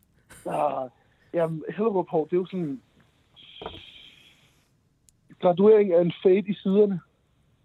Ah, 0.49 0.89
jamen, 1.33 1.63
Hellerup 1.69 2.09
hår, 2.09 2.25
det 2.25 2.33
er 2.33 2.37
jo 2.37 2.45
sådan... 2.45 2.81
Graduering 5.41 5.93
af 5.93 6.01
en 6.01 6.13
fade 6.23 6.43
i 6.47 6.53
siderne. 6.53 6.99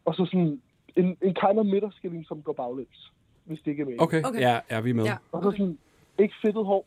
Og 0.05 0.15
så 0.15 0.25
sådan 0.27 0.61
en, 0.97 1.07
en 1.07 1.35
kind 1.35 1.59
of 1.59 1.67
midterskilling, 1.67 2.27
som 2.27 2.43
går 2.43 2.53
baglæns. 2.53 3.13
Hvis 3.45 3.59
det 3.65 3.71
ikke 3.71 3.81
er 3.81 3.85
meningen. 3.85 4.03
Okay, 4.05 4.23
Okay. 4.25 4.41
ja, 4.41 4.61
er 4.69 4.81
vi 4.81 4.93
med. 4.93 5.05
Ja. 5.05 5.17
Og 5.33 5.43
så 5.43 5.51
sådan, 5.51 5.79
ikke 6.19 6.35
fedtet 6.43 6.65
hår, 6.67 6.87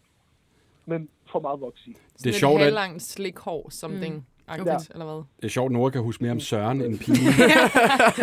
men 0.85 1.09
for 1.31 1.39
meget 1.39 1.61
voks 1.61 1.87
i. 1.87 1.95
Det 2.23 2.29
er 2.29 2.33
sjovt, 2.33 2.55
et 2.55 2.59
at, 2.59 2.63
halvlangt 2.63 3.01
slikhår, 3.03 3.69
something. 3.69 4.15
Mm. 4.15 4.23
Okay. 4.47 4.61
Okay. 4.61 4.77
Eller 4.91 5.05
hvad? 5.05 5.23
det 5.37 5.45
er 5.45 5.49
sjovt, 5.49 5.65
at 5.65 5.71
Nora 5.71 5.89
kan 5.89 6.01
huske 6.01 6.23
mere 6.23 6.31
om 6.31 6.39
Søren 6.39 6.81
end 6.81 6.99
pige. 6.99 7.17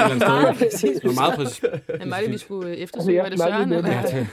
Eller 0.04 0.28
Meget 0.28 0.56
præcis. 0.58 1.00
Det 1.00 1.04
var 1.04 1.20
meget 1.20 1.36
præcis. 1.36 1.64
Men 2.00 2.10
var 2.10 2.20
det, 2.20 2.30
vi 2.30 2.38
skulle 2.38 2.66
øh, 2.68 2.70
Altså, 2.70 2.82
eftersøge? 2.84 3.16
jeg 3.16 3.22
Var 3.24 3.28
det 3.30 3.38
Søren? 3.38 3.72
Eller? 3.72 3.90
Ja, 3.90 4.26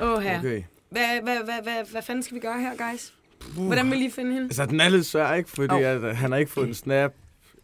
Åh, 0.00 0.22
her. 0.22 0.38
Okay. 0.38 0.62
Hvad, 0.90 1.22
hvad, 1.22 1.36
hvad, 1.44 1.62
hvad, 1.62 1.90
hvad 1.92 2.02
fanden 2.02 2.22
skal 2.22 2.34
vi 2.34 2.40
gøre 2.40 2.60
her, 2.60 2.90
guys? 2.90 3.14
Hvordan 3.56 3.90
vil 3.90 4.02
I 4.02 4.10
finde 4.10 4.32
hende? 4.32 4.44
Altså, 4.44 4.66
den 4.66 4.80
er 4.80 4.88
lidt 4.88 5.06
svær, 5.06 5.34
ikke? 5.34 5.50
Fordi 5.50 5.74
Au. 5.74 5.78
at, 5.78 6.02
øh, 6.02 6.16
han 6.16 6.32
har 6.32 6.38
ikke 6.38 6.50
fået 6.50 6.68
en 6.68 6.74
snap, 6.74 7.12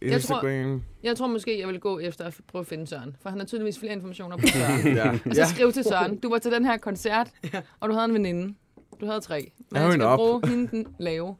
Instagram. 0.01 0.83
Jeg 1.03 1.17
tror 1.17 1.27
måske, 1.27 1.59
jeg 1.59 1.67
vil 1.67 1.79
gå 1.79 1.99
efter 1.99 2.25
at 2.25 2.37
prøve 2.47 2.59
at 2.59 2.67
finde 2.67 2.87
Søren. 2.87 3.15
For 3.21 3.29
han 3.29 3.39
har 3.39 3.45
tydeligvis 3.45 3.79
flere 3.79 3.93
informationer 3.93 4.37
på 4.37 4.47
Søren. 4.53 4.95
Ja. 4.95 5.17
Så 5.17 5.41
ja. 5.41 5.45
skriv 5.45 5.71
til 5.71 5.83
Søren. 5.83 6.19
Du 6.19 6.29
var 6.29 6.37
til 6.37 6.51
den 6.51 6.65
her 6.65 6.77
koncert, 6.77 7.31
og 7.79 7.89
du 7.89 7.93
havde 7.93 8.05
en 8.05 8.13
veninde. 8.13 8.55
Du 9.01 9.05
havde 9.05 9.19
tre. 9.19 9.51
Men 9.71 9.81
han 9.81 9.85
hun 9.85 9.93
skal 9.93 10.05
op? 10.05 10.17
bruge 10.17 10.47
hende 10.47 10.67
den 10.67 10.87
lave, 10.99 11.35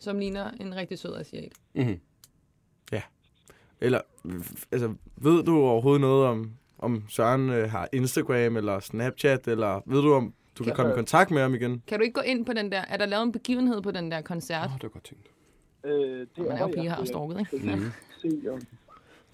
som 0.00 0.18
ligner 0.18 0.50
en 0.60 0.76
rigtig 0.76 0.98
sød 0.98 1.16
asiat. 1.20 1.52
Mm-hmm. 1.74 2.00
Eller, 3.82 4.00
altså, 4.72 4.94
ved 5.16 5.42
du 5.42 5.58
overhovedet 5.58 6.00
noget 6.00 6.26
om, 6.26 6.50
om 6.78 7.04
Søren 7.08 7.50
øh, 7.50 7.70
har 7.70 7.88
Instagram 7.92 8.56
eller 8.56 8.80
Snapchat, 8.80 9.48
eller 9.48 9.80
ved 9.86 10.02
du 10.02 10.14
om, 10.14 10.34
du 10.58 10.64
kan 10.64 10.70
Kan- 10.70 10.76
komme 10.76 10.92
i 10.92 10.94
kontakt 10.94 11.30
med 11.30 11.42
ham 11.42 11.54
igen? 11.54 11.82
Kan 11.86 11.98
du 11.98 12.02
ikke 12.02 12.14
gå 12.14 12.20
ind 12.20 12.46
på 12.46 12.52
den 12.52 12.72
der... 12.72 12.82
Er 12.88 12.96
der 12.96 13.06
lavet 13.06 13.22
en 13.22 13.32
begivenhed 13.32 13.82
på 13.82 13.90
den 13.90 14.10
der 14.10 14.20
koncert? 14.20 14.66
Åh, 14.66 14.74
det 14.74 14.82
var 14.82 14.88
godt 14.88 15.04
tænkt. 15.04 15.26
Øh, 15.84 15.92
det 16.20 16.28
Man 16.38 16.46
er 16.48 16.58
jo 16.58 16.66
pige 16.66 16.82
her 16.82 16.94
og 16.94 17.00
Det 17.00 17.08
stalket, 17.08 17.38
ikke? 17.52 17.66
jeg 17.70 17.76
Mhm. 17.78 17.92
se, 18.22 18.50
om- 18.50 18.60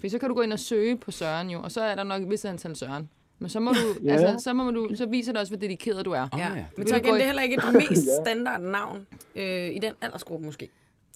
For 0.00 0.08
så 0.08 0.18
kan 0.18 0.28
du 0.28 0.34
gå 0.34 0.40
ind 0.40 0.52
og 0.52 0.58
søge 0.58 0.96
på 0.96 1.10
Søren 1.10 1.50
jo, 1.50 1.60
og 1.62 1.72
så 1.72 1.80
er 1.80 1.94
der 1.94 2.02
nok 2.02 2.22
et 2.22 2.30
vist 2.30 2.44
antal 2.44 2.76
Søren. 2.76 3.08
Men 3.38 3.48
så 3.48 3.60
må 3.60 3.70
du, 3.72 3.76
Ja. 4.04 4.12
altså, 4.12 4.44
så 4.44 4.52
må 4.52 4.70
du, 4.70 4.88
så 4.94 5.06
viser 5.06 5.32
det 5.32 5.40
også, 5.40 5.50
hvor 5.52 5.58
dedikeret 5.60 6.04
du 6.04 6.10
er. 6.12 6.28
Åh, 6.32 6.38
Ja. 6.40 6.48
ja. 6.56 6.64
Men 6.76 6.86
så 6.88 6.96
igen, 6.96 7.14
det 7.14 7.22
er 7.22 7.26
heller 7.26 7.42
ikke 7.42 7.56
det 7.56 7.74
mest 7.90 8.08
standard 8.22 8.60
navn 8.60 9.06
øh, 9.36 9.68
i 9.68 9.78
den 9.82 9.92
aldersgruppe 10.00 10.46
måske. 10.46 10.68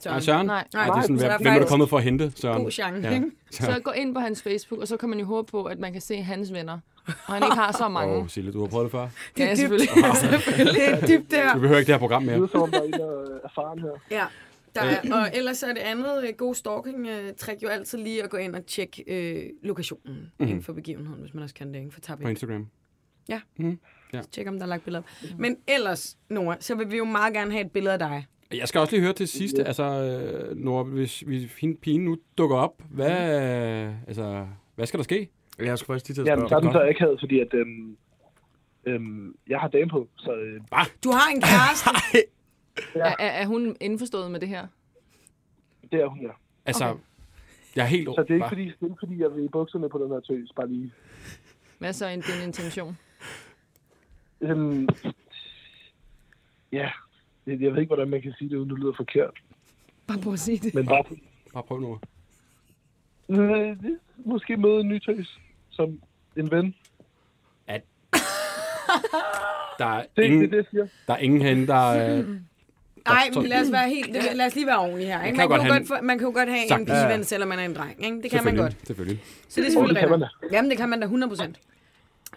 Nej, 0.05 0.21
Søren? 0.21 0.47
Nej. 0.47 0.65
Nej, 0.75 0.85
det 0.87 0.93
er 0.97 1.01
sådan, 1.03 1.19
så 1.19 1.25
der 1.27 1.33
er 1.33 1.39
hvem 1.39 1.53
er 1.53 1.59
du 1.59 1.67
kommet 1.67 1.89
for 1.89 1.97
at 1.99 2.03
hente, 2.05 2.33
Søren? 2.37 2.63
God 2.63 2.71
chance, 2.71 3.09
Ja. 3.09 3.21
Så 3.51 3.81
gå 3.85 3.91
ind 3.91 4.15
på 4.15 4.21
hans 4.21 4.43
Facebook, 4.43 4.81
og 4.81 4.89
så 4.89 4.97
kan 4.97 5.09
man 5.09 5.19
jo 5.19 5.25
håbe 5.25 5.51
på, 5.51 5.65
at 5.65 5.79
man 5.79 5.93
kan 5.93 6.01
se 6.01 6.17
hans 6.23 6.53
venner. 6.53 6.79
Og 7.27 7.35
han 7.35 7.43
ikke 7.43 7.55
har 7.57 7.73
så 7.73 7.89
mange. 7.89 8.15
Åh, 8.15 8.23
oh, 8.23 8.29
Sille, 8.29 8.53
du 8.53 8.61
har 8.61 8.67
prøvet 8.69 8.85
det 8.85 8.93
før. 8.93 9.09
Det 9.37 9.45
er 9.45 9.47
Ja, 9.49 9.55
dybt. 9.55 9.59
selvfølgelig. 9.61 10.75
Det 10.75 10.89
er 10.89 11.07
dybt 11.07 11.31
der. 11.31 11.55
Du 11.55 11.61
behøver 11.61 11.79
ikke 11.79 11.87
det 11.87 11.95
her 11.95 11.99
program 11.99 12.23
Det 12.23 12.27
mere. 12.31 12.37
lyder 12.39 12.49
som 12.49 12.71
der 12.71 12.79
er 12.81 12.85
en, 12.85 12.93
der 12.93 13.07
er 13.07 13.39
erfaren 13.45 13.79
her. 13.79 13.91
Ja. 14.11 14.25
Der 14.75 14.81
er, 14.81 15.15
og 15.23 15.31
ellers 15.35 15.63
er 15.63 15.69
det 15.69 15.79
andet 15.81 16.25
øh, 16.29 16.35
god 16.37 16.55
stalking-trick 16.55 17.63
jo 17.63 17.69
altid 17.69 17.99
lige 17.99 18.23
at 18.23 18.31
gå 18.31 18.37
ind 18.37 18.55
og 18.57 18.67
tjekke 18.67 19.05
øh, 19.07 19.51
lokationen 19.63 20.15
Mhm. 20.17 20.27
mm. 20.39 20.47
inden 20.47 20.63
for 20.63 20.73
begivenheden, 20.73 21.21
hvis 21.21 21.35
man 21.35 21.43
også 21.43 21.55
kan 21.55 21.75
det, 21.75 21.79
ikke? 21.81 21.91
For 21.93 22.01
tab 22.01 22.19
På 22.21 22.29
Instagram. 22.29 22.67
Tjek, 24.33 24.49
om 24.49 24.55
der 24.57 24.63
er 24.63 24.69
lagt 24.69 24.85
billeder 24.85 25.03
op. 25.03 25.39
Men 25.39 25.57
ellers, 25.69 26.17
Nora, 26.29 26.57
så 26.61 26.75
vil 26.75 26.91
vi 26.91 26.97
jo 26.97 27.05
meget 27.05 27.35
gerne 27.35 27.51
have 27.53 27.65
et 27.65 27.71
billede 27.73 27.93
af 27.93 27.99
dig. 27.99 28.27
Jeg 28.55 28.69
skal 28.69 28.81
også 28.81 28.93
lige 28.93 29.03
høre 29.03 29.13
til 29.13 29.29
sidst, 29.29 29.59
altså, 29.59 29.83
øh, 29.85 30.57
når 30.57 30.83
hvis, 30.85 31.21
hvis 31.21 31.53
hende 31.61 31.77
pigen 31.77 32.05
nu 32.05 32.17
dukker 32.39 32.57
op, 32.57 32.83
hvad, 32.91 33.11
altså, 34.07 34.47
hvad 34.75 34.87
skal 34.87 34.99
der 34.99 35.05
ske? 35.05 35.29
Jeg 35.59 35.79
skulle 35.79 35.95
faktisk 35.95 36.09
lige 36.09 36.15
til 36.17 36.23
at 36.23 36.27
Jamen, 36.29 36.49
spørge. 36.49 36.63
der 36.63 36.69
er 36.81 36.83
den 36.83 36.97
så 36.99 37.05
akavet, 37.05 37.21
fordi 37.21 37.41
at, 37.41 37.55
øhm, 37.55 37.97
øhm, 38.87 39.37
jeg 39.49 39.61
har 39.61 39.69
dame 39.69 39.89
på, 39.91 40.09
så 40.17 40.35
øh, 40.37 40.61
Du 41.05 41.11
har 41.11 41.31
en 41.35 41.41
kæreste. 41.41 41.91
Er, 42.95 43.05
er, 43.19 43.27
er 43.29 43.47
hun 43.47 43.77
indforstået 43.81 44.31
med 44.31 44.41
det 44.41 44.49
her? 44.49 44.67
det 45.93 46.01
er 46.01 46.07
hun, 46.07 46.21
ja. 46.23 46.29
Altså, 46.67 46.85
Okay. 46.85 47.01
jeg 47.77 47.83
er 47.83 47.87
helt 47.87 48.09
Så 48.09 48.23
det 48.23 48.31
er 48.31 48.35
ikke, 48.35 48.39
bare- 48.41 48.49
fordi, 48.49 48.65
det 48.65 48.77
er 48.81 48.85
ikke 48.87 48.97
fordi, 49.01 49.21
jeg 49.21 49.35
vil 49.35 49.45
i 49.45 49.49
bukserne 49.49 49.89
på 49.89 49.99
den 49.99 50.09
her 50.09 50.21
tøs, 50.21 50.51
bare 50.57 50.69
lige. 50.69 50.93
Hvad 51.79 51.89
er 51.89 51.93
så 51.93 52.07
en, 52.09 52.21
din 52.21 52.43
intention? 52.47 52.99
Øhm, 54.41 54.89
ja, 56.73 56.91
jeg, 57.47 57.61
jeg 57.61 57.73
ved 57.73 57.81
ikke, 57.81 57.89
hvordan 57.95 58.11
man 58.11 58.23
kan 58.23 58.33
sige 58.39 58.51
det, 58.51 58.57
uden 58.57 58.71
det 58.71 58.79
lyder 58.79 58.93
forkert. 58.97 59.43
Bare 60.07 60.19
prøv 60.23 60.33
at 60.33 60.39
sige 60.39 60.59
det. 60.59 60.75
Men 60.75 60.87
bare, 60.87 61.05
Bare 61.53 61.63
prøv 61.63 61.81
nu. 61.81 61.99
øh, 63.29 63.77
måske 64.25 64.57
møde 64.57 64.81
en 64.81 64.89
ny 64.89 64.99
tøs, 64.99 65.39
som 65.71 66.01
en 66.37 66.51
ven. 66.51 66.75
Der 69.79 69.87
er 69.87 70.01
Det, 70.03 70.09
det 70.17 70.23
er 70.25 70.27
ingen, 70.27 70.51
det, 70.51 70.57
jeg 70.57 70.65
siger. 70.71 70.87
der 71.07 71.13
er 71.15 71.19
ingen 71.19 71.43
hen, 71.43 71.67
der... 71.67 71.87
Øh, 72.19 72.27
Nej, 73.09 73.31
men 73.35 73.47
lad 73.47 73.61
os 73.61 73.73
være 73.73 73.89
helt, 73.89 74.15
det, 74.15 74.23
lad 74.35 74.47
os 74.47 74.55
lige 74.55 74.67
være 74.67 74.79
ordentlige 74.79 75.07
her. 75.07 75.25
Ikke? 75.25 75.39
kan 75.39 75.49
Man, 75.49 75.61
kan 75.61 75.69
godt 75.69 75.89
godt, 75.89 76.05
man 76.05 76.19
kan 76.19 76.27
jo 76.27 76.33
godt 76.35 76.49
have 76.49 76.63
en 76.63 76.69
Sagtens. 76.69 76.91
pigeven, 76.91 77.25
selvom 77.25 77.49
man 77.49 77.59
er 77.59 77.65
en 77.65 77.75
dreng. 77.75 78.05
Ikke? 78.05 78.23
Det 78.23 78.31
kan 78.31 78.45
man 78.45 78.57
godt. 78.57 78.77
Selvfølgelig. 78.87 79.23
Så 79.49 79.61
det 79.61 79.67
er 79.67 79.71
selvfølgelig 79.71 79.95
det 79.95 80.01
kan 80.01 80.11
man 80.11 80.23
rigtigt. 80.23 80.53
Jamen, 80.53 80.71
det 80.71 80.79
kan 80.79 80.89
man 80.89 80.99
da 81.01 81.05
100 81.05 81.31
procent. 81.31 81.59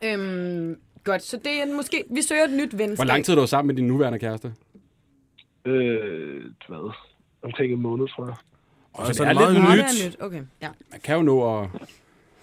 Øhm, 0.03 0.79
godt, 1.03 1.21
så 1.21 1.37
det 1.37 1.61
er 1.61 1.75
måske... 1.75 2.03
Vi 2.11 2.21
søger 2.21 2.43
et 2.43 2.51
nyt 2.53 2.77
venskab. 2.77 2.97
Hvor 2.97 3.05
lang 3.13 3.25
tid 3.25 3.33
har 3.33 3.41
du 3.41 3.47
sammen 3.47 3.67
med 3.67 3.75
din 3.75 3.87
nuværende 3.87 4.19
kæreste? 4.19 4.53
Øh, 5.65 6.43
hvad? 6.67 6.93
Omkring 7.43 7.73
en 7.73 7.81
måned, 7.81 8.07
tror 8.07 8.25
jeg. 8.25 8.35
Og 8.97 9.07
så 9.07 9.13
så 9.13 9.23
er 9.23 9.27
det 9.27 9.37
det 9.37 9.45
er 9.45 9.49
lidt 9.51 9.63
meget 9.63 9.77
nyt. 9.77 9.85
det 9.99 10.05
er 10.05 10.09
nyt. 10.09 10.15
Okay, 10.19 10.41
ja. 10.61 10.67
Man 10.91 10.99
kan 11.03 11.15
jo 11.15 11.21
nå 11.21 11.59
at... 11.61 11.69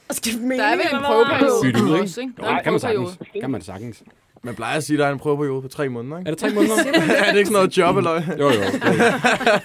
Og 0.09 0.15
skifte 0.15 0.41
mening. 0.41 0.59
Der 0.61 0.67
er 0.67 0.77
vel 0.77 0.87
en 0.93 1.03
prøveperiode 1.05 1.63
Bytte 1.63 1.83
ud, 1.83 1.89
ikke? 1.89 2.03
også, 2.03 2.21
ikke? 2.21 2.33
Der 2.41 2.47
er 2.47 2.63
kan 2.63 2.73
man 2.73 2.81
sagtens. 2.81 3.19
Kan 3.41 3.51
man 3.51 3.63
sagtens. 3.63 4.03
Man 4.45 4.55
plejer 4.55 4.77
at 4.77 4.85
sige, 4.85 4.97
at 4.97 4.99
der 4.99 5.07
er 5.07 5.13
en 5.13 5.19
prøveperiode 5.19 5.63
på 5.63 5.69
tre 5.69 5.89
måneder, 5.89 6.15
Er 6.17 6.19
ikke? 6.21 6.31
det 6.31 6.39
tre 6.39 6.51
måneder? 6.51 6.75
er 7.27 7.31
det 7.33 7.39
ikke 7.39 7.47
sådan 7.47 7.53
noget 7.53 7.79
job, 7.79 7.97
eller? 7.97 8.13
Jo, 8.39 8.51
jo. 8.51 8.63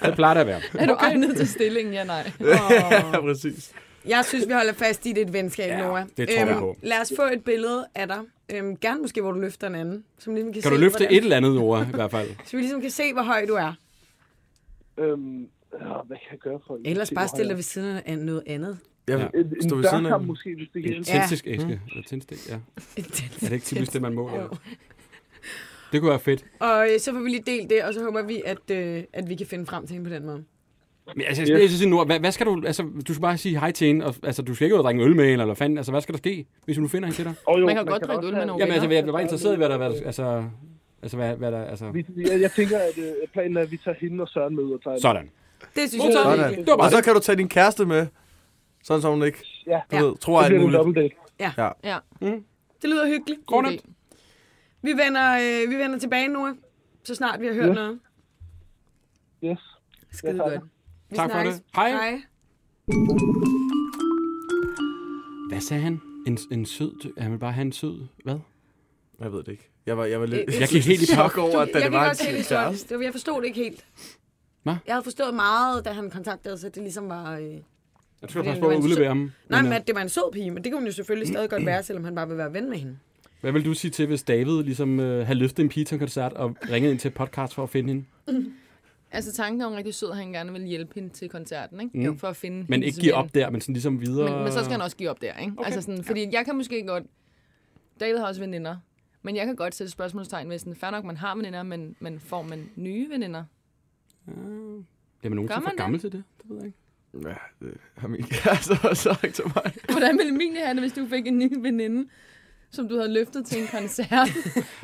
Det 0.05 0.15
plejer 0.15 0.33
det 0.33 0.41
at 0.41 0.47
være. 0.47 0.61
Er 0.73 0.85
du 0.87 0.93
egnet 0.99 1.37
til 1.37 1.47
stillingen? 1.47 1.93
Ja, 1.93 2.03
nej. 2.03 2.31
ja, 3.13 3.21
præcis. 3.21 3.71
Jeg 4.07 4.25
synes, 4.25 4.47
vi 4.47 4.53
holder 4.53 4.73
fast 4.73 5.05
i, 5.05 5.09
det 5.09 5.17
er 5.17 5.25
et 5.25 5.33
venskab, 5.33 5.69
Ja, 5.69 5.77
Nora. 5.87 6.03
det 6.17 6.29
tror 6.29 6.45
jeg 6.45 6.55
på. 6.59 6.77
Lad 6.83 7.01
os 7.01 7.13
få 7.15 7.21
et 7.33 7.43
billede 7.43 7.85
af 7.95 8.07
dig. 8.07 8.19
Øhm, 8.49 8.77
gerne 8.77 9.01
måske, 9.01 9.21
hvor 9.21 9.31
du 9.31 9.39
løfter 9.39 9.67
en 9.67 9.75
anden. 9.75 10.03
Som 10.19 10.33
ligesom 10.35 10.53
kan, 10.53 10.61
Kan 10.61 10.69
se, 10.71 10.75
du 10.75 10.79
løfte 10.81 10.97
hvordan, 10.97 11.11
et 11.17 11.23
eller 11.23 11.37
andet 11.37 11.57
ord, 11.57 11.87
i 11.87 11.91
hvert 11.93 12.11
fald? 12.11 12.29
Så 12.45 12.51
vi 12.57 12.61
ligesom 12.61 12.81
kan 12.81 12.91
se, 12.91 13.13
hvor 13.13 13.21
høj 13.21 13.45
du 13.47 13.53
er. 13.53 13.73
Øhm, 14.97 15.47
ja, 15.73 15.93
hvad 16.07 16.17
kan 16.17 16.27
jeg 16.31 16.39
gøre 16.39 16.59
for 16.67 16.79
Ellers 16.85 17.11
bare 17.15 17.27
stille 17.27 17.49
dig 17.49 17.55
ved 17.55 17.63
siden 17.63 17.97
af 18.05 18.17
noget 18.17 18.43
andet. 18.47 18.77
Jeg 19.07 19.17
Ja. 19.17 19.23
jeg 19.23 19.31
er. 19.33 19.39
En, 19.39 19.61
stå 19.61 19.75
ved 19.75 19.83
siden 19.83 20.05
af 20.05 20.19
en- 20.19 20.25
måske, 20.27 20.55
hvis 20.55 20.67
det 20.73 20.83
kan 20.83 20.83
En 20.83 20.89
hjælpe. 20.89 21.03
tændstik 21.05 21.41
æske. 21.47 21.81
Eller 21.91 22.03
tændstik, 22.07 22.37
ja. 22.49 22.53
Er 22.55 22.61
det 23.41 23.51
ikke 23.51 23.65
typisk 23.65 23.93
det, 23.93 24.01
man 24.01 24.13
må? 24.13 24.27
Eller? 24.29 24.57
Det 25.91 26.01
kunne 26.01 26.09
være 26.09 26.19
fedt. 26.19 26.45
Og 26.59 26.87
øh, 26.93 26.99
så 26.99 27.13
får 27.13 27.19
vi 27.19 27.29
lige 27.29 27.43
delt 27.45 27.69
det, 27.69 27.83
og 27.83 27.93
så 27.93 28.03
håber 28.03 28.23
vi, 28.23 28.41
at, 28.45 28.71
øh, 28.71 29.03
at 29.13 29.29
vi 29.29 29.35
kan 29.35 29.47
finde 29.47 29.65
frem 29.65 29.87
til 29.87 29.93
hende 29.93 30.09
på 30.09 30.15
den 30.15 30.25
måde. 30.25 30.43
Men 31.15 31.25
altså, 31.27 31.41
jeg 31.41 31.47
skal 31.47 31.61
yes. 31.63 31.71
sige 31.71 31.89
nu, 31.89 32.03
hvad, 32.05 32.19
hvad, 32.19 32.31
skal 32.31 32.45
du, 32.45 32.63
altså, 32.65 32.83
du 33.07 33.13
skal 33.13 33.21
bare 33.21 33.37
sige 33.37 33.59
hej 33.59 33.71
til 33.71 33.87
hende, 33.87 34.05
og, 34.05 34.15
altså, 34.23 34.41
du 34.41 34.55
skal 34.55 34.65
ikke 34.65 34.75
ud 34.75 34.79
og 34.79 34.83
drikke 34.83 35.03
øl 35.03 35.15
med 35.15 35.25
hende, 35.29 35.41
eller 35.43 35.53
fanden, 35.53 35.77
altså, 35.77 35.91
hvad 35.91 36.01
skal 36.01 36.13
der 36.13 36.17
ske, 36.17 36.45
hvis 36.65 36.77
hun 36.77 36.89
finder 36.89 37.05
hende 37.07 37.15
til 37.17 37.25
dig? 37.25 37.33
Og 37.47 37.59
jo, 37.59 37.65
Man 37.65 37.75
kan 37.75 37.85
godt 37.85 38.01
drikke 38.01 38.15
også 38.17 38.27
øl 38.27 38.33
med 38.35 38.45
nogle 38.45 38.63
Jamen, 38.63 38.73
altså, 38.73 38.89
jeg 38.89 39.07
er 39.07 39.11
bare 39.11 39.21
interesseret 39.21 39.53
i, 39.53 39.57
hvad 39.57 39.69
der, 39.69 39.77
hvad 39.77 39.89
der 39.89 40.05
altså, 40.05 40.43
altså, 41.01 41.17
hvad, 41.17 41.35
hvad 41.35 41.51
der, 41.51 41.63
altså, 41.63 41.91
Vi, 41.91 42.05
jeg, 42.17 42.41
jeg 42.41 42.51
tænker, 42.51 42.77
at 42.77 42.97
øh, 42.97 43.27
planen 43.33 43.57
er, 43.57 43.61
at 43.61 43.71
vi 43.71 43.77
tager 43.83 43.97
hende 44.01 44.21
og 44.21 44.27
Søren 44.29 44.55
med 44.55 44.63
ud 44.63 44.71
og 44.73 44.83
tager 44.83 44.97
sådan. 44.99 45.29
Det 45.81 45.89
synes 45.89 46.03
jeg 46.03 46.13
Modtaget. 46.25 46.39
er. 46.39 46.49
Det 46.49 46.57
var 46.67 46.77
bare 46.77 46.85
Og 46.87 46.91
så 46.91 46.97
det. 46.97 47.05
kan 47.05 47.13
du 47.13 47.19
tage 47.19 47.35
din 47.35 47.49
kæreste 47.49 47.85
med, 47.85 48.07
sådan 48.83 49.01
så 49.01 49.09
hun 49.09 49.23
ikke 49.23 49.45
Ja, 49.67 49.79
du 49.91 49.95
Ja. 49.95 50.01
ved, 50.01 50.15
tror, 50.17 50.37
det 50.39 50.45
at 50.45 50.49
bliver 50.49 50.59
en 50.59 50.65
muligt. 50.65 50.77
dobbeltdate. 50.77 51.15
Ja. 51.83 51.97
Det 52.81 52.89
lyder 52.89 53.07
hyggeligt. 53.07 53.45
Godnat. 53.45 53.81
Vi 54.81 54.91
vender, 54.91 55.33
øh, 55.63 55.71
vi 55.71 55.75
vender 55.75 55.99
tilbage 55.99 56.27
nu, 56.27 56.55
så 57.03 57.15
snart 57.15 57.41
vi 57.41 57.47
har 57.47 57.53
hørt 57.53 57.67
Ja. 57.67 57.73
noget. 57.73 57.99
Yes. 59.43 59.59
Skide 60.11 60.31
Ja, 60.31 60.37
tak. 60.37 60.51
godt. 60.51 60.63
Vi 61.09 61.15
Tak 61.15 61.25
for 61.31 61.31
snakkes. 61.35 61.55
det. 61.55 61.63
Hej. 61.75 61.89
Hej. 61.91 62.21
Hvad 65.49 65.61
sagde 65.61 65.83
han? 65.83 66.01
En, 66.27 66.37
en 66.51 66.65
sød, 66.65 67.13
han 67.21 67.31
vil 67.31 67.37
bare 67.37 67.51
have 67.51 67.61
en 67.65 67.71
sød, 67.71 68.07
hvad? 68.23 68.39
Jeg 69.19 69.31
ved 69.31 69.39
det 69.43 69.51
ikke. 69.51 69.69
Jeg 69.85 69.97
var, 69.97 70.05
jeg 70.05 70.19
var 70.19 70.25
lidt 70.25 70.41
Øh, 70.47 70.59
Jeg 70.59 70.67
gik 70.67 70.85
helt 70.91 71.01
i 71.01 71.05
chok 71.05 71.37
over, 71.37 71.59
at 71.59 71.69
jeg 71.73 71.83
det 71.83 71.91
var 71.91 72.09
en 72.09 72.15
kæreste. 72.49 72.89
Det 72.89 72.97
var, 72.97 73.03
jeg 73.03 73.11
forstod 73.11 73.41
det 73.41 73.47
ikke 73.47 73.59
helt. 73.63 73.85
Hvad? 74.67 74.75
Jeg 74.87 74.95
havde 74.95 75.03
forstået 75.03 75.33
meget, 75.33 75.85
da 75.85 75.89
han 75.89 76.09
kontaktede 76.09 76.53
os, 76.53 76.63
at 76.63 76.75
det 76.75 76.83
ligesom 76.83 77.09
var... 77.09 77.37
Øh... 77.37 77.51
Jeg 77.51 78.29
skal 78.29 78.29
Fordi 78.29 78.47
passe 78.47 78.61
på 78.61 78.67
det 78.69 78.73
at 78.73 78.77
var 78.77 78.85
en 78.85 78.91
udlevere 78.91 79.07
ham. 79.07 79.31
Nej, 79.49 79.61
men 79.61 79.71
øh, 79.71 79.75
at 79.75 79.87
det 79.87 79.95
var 79.95 80.01
en 80.01 80.09
sød 80.09 80.31
pige, 80.33 80.51
men 80.51 80.63
det 80.63 80.71
kunne 80.71 80.79
hun 80.79 80.87
jo 80.87 80.93
selvfølgelig 80.93 81.27
stadig 81.27 81.49
godt 81.49 81.65
være, 81.65 81.83
selvom 81.83 82.03
han 82.03 82.15
bare 82.15 82.27
vil 82.27 82.37
være 82.37 82.53
ven 82.53 82.69
med 82.69 82.77
hende. 82.77 82.97
Hvad 83.41 83.51
vil 83.51 83.65
du 83.65 83.73
sige 83.73 83.91
til, 83.91 84.07
hvis 84.07 84.23
David 84.23 84.63
ligesom 84.63 84.99
øh, 84.99 85.25
havde 85.25 85.39
løftet 85.39 85.63
en 85.63 85.69
pige 85.69 85.85
til 85.85 85.95
en 85.95 85.99
koncert 85.99 86.33
og 86.33 86.55
ringet 86.71 86.91
ind 86.91 86.99
til 86.99 87.07
et 87.09 87.13
podcast 87.13 87.53
for 87.53 87.63
at 87.63 87.69
finde 87.69 87.93
hende? 87.93 88.45
Altså, 89.11 89.33
tanken 89.33 89.61
er 89.61 89.69
jo 89.69 89.77
rigtig 89.77 89.93
sød, 89.93 90.11
at 90.11 90.17
han 90.17 90.31
gerne 90.31 90.53
vil 90.53 90.63
hjælpe 90.63 90.95
hende 90.95 91.09
til 91.09 91.29
koncerten, 91.29 91.81
ikke? 91.81 91.97
Mm. 91.97 92.05
Jo, 92.05 92.15
for 92.17 92.27
at 92.27 92.35
finde 92.35 92.65
Men 92.69 92.83
ikke 92.83 93.01
give 93.01 93.13
op 93.13 93.35
der, 93.35 93.49
men 93.49 93.61
sådan 93.61 93.73
ligesom 93.73 94.01
videre. 94.01 94.31
Men, 94.31 94.43
men 94.43 94.51
så 94.51 94.59
skal 94.59 94.71
han 94.71 94.81
også 94.81 94.97
give 94.97 95.09
op 95.09 95.21
der, 95.21 95.33
ikke? 95.33 95.53
Okay. 95.57 95.65
Altså 95.65 95.81
sådan, 95.81 96.03
fordi 96.03 96.27
jeg 96.31 96.45
kan 96.45 96.55
måske 96.55 96.83
godt... 96.87 97.03
David 97.99 98.17
har 98.17 98.27
også 98.27 98.41
veninder. 98.41 98.77
Men 99.21 99.35
jeg 99.35 99.45
kan 99.45 99.55
godt 99.55 99.75
sætte 99.75 99.91
spørgsmålstegn 99.91 100.49
ved 100.49 100.59
sådan, 100.59 100.75
fair 100.75 100.91
nok, 100.91 101.05
man 101.05 101.17
har 101.17 101.35
veninder, 101.35 101.63
men, 101.63 101.95
men 101.99 102.19
får 102.19 102.41
man 102.41 102.69
nye 102.75 103.09
veninder? 103.09 103.43
Bliver 105.19 105.29
man 105.29 105.35
nogensinde 105.35 105.61
for 105.63 105.77
gammel 105.77 105.99
til 105.99 106.11
det? 106.11 106.23
Det 106.41 106.49
ved 106.49 106.57
jeg 106.57 106.65
ikke. 106.65 106.77
Ja, 107.29 107.65
det 107.65 107.77
har 107.97 108.07
min 108.07 108.23
kæreste 108.23 108.71
også 108.83 109.03
sagt 109.03 109.35
til 109.35 109.43
mig. 109.55 109.73
Hvordan 109.91 110.17
ville 110.17 110.31
Emilie 110.31 110.61
have 110.65 110.73
det, 110.73 110.83
hvis 110.83 110.93
du 110.93 111.07
fik 111.09 111.27
en 111.27 111.37
ny 111.37 111.57
veninde, 111.61 112.09
som 112.71 112.87
du 112.89 112.95
havde 112.97 113.13
løftet 113.13 113.45
til 113.45 113.61
en 113.61 113.67
koncert? 113.67 114.09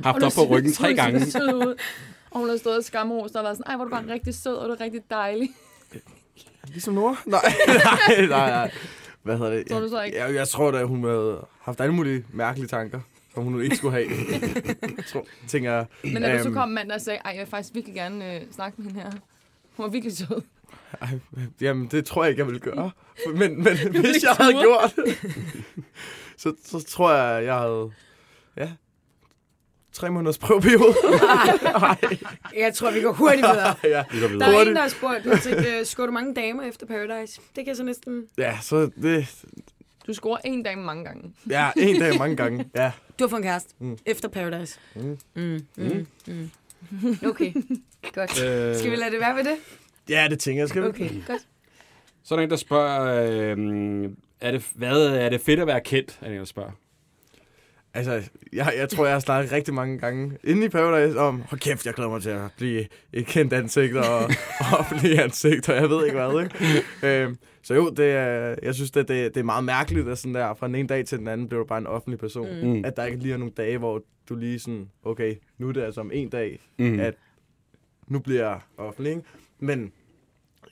Haft 0.04 0.16
Og 0.16 0.22
du 0.22 0.26
op 0.26 0.32
på 0.36 0.56
ryggen 0.56 0.74
tre 0.74 0.94
gange. 0.94 1.20
ud. 1.20 1.76
Og 2.32 2.40
hun 2.40 2.48
havde 2.48 2.60
stået 2.60 2.78
og 2.78 2.84
skamrost 2.84 3.36
og 3.36 3.44
været 3.44 3.58
sådan, 3.58 3.70
ej, 3.70 3.76
hvor 3.76 3.86
du 3.86 3.92
bare 3.92 4.08
rigtig 4.08 4.34
sød, 4.36 4.56
og 4.56 4.70
du 4.70 4.74
er 4.74 4.80
rigtig 4.82 5.02
dejlig. 5.10 5.50
Ligesom 6.68 6.94
Nora? 6.94 7.16
Nej, 7.26 7.40
nej, 7.68 8.28
nej, 8.28 8.50
nej. 8.50 8.72
Hvad 9.24 9.38
hedder 9.38 9.52
det? 9.52 9.68
Tror 9.68 9.80
du 9.80 9.90
så 9.90 10.02
ikke? 10.02 10.18
Jeg, 10.18 10.36
jeg 10.36 10.48
tror 10.48 10.72
da, 10.72 10.84
hun 10.84 11.04
havde 11.04 11.46
haft 11.62 11.82
alle 11.82 11.94
mulige 11.94 12.26
mærkelige 12.34 12.68
tanker, 12.68 13.00
som 13.34 13.44
hun 13.44 13.52
nu 13.54 13.60
ikke 13.60 13.76
skulle 13.76 13.92
have. 13.94 14.08
jeg 14.98 15.06
tror, 15.06 15.26
tænker. 15.48 15.86
Men 16.04 16.14
når 16.22 16.32
du 16.32 16.38
så 16.38 16.44
øhm, 16.46 16.54
kom 16.54 16.70
mandag 16.70 16.96
og 16.96 17.02
sagde, 17.02 17.20
ej, 17.26 17.32
jeg 17.32 17.40
vil 17.40 17.48
faktisk 17.48 17.74
virkelig 17.76 17.96
gerne 17.96 18.36
øh, 18.36 18.42
snakke 18.52 18.82
med 18.82 18.92
hende 18.92 19.02
her. 19.02 19.12
Hun 19.78 19.84
var 19.84 19.90
virkelig 19.90 20.18
sød. 20.18 20.42
Ej, 21.02 21.10
jamen, 21.62 21.88
det 21.88 22.06
tror 22.06 22.24
jeg 22.24 22.30
ikke, 22.30 22.40
jeg 22.40 22.48
ville 22.48 22.60
gøre. 22.60 22.92
Men, 23.40 23.64
men 23.64 23.78
hvis 24.02 24.24
jeg 24.24 24.32
havde 24.40 24.54
gjort 24.62 24.94
det, 24.96 25.18
så, 26.38 26.54
så 26.66 26.84
tror 26.90 27.14
jeg, 27.14 27.46
jeg 27.46 27.56
havde... 27.58 27.92
Ja. 28.58 28.72
Tre 29.94 30.12
måneders 30.12 30.38
prøveperiode. 30.38 30.96
Jeg 32.56 32.74
tror, 32.74 32.92
vi 32.92 33.02
går 33.02 33.12
hurtigt 33.14 33.48
videre. 33.48 33.76
ja. 33.98 34.04
Vi 34.12 34.20
går 34.20 34.28
Der 34.28 34.34
videre. 34.34 34.48
er 34.48 34.52
en, 34.52 34.56
Hurtigt. 34.58 34.76
der 34.76 34.82
har 34.82 34.90
spurgt, 34.90 35.42
tænkt, 35.44 35.66
øh, 35.68 35.86
skår 35.86 36.06
du 36.06 36.12
mange 36.12 36.36
damer 36.36 36.64
efter 36.64 36.86
Paradise? 36.86 37.42
Det 37.56 37.56
kan 37.56 37.68
jeg 37.68 37.76
så 37.78 37.84
næsten... 37.84 38.24
ja, 38.38 38.58
så 38.62 38.90
det... 39.02 39.46
Du 40.08 40.14
scorer 40.14 40.38
en 40.46 40.64
dag 40.64 40.78
mange 40.78 41.04
gange. 41.06 41.34
Ja, 41.50 41.72
en 41.78 42.00
dag 42.00 42.18
mange 42.18 42.36
gange. 42.36 42.70
Ja. 42.76 42.92
Du 43.20 43.24
har 43.24 43.30
fået 43.30 43.40
en 43.40 43.44
kæreste 43.44 43.74
Mm. 43.80 43.88
mm. 43.88 43.98
efter 44.06 44.28
Paradise. 44.30 44.80
Mm. 44.96 45.18
Mm. 45.36 45.66
Mm. 45.78 46.08
Mm. 46.28 46.50
Okay, 47.30 47.54
godt. 48.14 48.44
Øh, 48.44 48.76
Skal 48.76 48.92
vi 48.92 48.96
lade 48.96 49.12
det 49.12 49.20
være 49.20 49.36
ved 49.36 49.44
det? 49.44 49.56
Ja, 50.10 50.28
det 50.30 50.40
tænker 50.40 50.62
jeg. 50.62 50.70
Skal 50.70 50.82
vi? 50.84 50.88
Okay, 50.88 51.10
godt. 51.28 51.42
Så 52.24 52.36
er 52.36 52.40
der 52.40 52.44
en, 52.44 52.50
der 52.50 52.56
spørger, 52.56 53.24
øh, 53.56 54.10
er, 54.42 54.52
det, 54.52 54.68
hvad, 54.76 55.08
er 55.08 55.30
det 55.30 55.42
fedt 55.42 55.60
at 55.60 55.68
være 55.68 55.82
kendt? 55.82 56.20
Er 56.22 56.26
der 56.26 56.34
en, 56.34 56.40
der 56.40 56.46
spørger. 56.46 56.72
Altså, 57.96 58.22
jeg, 58.54 58.74
jeg 58.78 58.90
tror, 58.90 59.06
jeg 59.06 59.16
har 59.16 59.20
snakket 59.20 59.52
rigtig 59.52 59.74
mange 59.74 59.98
gange 59.98 60.38
inde 60.44 60.66
i 60.66 60.70
Paradise 60.70 61.20
om, 61.20 61.42
hold 61.50 61.60
kæft, 61.62 61.86
jeg 61.86 61.94
glæder 61.94 62.10
mig 62.10 62.22
til 62.22 62.30
at 62.30 62.42
blive 62.58 62.86
et 63.14 63.26
kendt 63.26 63.54
ansigt 63.54 63.98
og, 63.98 64.18
og 64.18 64.30
offentlig 64.80 65.20
ansigt, 65.20 65.70
og 65.70 65.76
jeg 65.76 65.90
ved 65.90 66.06
ikke 66.06 66.18
hvad, 66.18 66.44
ikke? 66.44 67.24
Øhm, 67.24 67.38
så 67.64 67.74
jo, 67.74 67.90
det 67.90 68.06
er, 68.06 68.56
jeg 68.64 68.76
synes, 68.76 68.92
det, 68.92 69.08
det, 69.08 69.36
det 69.36 69.40
er 69.40 69.44
meget 69.44 69.64
mærkeligt, 69.64 70.08
at 70.08 70.18
sådan 70.18 70.36
der, 70.36 70.54
fra 70.54 70.68
den 70.68 70.76
ene 70.76 70.88
dag 70.88 71.06
til 71.06 71.18
den 71.20 71.28
anden 71.28 71.48
bliver 71.48 71.62
du 71.64 71.68
bare 71.68 71.78
en 71.78 71.88
offentlig 71.88 72.20
person. 72.20 72.48
Mm. 72.64 72.86
At 72.86 72.98
der 72.98 73.06
ikke 73.06 73.18
lige 73.18 73.34
er 73.34 73.38
nogle 73.38 73.54
dage, 73.58 73.78
hvor 73.78 74.02
du 74.30 74.36
lige 74.36 74.60
sådan, 74.60 74.90
okay, 75.04 75.36
nu 75.58 75.70
er 75.70 75.72
det 75.74 75.82
altså 75.82 76.02
om 76.02 76.12
en 76.14 76.30
dag, 76.30 76.60
Mm. 76.78 77.00
at 77.00 77.14
nu 78.08 78.20
bliver 78.20 78.42
jeg 78.50 78.60
offentlig, 78.78 79.10
ikke? 79.16 79.24
Men 79.60 79.92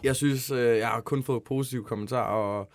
jeg 0.04 0.16
synes, 0.16 0.52
øh, 0.52 0.78
jeg 0.78 0.88
har 0.88 1.02
kun 1.02 1.24
fået 1.24 1.44
positive 1.44 1.84
kommentarer 1.84 2.36
og, 2.60 2.70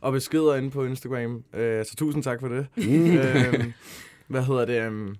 og 0.00 0.12
beskeder 0.12 0.54
inde 0.54 0.70
på 0.70 0.84
Instagram. 0.84 1.44
Øh, 1.54 1.84
så 1.84 1.96
tusind 1.96 2.22
tak 2.22 2.40
for 2.40 2.48
det. 2.48 2.66
Mm. 2.76 3.16
øhm, 3.16 3.72
hvad 4.26 4.42
hedder 4.44 4.64
det? 4.64 4.86
Um, 4.88 5.16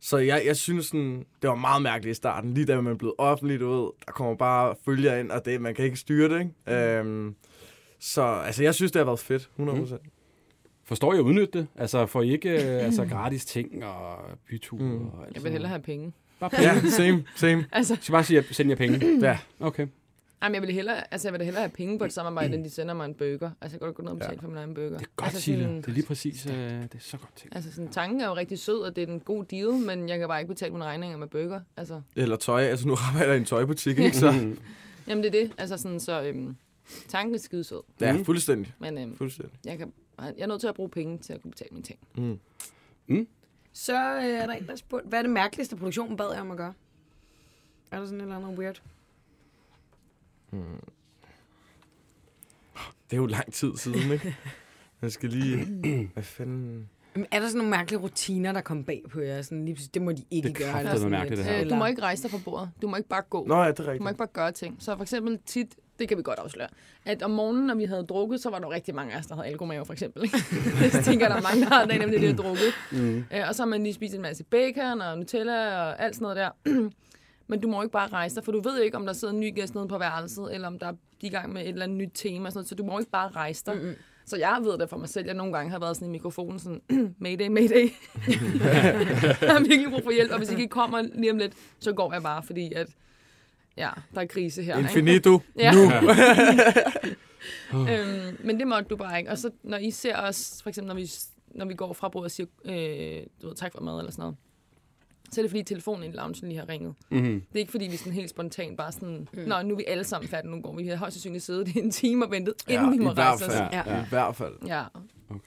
så 0.00 0.16
jeg, 0.18 0.42
jeg 0.46 0.56
synes, 0.56 0.86
sådan, 0.86 1.26
det 1.42 1.50
var 1.50 1.54
meget 1.56 1.82
mærkeligt 1.82 2.12
i 2.12 2.16
starten. 2.16 2.54
Lige 2.54 2.66
da 2.66 2.80
man 2.80 2.92
er 2.92 2.96
blevet 2.96 3.14
offentligt 3.18 3.62
ud, 3.62 3.92
der 4.06 4.12
kommer 4.12 4.34
bare 4.34 4.74
følger 4.84 5.16
ind, 5.16 5.30
og 5.30 5.44
det, 5.44 5.60
man 5.60 5.74
kan 5.74 5.84
ikke 5.84 5.96
styre 5.96 6.28
det. 6.28 6.40
Ikke? 6.68 6.98
Øhm, 6.98 7.34
så 8.00 8.22
altså, 8.22 8.62
jeg 8.62 8.74
synes, 8.74 8.92
det 8.92 9.00
har 9.00 9.04
været 9.04 9.18
fedt. 9.18 9.50
100%. 9.58 9.60
Mm. 9.60 9.86
Forstår 10.86 11.14
I 11.14 11.16
at 11.16 11.20
udnytte 11.22 11.58
det? 11.58 11.66
Altså, 11.76 12.06
får 12.06 12.22
I 12.22 12.30
ikke 12.32 12.50
øh, 12.50 12.84
altså, 12.84 13.04
gratis 13.04 13.44
ting 13.44 13.84
og 13.84 14.18
byture? 14.48 14.82
Mm. 14.82 14.88
Mm. 14.90 15.06
Og 15.08 15.26
alt 15.26 15.34
Jeg 15.34 15.44
vil 15.44 15.52
hellere 15.52 15.68
have 15.68 15.82
penge. 15.82 16.12
Bare 16.40 16.50
penge. 16.50 16.64
Ja, 16.64 16.80
same, 16.90 17.24
same. 17.36 17.64
Altså, 17.72 17.96
Så 18.00 18.12
bare 18.12 18.24
sige, 18.24 18.38
at 18.38 18.44
send 18.50 18.68
jer 18.70 18.76
penge. 18.76 19.00
Ja. 19.26 19.38
Okay. 19.60 19.86
Jamen, 20.42 20.54
jeg 20.54 20.62
vil 20.62 20.72
hellere, 20.74 21.12
altså, 21.12 21.28
jeg 21.28 21.32
vil 21.38 21.44
hellere 21.44 21.62
have 21.62 21.70
penge 21.70 21.98
på 21.98 22.04
et 22.04 22.12
samarbejde, 22.12 22.54
end 22.54 22.64
de 22.64 22.70
sender 22.70 22.94
mig 22.94 23.04
en 23.04 23.14
burger. 23.14 23.50
Altså, 23.60 23.60
jeg 23.60 23.70
kan 23.70 23.78
godt 23.80 23.94
gå 23.94 24.02
ned 24.02 24.10
og 24.10 24.16
betale 24.18 24.34
Ja. 24.40 24.44
for 24.44 24.48
min 24.48 24.56
egen 24.58 24.74
burger. 24.74 24.88
Det 24.98 25.00
er 25.06 25.10
godt, 25.16 25.26
altså, 25.34 25.40
sådan- 25.52 25.76
Det 25.76 25.86
er 25.86 25.92
lige 25.92 26.06
præcis, 26.06 26.46
øh, 26.46 26.52
det 26.54 26.94
er 26.94 26.98
så 27.00 27.16
godt 27.16 27.36
ting. 27.36 27.54
Altså, 27.56 27.72
sådan, 27.72 27.90
tanken 27.90 28.20
er 28.20 28.26
jo 28.28 28.36
rigtig 28.36 28.58
sød, 28.58 28.78
og 28.80 28.96
det 28.96 29.08
er 29.08 29.12
en 29.12 29.20
god 29.20 29.44
deal, 29.44 29.72
men 29.72 30.08
jeg 30.08 30.18
kan 30.18 30.28
bare 30.28 30.40
ikke 30.40 30.48
betale 30.54 30.72
mine 30.72 30.84
regninger 30.84 31.18
med 31.18 31.26
burger. 31.26 31.60
Altså, 31.76 32.00
Eller 32.16 32.36
tøj. 32.36 32.62
Altså, 32.62 32.88
nu 32.88 32.94
arbejder 33.08 33.26
jeg 33.32 33.36
i 33.36 33.40
en 33.40 33.44
tøjbutik, 33.44 33.98
ikke? 33.98 34.16
Så, 34.16 34.32
Mm. 34.32 34.58
jamen, 35.08 35.24
det 35.24 35.34
er 35.34 35.40
det. 35.42 35.52
Altså, 35.58 35.76
sådan, 35.76 36.00
så 36.00 36.22
øhm, 36.22 36.56
tanken 37.08 37.34
er 37.34 37.38
skide 37.38 37.64
sød. 37.64 37.80
ja, 38.00 38.12
Mm. 38.12 38.24
fuldstændig. 38.24 38.72
Men 38.80 38.98
øhm, 38.98 39.16
Fuldstændig. 39.16 39.54
jeg, 39.64 39.78
kan, 39.78 39.92
jeg 40.24 40.34
er 40.38 40.46
nødt 40.46 40.60
til 40.60 40.68
at 40.68 40.74
bruge 40.74 40.88
penge 40.90 41.18
til 41.18 41.32
at 41.32 41.42
kunne 41.42 41.50
betale 41.50 41.68
mine 41.72 41.82
ting. 41.82 41.98
Mm. 43.06 43.26
Så 43.72 44.16
øh, 44.16 44.24
er 44.24 44.46
der 44.46 44.52
en, 44.54 44.66
der 44.66 44.76
spurgte, 44.76 45.08
hvad 45.08 45.18
er 45.18 45.22
det 45.22 45.30
mærkeligste, 45.30 45.76
produktionen 45.76 46.16
bad 46.16 46.32
jer 46.34 46.40
om 46.40 46.50
at 46.50 46.56
gøre? 46.56 46.74
Er 47.90 47.98
der 47.98 48.06
sådan 48.06 48.18
et 48.20 48.22
eller 48.22 48.36
andet 48.36 48.58
weird? 48.58 48.82
Det 53.10 53.12
er 53.12 53.16
jo 53.16 53.26
lang 53.26 53.52
tid 53.52 53.76
siden, 53.76 54.12
ikke? 54.12 54.36
Jeg 55.02 55.12
skal 55.12 55.28
lige... 55.30 55.66
Hvad 56.14 56.22
fanden... 56.22 56.88
Er 57.30 57.40
der 57.40 57.46
sådan 57.46 57.58
nogle 57.58 57.70
mærkelige 57.70 58.00
rutiner, 58.00 58.52
der 58.52 58.60
kom 58.60 58.84
bag 58.84 59.02
på 59.10 59.20
jer? 59.20 59.42
Sådan, 59.42 59.64
lige 59.64 59.90
det 59.94 60.02
må 60.02 60.12
de 60.12 60.24
ikke 60.30 60.48
Det 60.48 60.56
er 60.62 60.72
gøre. 60.72 60.78
eller 60.80 60.94
sådan 60.96 61.10
mærkeligt, 61.10 61.38
det 61.38 61.46
her. 61.46 61.64
Øh, 61.64 61.70
du 61.70 61.74
må 61.74 61.86
ikke 61.86 62.02
rejse 62.02 62.22
dig 62.22 62.30
fra 62.30 62.38
bordet. 62.44 62.70
Du 62.82 62.88
må 62.88 62.96
ikke 62.96 63.08
bare 63.08 63.22
gå. 63.22 63.46
Nå, 63.46 63.54
ja, 63.62 63.68
det 63.70 63.70
er 63.70 63.74
Du 63.74 63.82
må 63.84 63.90
rigtigt. 63.92 64.08
ikke 64.10 64.18
bare 64.18 64.28
gøre 64.32 64.52
ting. 64.52 64.76
Så 64.82 64.96
for 64.96 65.02
eksempel 65.02 65.38
tit, 65.46 65.76
det 65.98 66.08
kan 66.08 66.18
vi 66.18 66.22
godt 66.22 66.38
afsløre, 66.38 66.68
at 67.04 67.22
om 67.22 67.30
morgenen, 67.30 67.66
når 67.66 67.74
vi 67.74 67.84
havde 67.84 68.02
drukket, 68.02 68.40
så 68.40 68.50
var 68.50 68.58
der 68.58 68.70
rigtig 68.70 68.94
mange 68.94 69.14
af 69.14 69.18
os, 69.18 69.26
der 69.26 69.34
havde 69.34 69.48
alkomave, 69.48 69.86
for 69.86 69.92
eksempel. 69.92 70.22
det 70.92 71.04
tænker 71.04 71.28
der 71.28 71.36
er 71.36 71.42
mange, 71.42 71.60
der 71.60 71.68
har 71.68 71.84
dagen 71.86 72.02
efter 72.02 72.12
det, 72.12 72.20
de 72.20 72.26
har 72.26 72.42
drukket. 72.42 72.72
Mm. 72.92 73.24
Øh, 73.34 73.48
og 73.48 73.54
så 73.54 73.62
har 73.62 73.68
man 73.68 73.82
lige 73.82 73.94
spist 73.94 74.14
en 74.14 74.22
masse 74.22 74.44
bacon 74.44 75.00
og 75.00 75.18
Nutella 75.18 75.80
og 75.82 76.02
alt 76.02 76.14
sådan 76.14 76.24
noget 76.24 76.36
der. 76.36 76.50
Men 77.48 77.60
du 77.60 77.68
må 77.68 77.82
ikke 77.82 77.92
bare 77.92 78.08
rejse 78.08 78.36
dig, 78.36 78.44
for 78.44 78.52
du 78.52 78.60
ved 78.60 78.82
ikke, 78.82 78.96
om 78.96 79.06
der 79.06 79.12
sidder 79.12 79.34
en 79.34 79.40
ny 79.40 79.54
gæst 79.54 79.74
nede 79.74 79.88
på 79.88 79.98
værelset, 79.98 80.54
eller 80.54 80.68
om 80.68 80.78
der 80.78 80.86
er 80.86 80.92
de 80.92 81.26
i 81.26 81.28
gang 81.28 81.52
med 81.52 81.62
et 81.62 81.68
eller 81.68 81.84
andet 81.84 81.98
nyt 81.98 82.10
tema. 82.14 82.50
Sådan 82.50 82.58
noget, 82.58 82.68
så 82.68 82.74
du 82.74 82.84
må 82.84 82.98
ikke 82.98 83.10
bare 83.10 83.28
rejse 83.28 83.62
dig. 83.66 83.74
Mm-hmm. 83.74 83.94
Så 84.26 84.36
jeg 84.36 84.58
ved 84.62 84.78
det 84.78 84.88
for 84.90 84.96
mig 84.96 85.08
selv. 85.08 85.26
Jeg 85.26 85.34
nogle 85.34 85.52
gange 85.52 85.70
har 85.70 85.78
været 85.78 85.96
sådan 85.96 86.08
i 86.08 86.10
mikrofonen 86.10 86.58
sådan, 86.58 86.80
mayday, 87.18 87.48
mayday. 87.48 87.84
jeg 89.42 89.52
har 89.52 89.68
virkelig 89.68 89.90
brug 89.90 90.02
for 90.04 90.10
hjælp, 90.10 90.32
og 90.32 90.38
hvis 90.38 90.50
I 90.50 90.52
ikke 90.52 90.68
kommer 90.68 91.02
lige 91.14 91.30
om 91.30 91.38
lidt, 91.38 91.52
så 91.78 91.92
går 91.92 92.12
jeg 92.12 92.22
bare, 92.22 92.42
fordi 92.42 92.72
at, 92.72 92.86
ja, 93.76 93.90
der 94.14 94.20
er 94.20 94.26
krise 94.26 94.62
her. 94.62 94.76
ikke? 94.76 94.88
Infinito. 94.88 95.40
Ja. 95.58 95.72
Nu. 95.72 95.82
øhm, 97.90 98.36
men 98.44 98.58
det 98.58 98.68
måtte 98.68 98.88
du 98.88 98.96
bare 98.96 99.18
ikke. 99.18 99.30
Og 99.30 99.38
så 99.38 99.50
når 99.62 99.78
I 99.78 99.90
ser 99.90 100.16
os, 100.16 100.60
for 100.62 100.68
eksempel 100.68 100.88
når 100.88 100.94
vi, 100.94 101.10
når 101.54 101.64
vi 101.66 101.74
går 101.74 101.92
fra 101.92 102.08
bordet 102.08 102.24
og 102.24 102.30
siger, 102.30 102.46
øh, 102.64 103.22
du 103.42 103.48
ved, 103.48 103.56
tak 103.56 103.72
for 103.72 103.80
mad 103.82 103.98
eller 103.98 104.12
sådan 104.12 104.22
noget, 104.22 104.36
så 105.32 105.40
er 105.40 105.42
det 105.42 105.50
fordi 105.50 105.62
telefonen 105.62 106.10
i 106.12 106.16
loungen 106.16 106.48
lige 106.48 106.58
har 106.58 106.68
ringet. 106.68 106.94
Mm. 107.10 107.22
Det 107.22 107.54
er 107.54 107.58
ikke 107.58 107.70
fordi, 107.70 107.84
vi 107.86 107.96
sådan 107.96 108.12
helt 108.12 108.30
spontant 108.30 108.76
bare 108.76 108.92
sådan, 108.92 109.28
mm. 109.32 109.40
nå, 109.46 109.62
nu 109.62 109.72
er 109.74 109.76
vi 109.76 109.84
alle 109.86 110.04
sammen 110.04 110.28
færdige, 110.28 110.50
nu 110.50 110.60
går 110.60 110.76
vi. 110.76 110.82
Vi 110.82 110.88
har 110.88 110.96
højst 110.96 111.14
sandsynligt 111.14 111.44
siddet 111.44 111.68
i 111.68 111.78
en 111.78 111.90
time 111.90 112.24
og 112.26 112.30
ventet, 112.30 112.54
inden 112.68 112.92
vi 112.92 112.98
må 112.98 113.10
i 113.10 113.14
hvert 113.14 113.26
rejse 113.26 113.46
os. 113.46 113.52
fald. 113.54 113.68
Ja, 113.72 113.82
Ja. 113.86 113.96
ja. 113.96 114.02
I 114.04 114.08
hvert 114.08 114.36
fald. 114.36 114.54
Ja. 114.66 114.84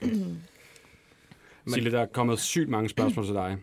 Sille, 1.74 1.90
der 1.90 2.00
er 2.00 2.06
kommet 2.06 2.38
sygt 2.38 2.68
mange 2.68 2.88
spørgsmål 2.88 3.24
til 3.26 3.34
dig. 3.34 3.56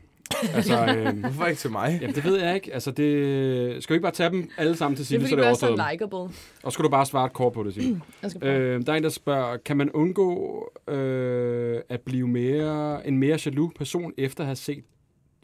Altså, 0.54 0.86
øh, 0.98 1.20
Hvorfor 1.20 1.46
ikke 1.46 1.60
til 1.60 1.72
mig? 1.72 1.98
jamen, 2.02 2.16
det 2.16 2.24
ved 2.24 2.40
jeg 2.40 2.56
ikke. 2.56 2.74
Altså, 2.74 2.92
det... 2.92 3.84
Skal 3.84 3.94
vi 3.94 3.96
ikke 3.96 4.02
bare 4.04 4.12
tage 4.12 4.30
dem 4.30 4.50
alle 4.58 4.76
sammen 4.76 4.96
til 4.98 5.10
Det 5.10 5.16
er 5.16 5.20
fordi, 5.20 5.30
så 5.30 5.36
det 5.36 5.46
er 5.46 5.50
er 5.50 5.54
så 5.54 5.66
overstået? 5.68 5.92
likeable. 5.92 6.36
Og 6.64 6.74
skal 6.74 6.84
du 6.86 6.90
bare 6.90 7.06
svare 7.06 7.26
et 7.26 7.34
kort 7.34 7.54
på 7.54 7.64
det, 7.64 7.74
prøve. 8.40 8.54
øh, 8.54 8.86
der 8.86 8.94
er 8.94 8.98
en, 8.98 9.04
der 9.04 9.10
spørger, 9.10 9.58
kan 9.58 9.78
man 9.78 9.92
undgå 9.92 10.72
øh, 10.88 11.82
at 11.90 12.02
blive 12.02 12.28
mere, 12.28 13.08
en 13.08 13.18
mere 13.18 13.40
jaloux 13.46 13.74
person, 13.76 14.14
efter 14.18 14.42
at 14.44 14.48
have 14.48 14.56
set, 14.56 14.84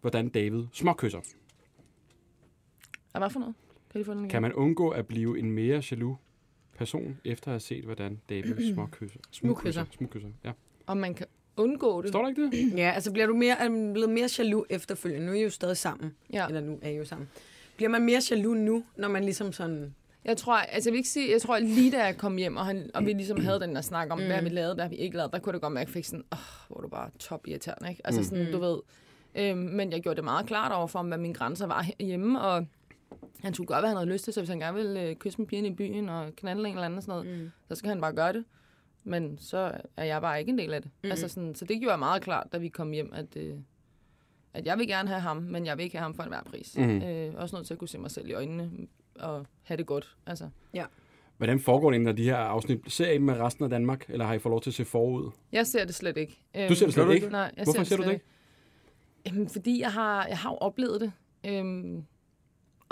hvordan 0.02 0.30
David 0.30 0.63
småkysser? 0.74 1.19
Ah, 3.13 3.19
hvad 3.22 3.30
for 3.30 3.39
noget? 3.39 3.56
Kan 3.91 4.02
de 4.02 4.06
få 4.06 4.12
den 4.12 4.19
igen? 4.19 4.30
Kan 4.30 4.41
man 4.41 4.54
undgå 4.54 4.89
at 4.89 5.08
blive 5.08 5.39
en 5.39 5.52
mere 5.52 5.82
jaloux 5.91 6.17
person, 6.78 7.17
efter 7.26 7.48
at 7.48 7.52
have 7.54 7.60
set, 7.60 7.84
hvordan 7.86 8.22
David 8.30 8.56
småkysser? 8.74 9.19
Smugkysser. 9.32 9.86
Smugkysser, 9.98 10.30
ja. 10.46 10.52
Om 10.88 10.98
man 10.98 11.13
kan 11.13 11.26
undgå 11.57 12.01
det? 12.01 12.09
Står 12.09 12.21
der 12.21 12.29
ikke 12.29 12.51
det? 12.51 12.73
Ja, 12.77 12.91
altså 12.91 13.11
bliver 13.11 13.27
du 13.27 13.35
mere, 13.35 13.59
er 13.59 13.69
man 13.69 13.93
blevet 13.93 14.09
mere 14.09 14.29
jaloux 14.37 14.65
efterfølgende? 14.69 15.25
Nu 15.25 15.31
er 15.31 15.35
I 15.35 15.43
jo 15.43 15.49
stadig 15.49 15.77
sammen. 15.77 16.15
Ja. 16.33 16.47
Eller 16.47 16.61
nu 16.61 16.79
er 16.81 16.89
I 16.89 16.95
jo 16.95 17.05
sammen. 17.05 17.29
Bliver 17.75 17.89
man 17.89 18.01
mere 18.01 18.21
jaloux 18.31 18.57
nu, 18.57 18.83
når 18.95 19.07
man 19.07 19.23
ligesom 19.23 19.53
sådan... 19.53 19.95
Jeg 20.25 20.37
tror, 20.37 20.53
altså 20.53 20.89
jeg 20.89 20.93
vil 20.93 20.97
ikke 20.97 21.09
sige, 21.09 21.31
jeg 21.31 21.41
tror 21.41 21.59
lige 21.59 21.91
da 21.91 22.03
jeg 22.03 22.17
kom 22.17 22.37
hjem, 22.37 22.57
og, 22.57 22.65
han, 22.65 22.89
og 22.93 23.05
vi 23.05 23.13
ligesom 23.13 23.41
havde 23.41 23.59
den 23.59 23.75
der 23.75 23.81
snak 23.81 24.07
om, 24.11 24.19
mm. 24.19 24.25
hvad 24.25 24.41
vi 24.41 24.49
lavede, 24.49 24.75
hvad 24.75 24.89
vi 24.89 24.95
ikke 24.95 25.17
lavet, 25.17 25.31
der 25.31 25.39
kunne 25.39 25.53
det 25.53 25.61
godt 25.61 25.73
mærke, 25.73 25.83
at 25.83 25.87
jeg 25.87 25.93
fik 25.93 26.05
sådan, 26.05 26.25
åh, 26.31 26.37
hvor 26.67 26.77
er 26.77 26.81
du 26.81 26.87
bare 26.87 27.09
top 27.19 27.47
irriterende, 27.47 27.89
ikke? 27.89 28.01
Altså 28.03 28.23
sådan, 28.23 28.51
du 28.51 28.59
ved. 28.59 28.77
Øhm, 29.35 29.57
men 29.57 29.91
jeg 29.91 30.01
gjorde 30.01 30.15
det 30.15 30.23
meget 30.23 30.45
klart 30.45 30.71
over 30.71 30.87
for 30.87 30.99
ham, 30.99 31.07
hvad 31.07 31.17
mine 31.17 31.33
grænser 31.33 31.67
var 31.67 31.85
hjemme, 31.99 32.41
og 32.41 32.67
han 33.41 33.53
skulle 33.53 33.67
gøre, 33.67 33.79
hvad 33.79 33.89
han 33.89 33.97
havde 33.97 34.09
lyst 34.09 34.23
til, 34.23 34.33
så 34.33 34.41
hvis 34.41 34.49
han 34.49 34.59
gerne 34.59 34.77
ville 34.77 35.01
øh, 35.01 35.15
kysse 35.15 35.39
med 35.39 35.47
pigerne 35.47 35.67
i 35.67 35.73
byen 35.73 36.09
og 36.09 36.35
knalde 36.35 36.61
en 36.61 36.67
eller 36.67 36.83
anden 36.83 36.97
og 36.97 37.03
sådan 37.03 37.23
noget, 37.25 37.39
mm. 37.39 37.51
så 37.67 37.75
skal 37.75 37.89
han 37.89 38.01
bare 38.01 38.13
gøre 38.13 38.33
det. 38.33 38.43
Men 39.03 39.37
så 39.37 39.71
er 39.97 40.03
jeg 40.03 40.21
bare 40.21 40.39
ikke 40.39 40.49
en 40.49 40.57
del 40.57 40.73
af 40.73 40.81
det. 40.81 40.91
Mm. 41.03 41.09
Altså 41.11 41.27
sådan, 41.27 41.55
så 41.55 41.65
det 41.65 41.79
gjorde 41.79 41.91
jeg 41.91 41.99
meget 41.99 42.21
klart, 42.21 42.47
da 42.51 42.57
vi 42.57 42.69
kom 42.69 42.91
hjem, 42.91 43.13
at, 43.13 43.37
øh, 43.37 43.55
at 44.53 44.65
jeg 44.65 44.77
vil 44.77 44.87
gerne 44.87 45.09
have 45.09 45.21
ham, 45.21 45.37
men 45.37 45.65
jeg 45.65 45.77
vil 45.77 45.83
ikke 45.83 45.97
have 45.97 46.03
ham 46.03 46.13
for 46.13 46.23
enhver 46.23 46.43
pris. 46.43 46.77
Mhm. 46.77 47.01
Øh, 47.01 47.33
også 47.35 47.55
nødt 47.55 47.67
til 47.67 47.73
at 47.73 47.77
kunne 47.77 47.87
se 47.87 47.97
mig 47.97 48.11
selv 48.11 48.29
i 48.29 48.33
øjnene 48.33 48.71
og 49.19 49.45
have 49.63 49.77
det 49.77 49.85
godt. 49.85 50.15
Altså. 50.25 50.49
Hvordan 51.37 51.59
foregår 51.59 51.91
det 51.91 52.01
når 52.01 52.11
de 52.11 52.23
her 52.23 52.35
afsnit? 52.35 52.79
Ser 52.87 53.11
I 53.11 53.13
dem 53.13 53.21
med 53.21 53.33
resten 53.39 53.63
af 53.63 53.69
Danmark, 53.69 54.05
eller 54.09 54.25
har 54.25 54.33
I 54.33 54.39
fået 54.39 54.51
lov 54.51 54.61
til 54.61 54.69
at 54.69 54.73
se 54.73 54.85
forud? 54.85 55.31
Jeg 55.51 55.67
ser 55.67 55.85
det 55.85 55.95
slet 55.95 56.17
ikke. 56.17 56.39
Øhm, 56.55 56.67
Du 56.67 56.75
ser 56.75 56.85
det 56.85 56.93
slet 56.93 57.07
du 57.07 57.11
ikke? 57.11 57.29
Nej, 57.29 57.51
jeg 57.57 57.63
Hvorfor 57.63 57.83
ser 57.83 57.95
du 57.97 58.03
slet 58.03 58.07
det 58.07 58.13
ikke? 58.13 58.25
Jamen, 59.25 59.49
fordi 59.49 59.81
jeg 59.81 59.91
har, 59.93 60.27
jeg 60.27 60.37
har 60.37 60.49
jo 60.51 60.57
oplevet 60.57 61.01
det. 61.01 61.11
Øhm, 61.45 62.03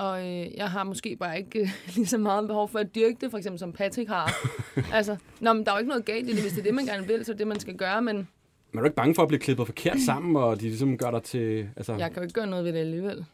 og 0.01 0.27
øh, 0.27 0.57
jeg 0.57 0.71
har 0.71 0.83
måske 0.83 1.15
bare 1.15 1.37
ikke 1.37 1.59
øh, 1.59 1.69
lige 1.95 2.05
så 2.05 2.17
meget 2.17 2.47
behov 2.47 2.69
for 2.69 2.79
at 2.79 2.95
dyrke 2.95 3.17
det, 3.21 3.31
for 3.31 3.37
eksempel 3.37 3.59
som 3.59 3.73
Patrick 3.73 4.09
har. 4.09 4.31
altså, 4.97 5.17
nå, 5.39 5.53
men 5.53 5.65
der 5.65 5.71
er 5.71 5.75
jo 5.75 5.79
ikke 5.79 5.89
noget 5.89 6.05
galt 6.05 6.29
i 6.29 6.31
det. 6.31 6.41
Hvis 6.41 6.51
det 6.51 6.59
er 6.59 6.63
det, 6.63 6.73
man 6.73 6.85
gerne 6.85 7.07
vil, 7.07 7.25
så 7.25 7.31
er 7.31 7.35
det 7.35 7.47
man 7.47 7.59
skal 7.59 7.75
gøre. 7.75 8.01
Men 8.01 8.15
Men 8.15 8.27
er 8.73 8.79
du 8.79 8.85
ikke 8.85 8.95
bange 8.95 9.15
for 9.15 9.21
at 9.21 9.27
blive 9.27 9.39
klippet 9.39 9.65
forkert 9.65 9.99
sammen, 10.05 10.35
og 10.35 10.55
de 10.61 10.61
ligesom 10.61 10.97
gør 10.97 11.11
dig 11.11 11.23
til... 11.23 11.69
Altså, 11.75 11.95
jeg 11.95 12.11
kan 12.11 12.15
jo 12.15 12.21
ikke 12.21 12.33
gøre 12.33 12.47
noget 12.47 12.65
ved 12.65 12.73
det 12.73 12.79
alligevel. 12.79 13.25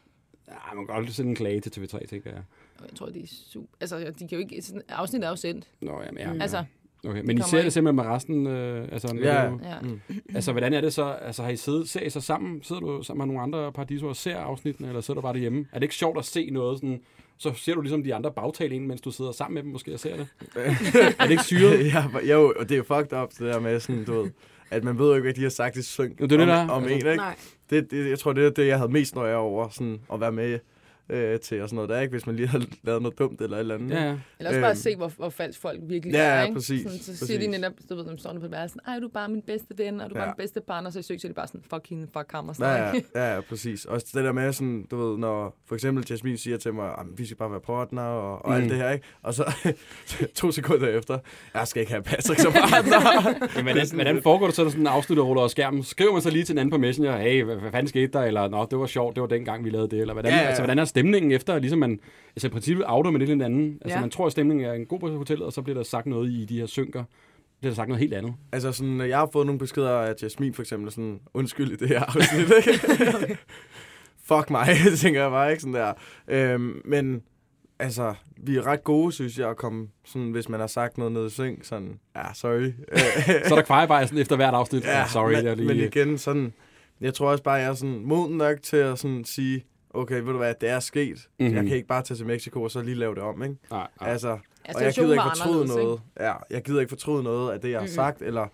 ja, 0.48 0.74
man 0.74 0.86
kan 0.86 0.94
godt 0.96 1.14
sende 1.14 1.30
en 1.30 1.36
klage 1.36 1.60
til 1.60 1.80
TV3, 1.80 2.06
tænker 2.06 2.30
jeg. 2.30 2.42
Jeg 2.80 2.96
tror, 2.96 3.06
de 3.06 3.22
er 3.22 3.26
super... 3.26 3.66
Altså, 3.80 3.98
de 3.98 4.28
kan 4.28 4.28
jo 4.32 4.38
ikke... 4.38 4.62
Afsnit 4.88 5.24
er 5.24 5.28
jo 5.28 5.36
sendt. 5.36 5.68
Nå, 5.80 6.02
jamen, 6.02 6.18
ja, 6.18 6.32
ja. 6.32 6.42
Altså, 6.42 6.64
Okay, 7.06 7.22
men 7.24 7.38
I 7.38 7.42
ser 7.42 7.56
det 7.56 7.64
ikke. 7.64 7.70
simpelthen 7.70 7.96
med 7.96 8.04
resten? 8.14 8.46
Øh, 8.46 8.88
altså, 8.92 9.16
Ja. 9.22 9.44
ja. 9.44 9.50
Mm. 9.82 10.00
altså, 10.34 10.52
hvordan 10.52 10.72
er 10.72 10.80
det 10.80 10.92
så? 10.94 11.04
Altså, 11.22 11.42
har 11.42 11.50
I 11.50 11.56
siddet, 11.56 11.88
ser 11.88 12.00
I 12.00 12.10
så 12.10 12.20
sammen? 12.20 12.62
Sidder 12.62 12.80
du 12.82 13.02
sammen 13.02 13.26
med 13.26 13.34
nogle 13.34 13.42
andre 13.56 13.72
paradisoer 13.72 14.10
og 14.10 14.16
ser 14.16 14.36
afsnittene, 14.36 14.88
eller 14.88 15.00
sidder 15.00 15.20
du 15.20 15.22
bare 15.22 15.32
derhjemme? 15.32 15.66
Er 15.72 15.78
det 15.78 15.82
ikke 15.82 15.94
sjovt 15.94 16.18
at 16.18 16.24
se 16.24 16.50
noget 16.50 16.78
sådan... 16.78 17.00
Så 17.40 17.52
ser 17.54 17.74
du 17.74 17.80
ligesom 17.80 18.02
de 18.02 18.14
andre 18.14 18.32
bagtale 18.32 18.74
ind, 18.74 18.86
mens 18.86 19.00
du 19.00 19.10
sidder 19.10 19.32
sammen 19.32 19.54
med 19.54 19.62
dem 19.62 19.72
måske 19.72 19.94
og 19.94 20.00
ser 20.00 20.16
det? 20.16 20.26
er 21.18 21.22
det 21.22 21.30
ikke 21.30 21.42
syret? 21.44 21.86
ja, 21.94 22.04
jo, 22.34 22.52
og 22.58 22.68
det 22.68 22.72
er 22.74 22.76
jo 22.76 22.82
fucked 22.82 23.18
up, 23.22 23.28
det 23.30 23.40
der 23.40 23.60
med 23.60 23.80
sådan, 23.80 24.04
du 24.04 24.22
ved, 24.22 24.30
at 24.70 24.84
man 24.84 24.98
ved 24.98 25.06
jo 25.08 25.14
ikke, 25.14 25.22
hvad 25.22 25.34
de 25.34 25.42
har 25.42 25.48
sagt 25.50 25.76
i 25.76 25.82
synk 25.82 26.18
det 26.18 26.24
er 26.24 26.26
det, 26.36 26.40
om, 26.40 26.46
der. 26.48 26.68
om 26.68 26.82
Altså, 26.82 26.94
en, 26.94 26.96
ikke? 27.06 27.16
Nej. 27.16 27.36
Det, 27.70 27.90
det, 27.90 28.10
jeg 28.10 28.18
tror, 28.18 28.32
det 28.32 28.46
er 28.46 28.50
det, 28.50 28.66
jeg 28.66 28.78
havde 28.78 28.92
mest 28.92 29.14
nøje 29.14 29.36
over, 29.36 29.68
sådan, 29.68 30.00
at 30.12 30.20
være 30.20 30.32
med 30.32 30.58
øh, 31.10 31.40
til 31.40 31.62
og 31.62 31.68
sådan 31.68 31.74
noget 31.74 31.88
der, 31.90 32.00
ikke? 32.00 32.10
Hvis 32.10 32.26
man 32.26 32.36
lige 32.36 32.48
har 32.54 32.62
lavet 32.82 33.02
noget 33.02 33.18
dumt 33.18 33.40
eller 33.40 33.56
et 33.56 33.60
eller 33.60 33.74
andet. 33.74 33.90
Ja, 33.90 34.02
ja. 34.04 34.14
Eller 34.38 34.50
også 34.50 34.60
bare 34.60 34.70
Øhm. 34.70 34.76
se, 34.76 34.96
hvor, 34.96 35.12
hvor 35.16 35.28
falsk 35.30 35.60
folk 35.60 35.80
virkelig 35.82 36.12
Ja, 36.14 36.22
er. 36.24 36.38
ja, 36.38 36.42
Ikke? 36.42 36.54
præcis, 36.54 36.82
Sådan, 36.82 36.98
så 36.98 37.16
siger 37.26 37.38
de 37.38 37.46
præcis. 37.46 37.60
netop, 37.60 37.72
du 37.90 37.94
ved, 37.94 38.04
de 38.04 38.18
står 38.20 38.32
på 38.38 38.48
værelsen, 38.48 38.80
ej, 38.86 38.98
du 38.98 39.04
er 39.06 39.10
bare 39.10 39.28
min 39.28 39.42
bedste 39.42 39.78
ven, 39.78 40.00
og 40.00 40.10
du 40.10 40.14
er 40.14 40.18
bare 40.18 40.28
Ja. 40.28 40.30
min 40.30 40.36
bedste 40.38 40.60
partner, 40.60 40.90
så 40.90 40.98
i 40.98 41.02
søg, 41.02 41.20
så 41.20 41.28
de 41.28 41.32
bare 41.32 41.46
sådan, 41.46 41.62
fuck 41.70 41.88
hende, 41.88 42.06
fuck 42.12 42.32
ham 42.32 42.48
og 42.48 42.54
Ja, 42.60 42.64
sådan 42.90 43.02
ja, 43.14 43.20
ja, 43.28 43.34
ja, 43.34 43.40
præcis. 43.40 43.84
Også 43.84 44.06
det 44.14 44.24
der 44.24 44.32
med 44.32 44.52
sådan, 44.52 44.86
du 44.90 44.96
ved, 45.08 45.18
når 45.18 45.56
for 45.66 45.74
eksempel 45.74 46.04
Jasmine 46.10 46.36
siger 46.38 46.56
til 46.56 46.74
mig, 46.74 46.90
at 46.90 47.06
vi 47.16 47.24
skal 47.26 47.36
bare 47.36 47.50
være 47.50 47.60
partner 47.60 48.02
og, 48.02 48.44
og 48.44 48.50
mm. 48.50 48.56
Alt 48.56 48.70
det 48.70 48.78
her, 48.78 48.90
ikke? 48.90 49.06
Og 49.22 49.34
så 49.34 49.52
to 50.34 50.50
sekunder 50.52 50.88
efter, 50.88 51.18
jeg 51.54 51.68
skal 51.68 51.80
ikke 51.80 51.92
have 51.92 52.02
Patrick 52.02 52.40
som 52.40 52.52
partner. 52.52 53.38
Men 53.56 53.64
hvordan, 53.64 53.86
hvordan 53.94 54.22
foregår 54.22 54.46
det 54.46 54.54
så, 54.54 54.62
når 54.62 54.70
sådan 54.70 54.82
en 54.82 54.86
afslutter 54.86 55.24
ruller 55.24 55.40
over 55.40 55.48
skærmen? 55.48 55.82
Skriver 55.84 56.12
man 56.12 56.22
så 56.22 56.30
lige 56.30 56.44
til 56.44 56.52
en 56.52 56.58
anden 56.58 56.70
på 56.70 56.78
Messenger, 56.78 57.16
hey, 57.18 57.44
hvad, 57.44 57.56
hvad 57.56 57.70
fanden 57.70 57.88
skete 57.88 58.12
der? 58.12 58.20
Eller, 58.22 58.48
nå, 58.48 58.66
det 58.70 58.78
var 58.78 58.86
sjovt, 58.86 59.14
det 59.14 59.20
var 59.20 59.26
dengang, 59.26 59.64
vi 59.64 59.70
lavede 59.70 59.88
det. 59.90 60.00
Eller 60.00 60.12
hvordan, 60.14 60.30
Ja, 60.32 60.36
ja, 60.36 60.40
ja. 60.40 60.44
ja. 60.44 60.48
Altså, 60.48 60.62
hvordan 60.62 60.78
er 60.78 60.84
stemningen 60.98 61.32
efter, 61.32 61.58
ligesom 61.58 61.78
man, 61.78 62.00
altså 62.36 62.46
i 62.46 62.50
princippet 62.50 62.84
outer 62.88 63.10
man 63.10 63.18
lidt 63.20 63.30
en 63.30 63.40
anden. 63.40 63.78
Altså, 63.82 63.96
Ja. 63.96 64.00
man 64.00 64.10
tror, 64.10 64.26
at 64.26 64.32
stemningen 64.32 64.66
er 64.66 64.72
en 64.72 64.86
god 64.86 64.98
på 64.98 65.08
hotellet, 65.16 65.46
og 65.46 65.52
så 65.52 65.62
bliver 65.62 65.76
der 65.76 65.82
sagt 65.84 66.06
noget 66.06 66.30
i 66.30 66.44
de 66.44 66.58
her 66.58 66.66
synker. 66.66 67.04
bliver 67.60 67.70
der 67.70 67.74
sagt 67.76 67.88
noget 67.88 68.00
helt 68.00 68.14
andet. 68.14 68.34
altså 68.52 68.72
sådan, 68.72 69.00
jeg 69.00 69.18
har 69.18 69.28
fået 69.32 69.46
nogle 69.46 69.58
beskeder 69.58 69.90
af 69.90 70.14
Jasmine 70.22 70.54
for 70.54 70.62
eksempel, 70.62 70.90
sådan, 70.90 71.20
undskyld 71.34 71.72
i 71.72 71.76
det 71.76 71.88
her 71.88 72.00
afsnit, 72.04 72.52
ikke? 72.66 73.38
Fuck 74.28 74.50
mig, 74.50 74.68
tænker 75.02 75.22
jeg 75.22 75.30
bare, 75.30 75.50
ikke 75.50 75.60
sådan 75.62 75.74
der. 75.74 75.92
Øhm, 76.28 76.82
men 76.84 77.22
altså, 77.78 78.14
vi 78.36 78.56
er 78.56 78.66
ret 78.66 78.84
gode, 78.84 79.12
synes 79.12 79.38
jeg, 79.38 79.50
at 79.50 79.56
komme, 79.56 79.88
sådan, 80.04 80.30
hvis 80.30 80.48
man 80.48 80.60
har 80.60 80.66
sagt 80.66 80.98
noget 80.98 81.12
ned 81.12 81.26
i 81.26 81.30
seng, 81.30 81.66
sådan, 81.66 81.98
ja, 82.16 82.22
sorry. 82.34 82.72
Så 83.48 83.54
er 83.54 83.58
der 83.58 83.62
kvejebar 83.62 84.04
sådan 84.06 84.18
efter 84.18 84.36
hvert 84.36 84.54
afsnit. 84.54 84.84
Ja, 84.84 85.06
sorry, 85.08 85.32
men, 85.34 85.44
jeg 85.44 85.56
lige... 85.56 85.66
men 85.68 85.76
igen, 85.76 86.18
sådan, 86.18 86.52
jeg 87.00 87.14
tror 87.14 87.30
også 87.30 87.44
bare, 87.44 87.54
jeg 87.54 87.66
er 87.68 87.74
sådan 87.74 88.00
moden 88.04 88.36
nok 88.36 88.62
til 88.62 88.76
at 88.76 88.98
sådan 88.98 89.24
sige, 89.24 89.64
okay, 89.98 90.14
ved 90.20 90.32
du 90.32 90.36
hvad, 90.38 90.54
det 90.60 90.68
er 90.68 90.80
sket. 90.80 91.08
Mm-hmm. 91.16 91.46
Mhm. 91.46 91.56
Jeg 91.56 91.66
kan 91.66 91.76
ikke 91.76 91.88
bare 91.88 92.02
tage 92.02 92.18
til 92.18 92.26
Mexico 92.26 92.62
og 92.62 92.70
så 92.70 92.82
lige 92.82 92.94
lave 92.94 93.14
det 93.14 93.22
om, 93.22 93.42
ikke? 93.42 93.56
Nej, 93.70 93.88
nej. 94.00 94.10
Altså, 94.10 94.28
Ja, 94.68 94.72
og 94.74 94.82
jeg 94.82 94.92
gider 94.94 95.12
ikke 95.12 95.22
fortryde 95.36 95.66
noget. 95.66 96.00
Ja, 96.20 96.32
jeg 96.50 96.62
gider 96.62 96.80
ikke 96.80 96.90
fortryde 96.90 97.22
noget 97.22 97.52
af 97.52 97.60
det, 97.60 97.70
jeg 97.70 97.78
har 97.78 97.86
Mhm. 97.86 97.92
sagt, 97.94 98.22
eller 98.22 98.46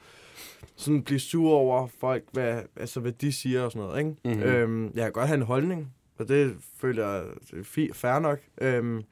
sådan 0.76 1.02
blive 1.02 1.18
sur 1.20 1.50
over 1.52 1.86
folk, 2.00 2.24
hvad, 2.32 2.62
altså, 2.76 3.00
hvad 3.00 3.12
de 3.12 3.32
siger 3.32 3.62
og 3.62 3.72
sådan 3.72 3.86
noget, 3.88 3.98
ikke? 3.98 4.14
Mhm. 4.24 4.42
Øhm, 4.42 4.84
jeg 4.94 5.02
kan 5.04 5.12
godt 5.12 5.26
have 5.26 5.36
en 5.36 5.42
holdning, 5.42 5.92
og 6.18 6.28
det 6.28 6.56
føler 6.80 7.08
jeg 7.08 7.24
det 7.50 7.58
er 7.58 7.62
fi- 7.62 7.92
fair 7.92 8.18
nok. 8.18 8.38
Øhm, 8.60 9.02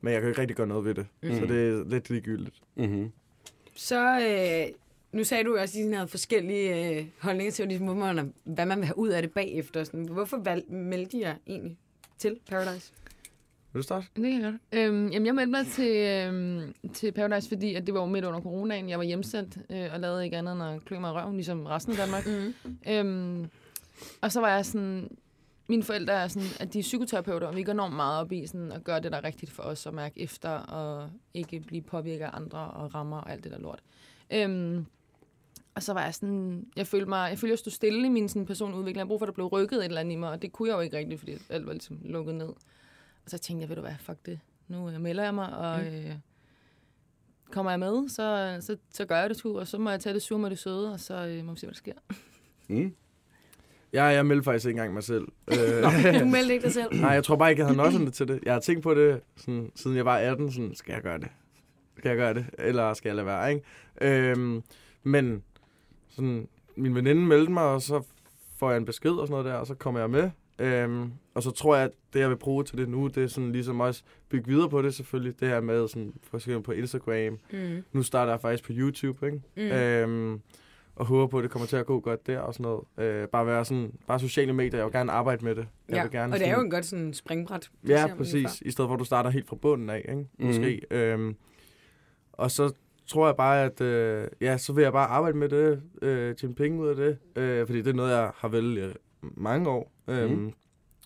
men 0.00 0.12
jeg 0.12 0.20
kan 0.20 0.28
ikke 0.30 0.40
rigtig 0.40 0.56
gøre 0.56 0.66
noget 0.66 0.84
ved 0.84 0.94
det. 0.94 1.06
Mm. 1.22 1.28
Så 1.34 1.38
Mhm. 1.40 1.48
det 1.48 1.68
er 1.68 1.84
lidt 1.88 2.10
ligegyldigt. 2.10 2.56
Mm-hmm. 2.76 3.12
Så, 3.74 4.20
øh, 4.20 4.74
nu 5.12 5.24
sagde 5.24 5.44
du 5.44 5.50
jo 5.54 5.60
også, 5.60 5.78
at 5.78 5.84
I 5.84 5.92
havde 5.92 6.08
forskellige 6.08 6.98
øh, 6.98 7.06
holdninger 7.20 7.52
til, 7.52 7.68
ligesom, 7.68 7.86
hvor 7.86 7.94
man, 7.94 8.34
hvad 8.44 8.66
man 8.66 8.78
vil 8.78 8.86
have 8.86 8.98
ud 8.98 9.08
af 9.08 9.22
det 9.22 9.32
bagefter. 9.32 9.84
Sådan, 9.84 10.08
hvorfor 10.08 10.36
valg, 10.36 10.72
meldte 10.72 11.16
I 11.16 11.20
jer 11.20 11.34
egentlig 11.46 11.76
til 12.18 12.38
Paradise? 12.48 12.92
Vil 13.72 13.80
du 13.80 13.82
starte? 13.82 14.06
Det 14.16 14.22
kan 14.22 14.42
jeg 14.42 14.42
godt. 14.42 14.54
Øhm, 14.72 15.08
jamen, 15.08 15.26
jeg 15.26 15.34
meldte 15.34 15.50
mig 15.50 15.66
til, 15.66 15.96
øhm, 15.96 16.74
til 16.94 17.12
Paradise, 17.12 17.48
fordi 17.48 17.74
at 17.74 17.86
det 17.86 17.94
var 17.94 18.06
midt 18.06 18.24
under 18.24 18.40
coronaen. 18.40 18.88
Jeg 18.88 18.98
var 18.98 19.04
hjemsendt 19.04 19.58
øh, 19.70 19.88
og 19.92 20.00
lavede 20.00 20.24
ikke 20.24 20.36
andet 20.36 20.52
end 20.52 20.62
at 20.62 20.84
klø 20.84 20.98
mig 20.98 21.08
i 21.08 21.12
røven, 21.12 21.34
ligesom 21.34 21.66
resten 21.66 21.92
af 21.92 21.98
Danmark. 21.98 22.26
Mm. 22.26 22.54
Øhm, 22.88 23.50
og 24.20 24.32
så 24.32 24.40
var 24.40 24.54
jeg 24.54 24.66
sådan... 24.66 25.16
Mine 25.68 25.82
forældre 25.82 26.12
er 26.12 26.28
sådan, 26.28 26.48
at 26.60 26.72
de 26.72 26.78
er 26.78 26.82
psykoterapeuter, 26.82 27.46
og 27.46 27.56
vi 27.56 27.62
går 27.62 27.72
enormt 27.72 27.96
meget 27.96 28.20
op 28.20 28.32
i 28.32 28.46
sådan, 28.46 28.72
at 28.72 28.84
gøre 28.84 29.00
det, 29.00 29.12
der 29.12 29.18
er 29.18 29.24
rigtigt 29.24 29.52
for 29.52 29.62
os, 29.62 29.86
og 29.86 29.94
mærke 29.94 30.20
efter, 30.20 30.50
og 30.50 31.10
ikke 31.34 31.60
blive 31.60 31.82
påvirket 31.82 32.24
af 32.24 32.30
andre, 32.32 32.58
og 32.58 32.94
rammer 32.94 33.16
og 33.16 33.30
alt 33.32 33.44
det 33.44 33.52
der 33.52 33.58
lort. 33.58 33.82
Øhm, 34.30 34.86
og 35.74 35.82
så 35.82 35.92
var 35.92 36.04
jeg 36.04 36.14
sådan, 36.14 36.66
jeg 36.76 36.86
følte 36.86 37.08
mig, 37.08 37.30
jeg 37.30 37.38
følte, 37.38 37.52
jeg 37.52 37.58
stod 37.58 37.72
stille 37.72 38.06
i 38.06 38.08
min 38.08 38.28
sådan, 38.28 38.46
personudvikling. 38.46 38.98
Jeg 38.98 39.06
brug 39.06 39.20
for, 39.20 39.26
at 39.26 39.28
der 39.28 39.34
blev 39.34 39.46
rykket 39.46 39.78
et 39.78 39.84
eller 39.84 40.00
andet 40.00 40.12
i 40.12 40.16
mig, 40.16 40.30
og 40.30 40.42
det 40.42 40.52
kunne 40.52 40.68
jeg 40.68 40.74
jo 40.74 40.80
ikke 40.80 40.96
rigtigt, 40.96 41.18
fordi 41.20 41.36
alt 41.48 41.66
var 41.66 41.72
ligesom 41.72 41.98
lukket 42.04 42.34
ned. 42.34 42.48
Og 43.24 43.26
så 43.26 43.38
tænkte 43.38 43.62
jeg, 43.62 43.68
ved 43.68 43.76
du 43.76 43.82
hvad, 43.82 43.94
fuck 44.00 44.26
det. 44.26 44.40
Nu 44.68 44.90
øh, 44.90 45.00
melder 45.00 45.22
jeg 45.24 45.34
mig, 45.34 45.56
og 45.56 45.86
øh, 45.86 46.12
kommer 47.50 47.72
jeg 47.72 47.80
med, 47.80 48.08
så, 48.08 48.56
så, 48.60 48.76
så 48.90 49.04
gør 49.04 49.16
jeg 49.20 49.28
det 49.28 49.36
sgu, 49.36 49.58
og 49.58 49.66
så 49.68 49.78
må 49.78 49.90
jeg 49.90 50.00
tage 50.00 50.14
det 50.14 50.22
sure 50.22 50.38
med 50.38 50.50
det 50.50 50.58
søde, 50.58 50.92
og 50.92 51.00
så 51.00 51.26
øh, 51.26 51.44
må 51.44 51.52
vi 51.52 51.58
se, 51.58 51.66
hvad 51.66 51.74
der 51.74 51.78
sker. 51.78 51.92
Mm. 52.68 52.94
Ja, 53.92 54.04
jeg 54.04 54.26
meldte 54.26 54.44
faktisk 54.44 54.66
ikke 54.66 54.78
engang 54.78 54.94
mig 54.94 55.02
selv. 55.02 55.28
øh, 55.52 56.20
Du 56.20 56.24
meldte 56.24 56.52
ikke 56.52 56.64
dig 56.64 56.72
selv? 56.72 57.00
Nej, 57.00 57.10
jeg 57.10 57.24
tror 57.24 57.36
bare 57.36 57.50
ikke, 57.50 57.60
jeg 57.60 57.66
havde 57.66 57.76
nøjsomt 57.76 58.14
til 58.14 58.28
det. 58.28 58.40
Jeg 58.42 58.52
har 58.52 58.60
tænkt 58.60 58.82
på 58.82 58.94
det, 58.94 59.20
sådan, 59.36 59.70
siden 59.74 59.96
jeg 59.96 60.04
var 60.04 60.16
18. 60.16 60.52
Sådan, 60.52 60.74
skal 60.74 60.92
jeg 60.92 61.02
gøre 61.02 61.18
det? 61.18 61.28
Skal 61.98 62.08
jeg 62.08 62.16
gøre 62.18 62.34
det? 62.34 62.46
Eller 62.58 62.94
skal 62.94 63.08
jeg 63.08 63.16
lade 63.16 63.26
være, 63.26 63.52
ikke? 63.52 63.64
Øhm, 64.00 64.62
men 65.02 65.42
sådan, 66.10 66.48
min 66.76 66.94
veninde 66.94 67.22
meldte 67.22 67.52
mig, 67.52 67.62
og 67.64 67.82
så 67.82 68.02
får 68.56 68.70
jeg 68.70 68.76
en 68.76 68.84
besked 68.84 69.10
og 69.10 69.26
sådan 69.28 69.30
noget 69.42 69.44
der, 69.54 69.54
og 69.60 69.66
så 69.66 69.74
kommer 69.74 70.00
jeg 70.00 70.10
med. 70.10 70.30
Øhm, 70.58 71.12
og 71.34 71.42
så 71.42 71.50
tror 71.50 71.76
jeg, 71.76 71.84
at 71.84 71.90
det, 72.12 72.20
jeg 72.20 72.28
vil 72.30 72.36
bruge 72.36 72.64
til 72.64 72.78
det 72.78 72.88
nu, 72.88 73.06
det 73.06 73.16
er 73.22 73.26
sådan 73.26 73.52
ligesom 73.52 73.80
også 73.80 74.02
bygge 74.28 74.46
videre 74.50 74.68
på 74.70 74.82
det 74.82 74.94
selvfølgelig. 74.94 75.40
Det 75.40 75.48
her 75.48 75.60
med 75.60 75.88
sådan, 75.88 76.12
for 76.22 76.36
eksempel 76.36 76.62
på 76.62 76.72
Instagram. 76.72 77.38
Mm. 77.52 77.82
Nu 77.92 78.02
starter 78.02 78.32
jeg 78.32 78.40
faktisk 78.40 78.64
på 78.64 78.72
YouTube, 78.76 79.26
ikke? 79.26 79.40
Mm. 79.56 79.62
Øhm, 79.62 80.40
og 80.96 81.06
håber 81.06 81.26
på, 81.26 81.38
at 81.38 81.42
det 81.42 81.50
kommer 81.50 81.66
til 81.66 81.76
at 81.76 81.86
gå 81.86 82.00
godt 82.00 82.26
der 82.26 82.38
og 82.38 82.54
sådan 82.54 82.62
noget. 82.64 83.12
Øh, 83.22 83.28
bare 83.28 83.46
være 83.46 83.64
sådan, 83.64 83.92
bare 84.06 84.20
sociale 84.20 84.52
medier. 84.52 84.76
Jeg 84.76 84.84
vil 84.86 84.92
gerne 84.92 85.12
arbejde 85.12 85.44
med 85.44 85.54
det. 85.54 85.66
Jeg 85.88 85.96
Ja, 85.96 86.02
vil 86.02 86.12
gerne 86.12 86.32
og 86.34 86.38
det 86.38 86.46
er 86.46 86.50
jo 86.50 86.54
sådan- 86.56 86.66
en 86.66 86.70
godt 86.70 86.84
sådan 86.84 87.14
springbræt. 87.14 87.70
Det 87.82 87.88
Ja, 87.88 88.08
jo 88.08 88.14
præcis. 88.14 88.60
I 88.60 88.70
stedet 88.70 88.88
for, 88.88 88.94
at 88.94 88.98
du 89.00 89.04
starter 89.04 89.30
helt 89.30 89.48
fra 89.48 89.56
bunden 89.56 89.90
af, 89.90 89.96
ikke? 90.08 90.26
Mhm. 90.38 90.46
Måske. 90.46 90.80
Øhm, 90.90 91.36
og 92.32 92.50
så 92.50 92.72
tror 93.10 93.26
jeg 93.26 93.36
bare, 93.36 93.64
at 93.64 93.80
øh, 93.80 94.28
ja, 94.40 94.58
så 94.58 94.72
vil 94.72 94.82
jeg 94.82 94.92
bare 94.92 95.06
arbejde 95.06 95.36
med 95.38 95.48
det, 95.48 95.82
øh, 96.02 96.36
tjene 96.36 96.54
penge 96.54 96.80
ud 96.82 96.88
af 96.88 96.96
det, 96.96 97.18
øh, 97.36 97.66
fordi 97.66 97.78
det 97.78 97.86
er 97.90 97.92
noget, 97.94 98.10
jeg 98.12 98.30
har 98.36 98.48
vel 98.48 98.78
i 98.78 98.92
mange 99.22 99.70
år. 99.70 99.92
Øhm, 100.08 100.30
Mhm. 100.32 100.52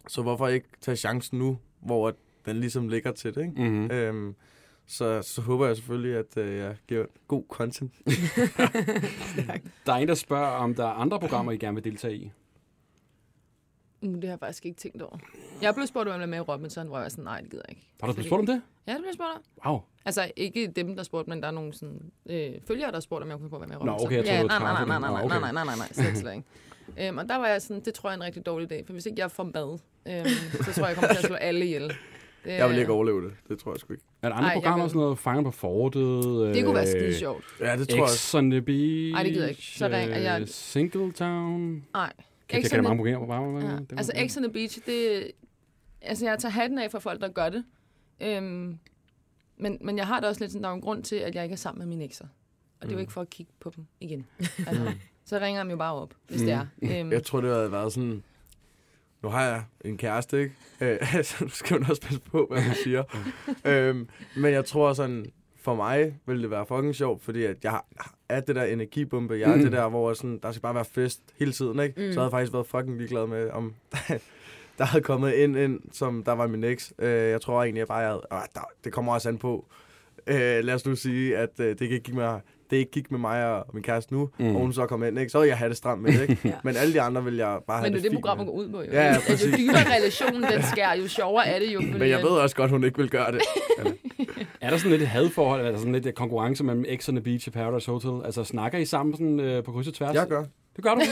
Så 0.08 0.22
hvorfor 0.22 0.48
ikke 0.48 0.68
tage 0.80 0.96
chancen 0.96 1.38
nu, 1.38 1.58
hvor 1.82 2.14
den 2.46 2.56
ligesom 2.56 2.88
ligger 2.88 3.12
til 3.12 3.34
det, 3.34 3.40
ikke? 3.40 3.62
Mm-hmm. 3.62 3.90
Øhm, 3.90 4.34
så, 4.86 5.22
så 5.22 5.40
håber 5.42 5.66
jeg 5.66 5.76
selvfølgelig, 5.76 6.16
at 6.16 6.36
øh, 6.36 6.56
jeg 6.58 6.76
giver 6.88 7.04
god 7.28 7.44
content. 7.50 7.92
Der 9.86 9.92
er 9.92 9.96
en, 9.96 10.08
der 10.08 10.14
spørger, 10.14 10.46
om 10.46 10.74
der 10.74 10.84
er 10.84 10.88
andre 10.92 11.20
programmer, 11.20 11.52
I 11.52 11.56
gerne 11.56 11.74
vil 11.74 11.84
deltage 11.84 12.14
i. 12.16 12.30
Uh, 14.04 14.14
det 14.14 14.24
har 14.24 14.30
jeg 14.30 14.38
faktisk 14.38 14.66
ikke 14.66 14.78
tænkt 14.78 15.02
over. 15.02 15.16
Jeg 15.62 15.74
blev 15.74 15.86
spurgt, 15.86 16.08
om 16.08 16.12
jeg 16.12 16.18
ville 16.20 16.30
med 16.30 16.38
i 16.38 16.40
Robinson, 16.40 16.86
hvor 16.86 16.96
jeg 16.96 17.02
var 17.02 17.08
sådan, 17.08 17.24
nej, 17.24 17.40
det 17.40 17.50
gider 17.50 17.62
jeg 17.68 17.76
ikke. 17.76 17.88
Har 18.00 18.06
du 18.06 18.12
blevet 18.12 18.26
spurgt 18.26 18.40
om 18.40 18.46
det? 18.46 18.62
Ja, 18.86 18.92
det 18.92 18.98
blev 19.00 19.08
jeg 19.08 19.14
spurgt 19.14 19.30
om. 19.64 19.70
Wow. 19.70 19.80
Altså, 20.04 20.30
ikke 20.36 20.66
dem, 20.66 20.96
der 20.96 21.02
spurgte, 21.02 21.30
men 21.30 21.42
der 21.42 21.48
er 21.48 21.52
nogle 21.52 21.72
sådan, 21.74 22.00
øh, 22.30 22.50
følgere, 22.66 22.92
der 22.92 23.00
spurgte, 23.00 23.22
om 23.24 23.30
jeg 23.30 23.38
kunne 23.38 23.50
få 23.50 23.56
at 23.56 23.60
være 23.60 23.68
med 23.68 23.76
i 23.76 23.84
Nå, 23.84 23.92
Robinson. 23.92 24.06
okay, 24.06 24.16
jeg 24.16 24.24
troede, 24.24 24.36
ja, 24.36 24.42
det 24.42 24.50
var 24.50 24.58
nej, 24.58 24.84
nej, 24.84 24.98
nej, 24.98 24.98
nej, 24.98 25.10
Nå, 25.10 25.16
nej, 25.16 25.24
okay. 25.38 25.40
nej, 25.40 25.52
nej, 25.52 25.64
nej, 25.64 25.76
nej, 25.76 25.92
slet, 25.92 26.18
slet 26.18 26.32
ikke. 26.34 27.08
Øhm, 27.08 27.18
og 27.18 27.28
der 27.28 27.36
var 27.36 27.46
jeg 27.48 27.62
sådan, 27.62 27.82
det 27.84 27.94
tror 27.94 28.08
jeg 28.10 28.14
er 28.14 28.20
en 28.20 28.24
rigtig 28.24 28.46
dårlig 28.46 28.70
dag, 28.70 28.82
for 28.86 28.92
hvis 28.92 29.06
ikke 29.06 29.20
jeg 29.20 29.30
får 29.30 29.44
mad, 29.54 29.78
øhm, 30.08 30.26
så 30.64 30.72
tror 30.72 30.82
jeg, 30.82 30.88
jeg 30.88 30.94
kommer 30.96 31.08
til 31.08 31.18
at 31.18 31.24
slå 31.26 31.34
alle 31.34 31.64
ihjel. 31.66 31.88
Det, 32.44 32.52
Jeg 32.52 32.70
vil 32.70 32.78
ikke 32.78 32.92
overleve 32.92 33.22
det. 33.24 33.32
Det 33.48 33.58
tror 33.58 33.72
jeg 33.72 33.80
sgu 33.80 33.92
ikke. 33.92 34.04
Er 34.22 34.28
der 34.28 34.36
andre 34.36 34.48
Ej, 34.48 34.52
jeg 34.52 34.62
programmer, 34.62 34.84
vil- 34.84 34.90
sådan 34.90 35.00
noget 35.00 35.18
Fanger 35.18 35.42
på 35.42 35.50
fortet? 35.50 36.54
Det 36.54 36.64
kunne 36.64 36.74
være 36.74 36.84
øh, 36.84 36.88
skide 36.90 37.14
sjovt. 37.18 37.44
Ja, 37.60 37.76
det 37.76 37.88
tror 37.88 37.96
jeg 37.96 38.02
også. 38.02 38.16
X 38.30 38.34
on 38.34 38.50
the 38.50 38.62
Beach? 38.62 39.14
Ej, 39.16 39.22
det 39.22 39.32
gider 39.32 39.44
jeg 39.44 39.50
ikke. 39.50 39.62
Så 39.78 39.84
ringer 39.88 40.18
jeg- 40.18 40.40
øh, 40.40 40.46
Singletown? 40.48 41.84
Nej. 41.94 42.12
Kan 42.48 42.62
kende 42.62 42.78
on 42.78 42.82
mange 42.98 43.16
programmer 43.16 43.60
på 43.60 43.66
bare? 43.66 43.72
Ja. 43.90 43.96
Altså, 43.96 44.12
X 44.28 44.36
on 44.36 44.42
the 44.42 44.52
Beach, 44.52 44.78
det... 44.86 45.30
Altså, 46.00 46.26
jeg 46.26 46.38
tager 46.38 46.52
hatten 46.52 46.78
af 46.78 46.90
for 46.90 46.98
folk, 46.98 47.20
der 47.20 47.28
gør 47.28 47.48
det. 47.48 47.64
Øhm, 48.20 48.78
men, 49.56 49.78
men 49.80 49.98
jeg 49.98 50.06
har 50.06 50.20
da 50.20 50.28
også 50.28 50.40
lidt 50.40 50.52
sådan, 50.52 50.62
der 50.64 50.70
er 50.70 50.74
en 50.74 50.80
grund 50.80 51.02
til, 51.02 51.16
at 51.16 51.34
jeg 51.34 51.42
ikke 51.42 51.52
er 51.52 51.56
sammen 51.56 51.78
med 51.78 51.86
mine 51.86 52.04
ekser. 52.04 52.24
Og 52.80 52.82
det 52.82 52.88
er 52.88 52.92
jo 52.92 52.96
Mm. 52.96 53.00
ikke 53.00 53.12
for 53.12 53.20
at 53.20 53.30
kigge 53.30 53.52
på 53.60 53.72
dem 53.76 53.86
igen. 54.00 54.26
Altså, 54.66 54.92
så 55.24 55.38
ringer 55.38 55.58
jeg 55.60 55.64
dem 55.64 55.70
jo 55.70 55.76
bare 55.76 55.94
op, 55.94 56.14
hvis 56.28 56.40
det 56.40 56.50
er. 56.52 56.66
Øhm, 56.82 57.12
Jeg 57.12 57.22
tror, 57.24 57.40
det 57.40 57.50
havde 57.50 57.72
været 57.72 57.92
sådan... 57.92 58.22
Nu 59.22 59.28
har 59.28 59.42
jeg 59.44 59.64
en 59.84 59.96
kæreste, 59.98 60.42
ikke? 60.42 60.54
Øh, 60.80 61.24
så 61.24 61.44
skal 61.48 61.80
man 61.80 61.90
også 61.90 62.02
passe 62.02 62.20
på, 62.20 62.46
hvad 62.50 62.62
man 62.62 62.74
siger. 62.84 63.04
øhm, 63.70 64.08
men 64.36 64.52
jeg 64.52 64.64
tror 64.64 64.92
sådan, 64.92 65.26
for 65.64 65.74
mig 65.74 66.14
vil 66.26 66.42
det 66.42 66.50
være 66.50 66.66
fucking 66.66 66.94
sjovt, 66.94 67.22
fordi 67.22 67.44
at 67.44 67.56
jeg 67.62 67.70
har- 67.70 67.86
er 68.28 68.40
det 68.40 68.56
der 68.56 68.64
energibombe. 68.64 69.34
Jeg 69.34 69.50
er 69.50 69.56
Mm. 69.56 69.62
det 69.62 69.72
der, 69.72 69.88
hvor 69.88 70.12
sådan, 70.14 70.38
der 70.42 70.50
skal 70.52 70.62
bare 70.62 70.74
være 70.74 70.84
fest 70.84 71.20
hele 71.38 71.52
tiden, 71.52 71.80
ikke? 71.80 71.94
Mm. 72.06 72.12
Så 72.12 72.20
havde 72.20 72.24
jeg 72.24 72.30
faktisk 72.30 72.52
været 72.52 72.66
fucking 72.66 72.96
ligeglad 72.98 73.26
med, 73.26 73.50
om 73.50 73.74
der 74.78 74.84
havde 74.84 75.04
kommet 75.04 75.44
en 75.44 75.56
ind, 75.56 75.80
som 75.92 76.22
der 76.24 76.32
var 76.32 76.46
min 76.46 76.64
eks. 76.64 76.92
Øh, 76.98 77.08
jeg 77.30 77.40
tror 77.40 77.62
egentlig, 77.62 77.78
jeg 77.80 77.88
bare 77.88 78.04
havde... 78.06 78.22
Øh, 78.32 78.38
der, 78.54 78.60
det 78.84 78.92
kommer 78.92 79.14
også 79.14 79.28
an 79.28 79.38
på. 79.38 79.66
Øh, 80.26 80.64
lad 80.64 80.74
os 80.74 80.86
nu 80.86 80.96
sige, 80.96 81.36
at 81.36 81.50
øh, 81.60 81.66
det 81.68 81.80
ikke 81.80 82.00
gik 82.00 82.14
med 82.14 82.28
det 82.70 82.76
ikke 82.76 82.90
gik 82.90 83.10
med 83.10 83.18
mig 83.18 83.46
og 83.60 83.66
min 83.74 83.82
kæreste 83.82 84.14
nu, 84.14 84.30
Mm. 84.38 84.46
og 84.46 84.60
hun 84.60 84.72
så 84.72 84.86
kom 84.86 85.04
ind, 85.04 85.18
ikke? 85.18 85.30
så 85.30 85.38
ville 85.38 85.48
jeg 85.48 85.58
have 85.58 85.68
det 85.68 85.76
stramt 85.76 86.02
med 86.02 86.12
det, 86.12 86.20
ikke? 86.30 86.38
Ja. 86.48 86.54
Men 86.64 86.76
alle 86.76 86.94
de 86.94 87.00
andre 87.00 87.24
vil 87.24 87.36
jeg 87.36 87.58
bare 87.66 87.78
have 87.78 87.82
men 87.86 87.92
det 87.92 87.98
er 87.98 88.02
det 88.02 88.10
det, 88.10 88.36
med. 88.38 88.46
går 88.46 88.52
ud 88.52 88.68
på, 88.68 88.76
jo. 88.82 88.90
Ja, 88.92 89.00
ja, 89.02 89.06
altså, 89.14 89.30
jo 89.30 89.34
præcis. 89.34 89.54
dybere 89.56 89.96
relationen 89.96 90.42
den 90.42 90.62
skær, 90.62 90.92
jo 90.92 91.08
sjovere 91.08 91.46
er 91.46 91.58
det 91.58 91.74
jo. 91.74 91.80
Men 91.98 92.08
jeg 92.08 92.18
ved 92.18 92.28
også 92.30 92.56
godt, 92.56 92.70
hun 92.70 92.84
ikke 92.84 92.98
vil 92.98 93.10
gøre 93.10 93.32
det. 93.32 93.40
Er 94.64 94.70
der 94.70 94.76
sådan 94.76 94.90
lidt 94.90 95.02
et 95.02 95.08
hadforhold, 95.08 95.66
eller 95.66 95.78
sådan 95.78 95.92
lidt 95.92 96.14
konkurrence 96.14 96.64
mellem 96.64 96.84
X 96.96 97.08
on 97.08 97.14
the 97.14 97.22
Beach 97.24 97.48
og 97.48 97.52
Paradise 97.52 97.90
Hotel? 97.90 98.24
Altså, 98.26 98.44
snakker 98.44 98.78
I 98.78 98.84
sammen 98.84 99.14
sådan, 99.14 99.40
øh, 99.40 99.64
på 99.64 99.72
kryds 99.72 99.88
og 99.88 99.94
tværs? 99.94 100.14
Jeg 100.14 100.26
gør. 100.28 100.44
Det 100.76 100.84
gør 100.84 100.94
du? 100.94 101.00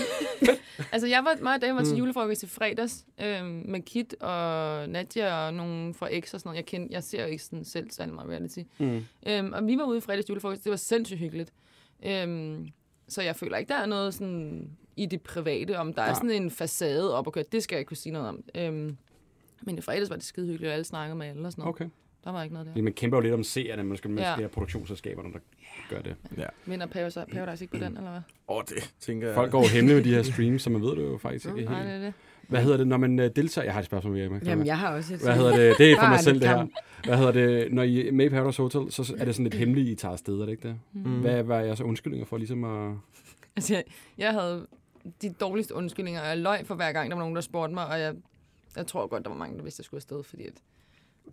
Altså, 0.92 1.08
jeg 1.08 1.24
var, 1.24 1.36
mig 1.42 1.54
og 1.54 1.60
Dame 1.62 1.76
var 1.76 1.84
til 1.84 1.92
Mm. 1.92 1.98
julefrokost 1.98 2.42
i 2.42 2.46
fredags 2.46 3.04
øhm, 3.20 3.62
med 3.68 3.80
Kit 3.82 4.14
og 4.20 4.88
Nadia 4.88 5.46
og 5.46 5.54
nogle 5.54 5.94
fra 5.94 6.08
X 6.20 6.34
og 6.34 6.40
sådan 6.40 6.48
noget. 6.48 6.56
Jeg, 6.56 6.66
kend, 6.66 6.88
jeg 6.90 7.02
ser 7.04 7.22
jo 7.22 7.28
ikke 7.28 7.42
sådan 7.44 7.64
selv 7.64 7.90
særlig 7.90 8.14
meget 8.14 8.30
reality. 8.30 8.58
Mm. 8.78 9.04
Øhm, 9.26 9.52
og 9.52 9.66
vi 9.66 9.78
var 9.78 9.84
ude 9.84 9.98
i 9.98 10.00
fredags 10.00 10.28
julefrokost. 10.28 10.64
Det 10.64 10.70
var 10.70 10.76
sindssygt 10.76 11.18
hyggeligt. 11.20 11.52
Øhm, 12.06 12.68
så 13.08 13.22
jeg 13.22 13.36
føler 13.36 13.56
ikke, 13.56 13.68
der 13.68 13.74
er 13.74 13.86
noget 13.86 14.14
sådan 14.14 14.70
i 14.96 15.06
det 15.06 15.20
private, 15.20 15.78
om 15.78 15.92
der 15.92 16.02
er 16.02 16.06
Nej. 16.06 16.14
sådan 16.14 16.30
en 16.30 16.50
facade 16.50 17.14
op 17.18 17.26
og 17.26 17.32
køre. 17.32 17.44
Det 17.52 17.62
skal 17.62 17.74
jeg 17.76 17.80
ikke 17.80 17.88
kunne 17.88 17.96
sige 17.96 18.12
noget 18.12 18.28
om. 18.28 18.44
Øhm, 18.54 18.96
Men 19.62 19.78
i 19.78 19.80
fredags 19.80 20.10
var 20.10 20.16
det 20.16 20.24
skide 20.24 20.46
hyggeligt, 20.46 20.68
og 20.68 20.74
alle 20.74 20.84
snakkede 20.84 21.18
med 21.18 21.26
alle 21.26 21.46
og 21.46 21.52
sådan 21.52 21.62
noget. 21.62 21.74
Okay. 21.74 21.88
Der 22.24 22.32
var 22.32 22.42
ikke 22.42 22.54
noget 22.54 22.70
der. 22.76 22.82
Man 22.82 22.92
kæmper 22.92 23.16
jo 23.16 23.20
lidt 23.20 23.34
om 23.34 23.42
seerne, 23.44 23.82
man 23.82 23.96
skal 23.96 24.10
med 24.10 24.22
Ja. 24.22 24.40
ja. 24.40 24.46
produktionsselskaberne, 24.46 25.32
der 25.32 25.38
gør 25.90 26.00
det. 26.02 26.16
Vinder 26.66 26.86
Paradise, 26.86 27.24
Paradise 27.32 27.64
ikke 27.64 27.78
på 27.78 27.84
den, 27.84 27.96
eller 27.96 28.10
hvad? 28.10 28.20
Åh, 28.48 28.56
oh, 28.56 28.62
det 28.68 28.94
tænker 29.00 29.26
jeg. 29.26 29.34
Folk 29.34 29.50
går 29.50 29.62
jo 29.62 29.68
hemmeligt 29.68 29.96
med 29.96 30.04
de 30.04 30.14
her 30.14 30.22
streams, 30.22 30.62
så 30.62 30.70
man 30.70 30.82
ved 30.82 30.90
det 30.90 31.02
jo 31.02 31.18
faktisk 31.18 31.46
ikke 31.46 31.64
Nej, 31.64 31.82
det 31.82 31.90
helt. 31.90 32.02
er 32.02 32.06
det. 32.06 32.14
Hvad 32.48 32.62
hedder 32.62 32.76
det, 32.76 32.86
når 32.86 32.96
man 32.96 33.18
øh, 33.18 33.30
deltager? 33.36 33.64
Jeg 33.64 33.72
har 33.72 33.80
et 33.80 33.86
spørgsmål, 33.86 34.16
Emma. 34.18 34.40
Jamen, 34.44 34.66
jeg 34.66 34.78
har 34.78 34.94
også 34.96 35.14
et 35.14 35.20
Hvad 35.20 35.36
hedder 35.36 35.56
det? 35.56 35.78
Det 35.78 35.92
er 35.92 35.96
for 36.00 36.08
mig 36.08 36.20
selv, 36.20 36.40
det 36.40 36.48
her. 36.48 36.66
Hvad 37.04 37.16
hedder 37.18 37.32
det? 37.32 37.72
Når 37.72 37.82
I 37.82 38.08
er 38.08 38.12
med 38.12 38.24
i 38.24 38.28
Paradise 38.28 38.62
Hotel, 38.62 38.92
så 38.92 39.14
er 39.18 39.24
det 39.24 39.34
sådan 39.34 39.44
lidt 39.44 39.54
hemmeligt, 39.54 39.88
I 39.88 39.94
tager 39.94 40.12
afsted, 40.12 40.34
er 40.40 40.44
det 40.44 40.52
ikke 40.52 40.68
det? 40.68 40.76
Mm. 40.92 41.20
Hvad 41.20 41.42
var 41.42 41.60
jeres 41.60 41.80
undskyldninger 41.80 42.26
for 42.26 42.36
ligesom 42.36 42.64
at... 42.64 42.94
Altså, 43.56 43.74
jeg, 43.74 43.84
jeg 44.18 44.32
havde 44.32 44.66
de 45.22 45.30
dårligste 45.40 45.74
undskyldninger, 45.74 46.20
og 46.20 46.26
jeg 46.28 46.38
løg 46.38 46.66
for 46.66 46.74
hver 46.74 46.92
gang, 46.92 47.10
der 47.10 47.16
var 47.16 47.22
nogen, 47.22 47.34
der 47.34 47.40
spurgte 47.40 47.74
mig, 47.74 47.86
og 47.86 48.00
jeg, 48.00 48.14
jeg 48.76 48.86
tror 48.86 49.06
godt, 49.06 49.22
der 49.24 49.30
var 49.30 49.36
mange, 49.36 49.56
der 49.56 49.62
vidste, 49.62 49.76
at 49.76 49.78
jeg 49.80 49.84
skulle 49.84 49.98
afsted, 49.98 50.22
fordi 50.22 50.46
at 50.46 50.52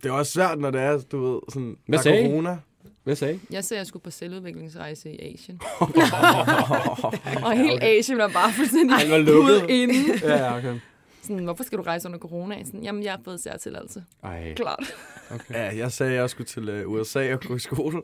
Det 0.02 0.08
er 0.08 0.12
også 0.12 0.32
svært, 0.32 0.58
når 0.58 0.70
det 0.70 0.80
er, 0.80 0.98
du 1.12 1.32
ved, 1.32 1.40
sådan, 1.48 1.76
Hvad 1.86 1.98
der 1.98 1.98
er 1.98 2.02
sagde 2.02 2.22
I? 2.24 2.26
corona. 2.26 2.58
Hvad 3.04 3.16
sagde 3.16 3.34
I? 3.34 3.40
jeg 3.50 3.64
sagde, 3.64 3.78
at 3.78 3.80
jeg 3.80 3.86
skulle 3.86 4.02
på 4.02 4.10
selvudviklingsrejse 4.10 5.10
i 5.12 5.34
Asien. 5.34 5.60
og 7.46 7.52
hele 7.56 7.82
Asien 7.82 8.18
var 8.18 8.28
bare 8.28 8.52
fuldstændig 8.52 8.96
Han 8.96 9.10
var 9.10 9.18
lukket. 9.18 9.62
ude 9.62 9.66
inde. 9.82 9.94
Ja, 10.28 10.56
okay. 10.56 10.78
Sådan, 11.22 11.44
hvorfor 11.44 11.64
skal 11.64 11.78
du 11.78 11.82
rejse 11.82 12.08
under 12.08 12.18
corona? 12.18 12.64
Sådan, 12.64 12.82
jamen, 12.82 13.02
jeg 13.02 13.12
har 13.12 13.20
fået 13.24 13.40
særtilladelse. 13.40 14.04
Ej, 14.22 14.54
Klart. 14.54 14.94
okay. 15.30 15.54
Ja, 15.54 15.76
jeg 15.76 15.92
sagde, 15.92 16.12
at 16.12 16.18
jeg 16.18 16.30
skulle 16.30 16.46
til 16.46 16.84
uh, 16.86 16.92
USA 16.92 17.32
og 17.34 17.40
gå 17.40 17.56
i 17.56 17.58
skole. 17.58 18.02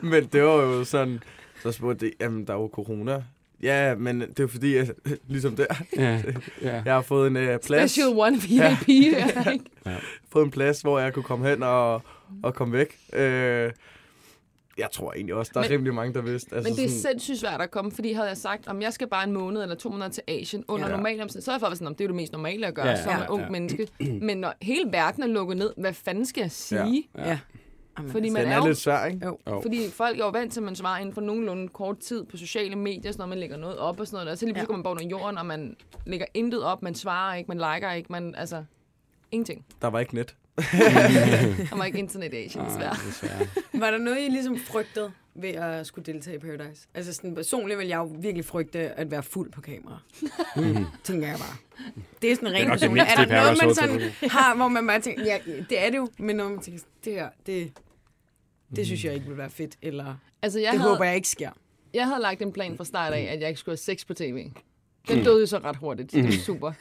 men 0.00 0.24
det 0.26 0.42
var 0.42 0.54
jo 0.54 0.84
sådan, 0.84 1.22
så 1.62 1.72
spurgte 1.72 2.06
de, 2.06 2.12
jamen 2.20 2.46
der 2.46 2.52
er 2.54 2.58
jo 2.58 2.70
corona. 2.72 3.22
Ja, 3.62 3.94
men 3.94 4.20
det 4.20 4.40
er 4.40 4.46
fordi, 4.46 4.74
at, 4.76 4.92
ligesom 5.28 5.56
der, 5.56 5.66
Ja, 5.96 6.22
ja. 6.62 6.82
jeg 6.84 6.94
har 6.94 7.02
fået 7.02 7.26
en 7.26 7.36
uh, 7.36 7.42
plads, 7.66 7.90
Special 7.90 8.08
one 8.16 8.36
VIP. 8.36 8.88
Ja. 9.18 9.50
ikke? 9.50 9.64
fået 10.28 10.44
en 10.44 10.50
plads, 10.50 10.80
hvor 10.80 10.98
jeg 10.98 11.12
kunne 11.14 11.22
komme 11.22 11.48
hen 11.48 11.62
og, 11.62 12.02
og 12.42 12.54
komme 12.54 12.72
væk. 12.78 12.98
Øh, 13.12 13.70
jeg 14.78 14.88
tror 14.92 15.12
egentlig 15.12 15.34
også, 15.34 15.50
der 15.54 15.60
er 15.60 15.64
Men- 15.64 15.70
rimelig 15.72 15.94
mange, 15.94 16.14
der 16.14 16.20
vidste. 16.22 16.54
Altså 16.56 16.70
Men 16.70 16.76
det 16.76 16.84
er 16.84 16.88
sådan, 16.88 17.00
sindssygt 17.02 17.38
svært 17.38 17.60
at 17.60 17.70
komme, 17.70 17.92
fordi 17.92 18.12
havde 18.12 18.28
jeg 18.28 18.36
sagt, 18.36 18.68
om 18.68 18.82
jeg 18.82 18.92
skal 18.92 19.08
bare 19.08 19.24
en 19.26 19.32
måned 19.32 19.62
eller 19.62 19.74
to 19.76 19.88
måneder 19.90 20.10
til 20.10 20.22
Asien 20.28 20.64
under 20.68 20.86
Ja. 20.86 20.90
ja. 20.90 20.96
normale 20.96 21.22
omstændigheder, 21.22 21.44
så 21.44 21.50
er 21.50 21.54
jeg 21.54 21.60
faktisk 21.60 21.78
sådan, 21.78 21.86
om 21.86 21.94
det 21.94 22.00
er 22.00 22.04
jo 22.04 22.08
det 22.08 22.16
mest 22.16 22.32
normale 22.32 22.66
at 22.66 22.74
gøre 22.74 22.86
Ja, 22.86 22.92
ja, 22.92 23.02
som 23.02 23.12
ja, 23.12 23.22
en 23.22 23.28
ung 23.28 23.42
ja. 23.42 23.48
menneske. 23.48 23.88
Men 24.22 24.36
når 24.38 24.54
hele 24.62 24.92
verden 24.92 25.22
er 25.22 25.26
lukket 25.26 25.56
ned, 25.56 25.70
hvad 25.76 25.92
fanden 25.92 26.26
skal 26.26 26.40
jeg 26.40 26.50
sige? 26.50 27.08
Ja. 27.18 27.28
Ja. 27.28 27.38
Fordi 27.96 28.26
altså, 28.28 28.32
man 28.32 28.42
den 28.42 28.52
er 28.52 28.56
er 28.56 28.60
jo 28.60 28.66
lidt 28.66 28.78
svær, 28.78 29.04
ikke? 29.04 29.26
Jo. 29.26 29.38
Jo. 29.48 29.60
Fordi 29.62 29.88
folk 29.90 30.18
er 30.20 30.24
jo 30.24 30.30
vant 30.30 30.52
til, 30.52 30.60
at 30.60 30.64
man 30.64 30.76
svarer 30.76 30.98
inden 31.00 31.14
for 31.14 31.20
nogenlunde 31.20 31.68
kort 31.68 31.98
tid 31.98 32.24
på 32.24 32.36
sociale 32.36 32.76
medier, 32.76 33.12
sådan 33.12 33.18
noget, 33.18 33.28
man 33.28 33.38
lægger 33.38 33.56
noget 33.56 33.78
op 33.78 34.00
og 34.00 34.06
sådan 34.06 34.16
noget. 34.16 34.30
Og 34.32 34.38
så 34.38 34.44
lige 34.44 34.54
pludselig 34.54 34.68
Ja. 34.68 34.72
ja. 34.72 34.76
man 34.76 34.82
bare 34.82 34.90
under 34.92 35.04
jorden, 35.06 35.38
og 35.38 35.46
man 35.46 35.76
lægger 36.06 36.26
intet 36.34 36.64
op, 36.64 36.82
man 36.82 36.94
svarer 36.94 37.34
ikke, 37.36 37.48
man 37.48 37.58
liker 37.74 37.92
ikke, 37.92 38.12
man, 38.12 38.34
altså, 38.34 38.64
ingenting. 39.32 39.64
Der 39.82 39.88
var 39.88 40.00
ikke 40.00 40.14
net. 40.14 40.36
Der 41.70 41.76
var 41.76 41.84
ikke 41.84 41.98
internet 41.98 42.34
i 42.34 42.36
Asien, 42.36 42.64
desværre. 42.64 42.96
Desværre. 43.06 43.46
Var 43.72 43.90
der 43.90 43.98
noget, 43.98 44.18
I 44.26 44.28
ligesom 44.30 44.58
frygtede 44.58 45.12
ved 45.34 45.48
at 45.50 45.86
skulle 45.86 46.12
deltage 46.12 46.36
i 46.36 46.38
Paradise? 46.38 46.86
Altså 46.94 47.12
sådan 47.12 47.34
personligt 47.34 47.78
vil 47.78 47.88
jeg 47.88 47.96
jo 47.96 48.04
virkelig 48.18 48.44
frygte 48.44 48.78
at 48.78 49.10
være 49.10 49.22
fuld 49.22 49.52
på 49.52 49.60
kamera. 49.60 49.98
Mhm. 50.56 50.84
Tænker 51.04 51.28
jeg 51.28 51.36
bare. 51.38 51.56
Det 52.22 52.32
er 52.32 52.36
sådan 52.36 52.52
rent 52.52 52.68
nok 52.68 52.80
det 52.80 52.90
personligt. 52.90 53.08
Er 53.08 53.16
mindste 53.18 53.34
der 53.34 53.42
noget, 53.42 53.58
man 53.62 53.74
sådan 53.74 54.30
har, 54.30 54.54
hvor 54.56 54.68
man 54.68 54.86
bare 54.86 55.00
tænker, 55.00 55.24
ja, 55.24 55.38
det 55.70 55.84
er 55.86 55.90
det 55.90 55.96
jo, 55.96 56.08
men 56.18 56.36
når 56.36 56.48
man 56.48 56.58
tænker, 56.60 56.80
det 57.04 57.12
her, 57.12 57.28
det, 57.46 57.72
det 58.76 58.86
synes 58.86 59.04
jeg 59.04 59.14
ikke 59.14 59.26
vil 59.26 59.36
være 59.36 59.50
fedt, 59.50 59.76
eller 59.82 60.14
Altså, 60.42 60.58
jeg 60.60 60.72
det 60.72 60.80
havde, 60.80 60.92
håber 60.92 61.04
jeg 61.04 61.14
ikke 61.16 61.28
sker. 61.28 61.50
jeg 61.94 62.06
havde 62.06 62.20
lagt 62.22 62.42
en 62.42 62.52
plan 62.52 62.76
fra 62.76 62.84
start 62.84 63.12
af, 63.12 63.28
at 63.32 63.40
jeg 63.40 63.48
ikke 63.48 63.60
skulle 63.60 63.72
have 63.72 63.96
sex 63.96 64.06
på 64.06 64.14
tv. 64.14 64.46
Den 65.08 65.24
døde 65.24 65.40
jo 65.40 65.46
så 65.46 65.58
ret 65.58 65.76
hurtigt. 65.76 66.12
Det 66.12 66.24
var 66.24 66.30
super. 66.30 66.72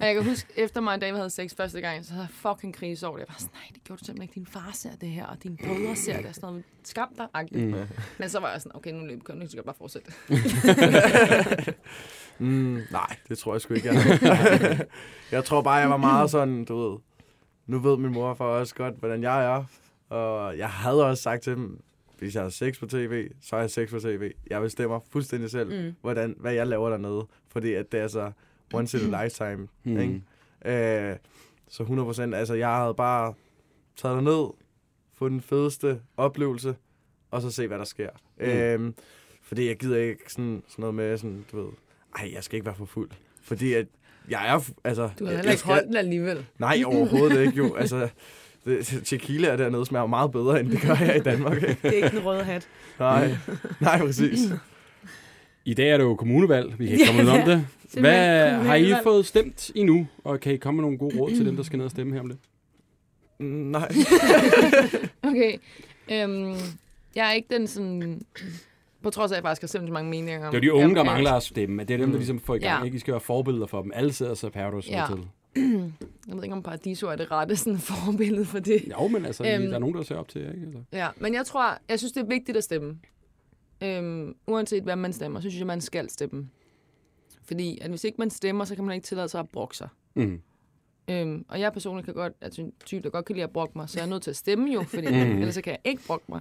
Og 0.00 0.06
jeg 0.06 0.14
kan 0.14 0.24
huske, 0.24 0.48
efter 0.56 0.80
mig 0.80 0.94
og 0.94 1.00
David 1.00 1.16
havde 1.16 1.30
sex 1.30 1.54
første 1.56 1.80
gang, 1.80 2.04
så 2.04 2.12
havde 2.12 2.26
jeg 2.26 2.52
fucking 2.52 2.74
krise 2.74 3.06
over 3.06 3.16
det. 3.16 3.20
Jeg 3.20 3.28
var 3.28 3.38
sådan, 3.38 3.54
nej, 3.54 3.68
det 3.74 3.84
gjorde 3.84 4.00
du 4.00 4.04
simpelthen 4.04 4.22
ikke. 4.22 4.34
Din 4.34 4.46
far 4.46 4.70
ser 4.72 4.90
det 5.00 5.08
her, 5.08 5.26
og 5.26 5.42
dine 5.42 5.56
brødre 5.56 5.96
ser 5.96 6.16
det, 6.16 6.26
og 6.26 6.34
sådan 6.34 6.48
noget. 6.48 6.64
Skam 6.84 7.08
dig, 7.16 7.26
agtigt. 7.34 7.64
Mm. 7.70 7.74
Men 8.18 8.28
så 8.28 8.40
var 8.40 8.52
jeg 8.52 8.60
sådan, 8.60 8.76
okay, 8.76 8.92
nu 8.92 9.06
løb 9.06 9.22
køren, 9.24 9.40
nu 9.40 9.46
skal 9.46 9.56
jeg 9.56 9.64
bare 9.64 9.74
fortsætte. 9.78 10.12
Mm, 12.38 12.80
nej, 12.90 13.16
det 13.28 13.38
tror 13.38 13.54
jeg 13.54 13.60
sgu 13.60 13.74
ikke, 13.74 13.88
jeg 13.94 14.78
Jeg 15.32 15.44
tror 15.44 15.62
bare, 15.62 15.74
jeg 15.74 15.90
var 15.90 15.96
meget 15.96 16.30
sådan, 16.30 16.64
du 16.64 16.76
ved, 16.90 16.98
nu 17.66 17.78
ved 17.78 17.96
min 17.96 18.12
mor 18.12 18.34
for 18.34 18.44
også 18.44 18.74
godt, 18.74 18.94
hvordan 18.98 19.22
jeg 19.22 19.44
er. 19.44 19.64
Og 20.08 20.58
jeg 20.58 20.68
havde 20.68 21.06
også 21.06 21.22
sagt 21.22 21.42
til 21.42 21.52
dem, 21.52 21.80
hvis 22.22 22.34
jeg 22.34 22.42
har 22.42 22.50
sex 22.50 22.80
på 22.80 22.86
tv, 22.86 23.30
så 23.40 23.56
har 23.56 23.60
jeg 23.60 23.70
sex 23.70 23.90
på 23.90 24.00
tv. 24.00 24.30
Jeg 24.50 24.60
bestemmer 24.60 25.00
fuldstændig 25.10 25.50
selv, 25.50 25.84
mm. 25.84 25.94
hvordan, 26.00 26.34
hvad 26.38 26.52
jeg 26.52 26.66
laver 26.66 26.90
dernede. 26.90 27.26
Fordi 27.48 27.72
at 27.72 27.92
det 27.92 28.00
er 28.00 28.08
så 28.08 28.32
once 28.74 29.00
in 29.00 29.14
a 29.14 29.24
lifetime. 29.24 29.68
Mm. 29.84 29.98
Ikke? 29.98 31.10
Øh, 31.10 31.16
så 31.68 31.82
100 31.82 32.06
procent, 32.06 32.34
altså 32.34 32.54
jeg 32.54 32.76
havde 32.76 32.94
bare 32.94 33.34
taget 33.96 34.14
derned, 34.16 34.50
få 35.14 35.28
den 35.28 35.40
fedeste 35.40 36.00
oplevelse, 36.16 36.76
og 37.30 37.42
så 37.42 37.50
se, 37.50 37.66
hvad 37.66 37.78
der 37.78 37.84
sker. 37.84 38.10
Mm. 38.38 38.44
Øhm, 38.44 38.94
fordi 39.42 39.68
jeg 39.68 39.76
gider 39.76 39.98
ikke 39.98 40.32
sådan, 40.32 40.62
sådan 40.68 40.82
noget 40.82 40.94
med, 40.94 41.18
sådan, 41.18 41.44
du 41.52 41.62
ved, 41.62 41.72
ej, 42.18 42.30
jeg 42.34 42.44
skal 42.44 42.56
ikke 42.56 42.66
være 42.66 42.74
for 42.74 42.84
fuld. 42.84 43.10
Fordi 43.42 43.72
at 43.72 43.86
jeg 44.28 44.54
er, 44.54 44.70
altså... 44.84 45.10
Du 45.18 45.24
har 45.24 45.32
heller 45.34 45.52
ikke 45.52 45.64
holdt 45.64 45.86
den 45.86 45.96
alligevel. 45.96 46.46
Nej, 46.58 46.82
overhovedet 46.86 47.46
ikke 47.46 47.56
jo. 47.56 47.74
Altså, 47.80 48.08
det, 48.64 49.00
tequila 49.04 49.56
dernede 49.56 49.86
smager 49.86 50.06
meget 50.06 50.32
bedre, 50.32 50.60
end 50.60 50.70
det 50.70 50.80
gør 50.80 50.94
her 50.94 51.14
i 51.14 51.20
Danmark. 51.20 51.56
Ikke? 51.56 51.76
Det 51.82 51.88
er 51.88 52.04
ikke 52.04 52.16
den 52.16 52.24
røde 52.24 52.44
hat. 52.44 52.68
Nej, 52.98 53.34
nej, 53.80 53.98
præcis. 53.98 54.38
I 55.64 55.74
dag 55.74 55.90
er 55.90 55.96
det 55.96 56.04
jo 56.04 56.14
kommunevalg. 56.14 56.78
Vi 56.78 56.86
kan 56.86 56.94
ikke 56.94 57.06
komme 57.06 57.22
ud 57.22 57.28
om 57.28 57.40
det. 57.46 57.66
Hvad 58.00 58.50
har 58.50 58.74
I 58.74 58.94
fået 59.02 59.26
stemt 59.26 59.70
endnu? 59.74 60.06
Og 60.24 60.40
kan 60.40 60.52
I 60.52 60.56
komme 60.56 60.76
med 60.76 60.82
nogle 60.82 60.98
gode 60.98 61.18
råd 61.18 61.30
til 61.30 61.46
dem, 61.46 61.56
der 61.56 61.62
skal 61.62 61.76
ned 61.76 61.84
og 61.84 61.90
stemme 61.90 62.12
her 62.12 62.20
om 62.20 62.26
lidt? 62.26 62.38
Mm, 63.38 63.46
Nej. 63.46 63.92
Okay. 65.22 65.52
Øhm, 66.12 66.54
jeg 67.14 67.28
er 67.28 67.32
ikke 67.32 67.48
den 67.54 67.66
sådan... 67.66 68.22
På 69.02 69.10
trods 69.10 69.32
af, 69.32 69.34
at 69.34 69.36
jeg 69.36 69.42
faktisk 69.42 69.62
har 69.62 69.66
simpelthen 69.66 69.88
så 69.90 69.92
mange 69.92 70.10
meninger 70.10 70.46
om... 70.46 70.52
Det 70.54 70.62
er 70.62 70.66
jo 70.66 70.78
de 70.78 70.84
unge, 70.84 70.94
der 70.96 71.04
mangler 71.04 71.32
at 71.32 71.42
stemme. 71.42 71.84
Det 71.84 71.94
er 71.94 71.98
dem, 71.98 72.10
der 72.10 72.16
ligesom 72.18 72.40
får 72.40 72.54
i 72.54 72.58
gang. 72.58 72.80
Ja. 72.80 72.84
Ikke? 72.84 72.96
I 72.96 73.00
skal 73.00 73.12
være 73.12 73.20
forbilleder 73.20 73.66
for 73.66 73.82
dem. 73.82 73.90
Alle 73.94 74.12
sidder 74.12 74.34
så 74.34 74.50
Paradise 74.50 74.90
Ja. 74.90 75.06
Hotel. 75.06 75.24
Jeg 76.32 76.36
ved 76.36 76.44
ikke, 76.44 76.54
om 76.54 76.62
Paradiso 76.62 77.06
er 77.06 77.16
det 77.16 77.30
rette 77.30 77.56
sådan, 77.56 77.78
forbillede 78.06 78.44
for 78.44 78.58
det. 78.58 78.82
Jo, 79.00 79.08
men 79.08 79.24
altså, 79.24 79.42
Øhm. 79.54 79.66
der 79.66 79.74
er 79.74 79.78
nogen, 79.78 79.94
der 79.94 80.02
ser 80.02 80.16
op 80.16 80.28
til 80.28 80.40
jer, 80.42 80.52
ikke? 80.52 80.66
Altså. 80.66 80.82
Ja, 80.92 81.08
men 81.16 81.34
jeg 81.34 81.46
tror, 81.46 81.78
jeg 81.88 81.98
synes, 81.98 82.12
det 82.12 82.20
er 82.22 82.26
vigtigt 82.26 82.56
at 82.58 82.64
stemme. 82.64 82.98
Øhm, 83.82 84.34
uanset 84.46 84.82
hvad 84.82 84.96
man 84.96 85.12
stemmer, 85.12 85.40
så 85.40 85.42
synes 85.50 85.58
jeg, 85.58 85.66
man 85.66 85.80
skal 85.80 86.10
stemme. 86.10 86.48
Fordi 87.44 87.78
at 87.80 87.90
hvis 87.90 88.04
ikke 88.04 88.16
man 88.18 88.30
stemmer, 88.30 88.64
så 88.64 88.74
kan 88.74 88.84
man 88.84 88.94
ikke 88.94 89.04
tillade 89.04 89.28
sig 89.28 89.40
at 89.40 89.48
brokke 89.48 89.76
sig. 89.76 89.88
Mm. 90.14 90.40
Øhm, 91.10 91.44
og 91.48 91.60
jeg 91.60 91.72
personligt 91.72 92.04
kan 92.04 92.14
godt, 92.14 92.32
altså 92.40 92.62
en 92.62 92.72
type, 92.86 93.02
der 93.02 93.10
godt 93.10 93.24
kan 93.24 93.34
lide 93.36 93.44
at 93.44 93.50
brokke 93.50 93.72
mig, 93.78 93.88
så 93.88 93.98
jeg 94.00 94.06
er 94.06 94.10
nødt 94.10 94.22
til 94.22 94.30
at 94.30 94.36
stemme 94.36 94.72
jo, 94.72 94.82
fordi 94.82 95.06
Mhm. 95.08 95.38
ellers 95.40 95.54
så 95.54 95.62
kan 95.62 95.70
jeg 95.70 95.80
ikke 95.84 96.02
brokke 96.06 96.24
mig. 96.28 96.40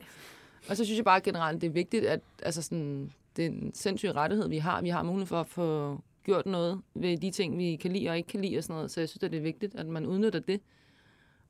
Og 0.70 0.78
så 0.78 0.86
synes 0.86 0.98
jeg 0.98 1.06
bare 1.06 1.22
generelt, 1.22 1.62
det 1.62 1.68
er 1.68 1.72
vigtigt, 1.72 2.06
at 2.06 2.20
altså 2.44 2.62
sådan, 2.62 3.12
det 3.36 3.46
er 3.46 3.50
en 3.50 3.72
sindssyg 3.74 4.16
rettighed, 4.16 4.50
vi 4.50 4.58
har. 4.58 4.82
Vi 4.82 4.90
har 4.90 5.04
mulighed 5.04 5.26
for 5.28 5.40
at 5.40 5.48
få 5.48 5.98
gjort 6.24 6.46
noget 6.46 6.82
ved 6.96 7.18
de 7.18 7.32
ting, 7.32 7.58
vi 7.58 7.76
kan 7.76 7.92
lide 7.92 8.10
og 8.10 8.18
ikke 8.18 8.28
kan 8.30 8.42
lide 8.42 8.58
og 8.58 8.64
sådan 8.64 8.74
noget. 8.76 8.92
Så 8.92 9.02
jeg 9.02 9.10
synes, 9.10 9.24
at 9.24 9.32
det 9.32 9.38
er 9.38 9.42
vigtigt, 9.42 9.76
at 9.76 9.88
man 9.88 10.06
udnytter 10.06 10.40
det. 10.40 10.62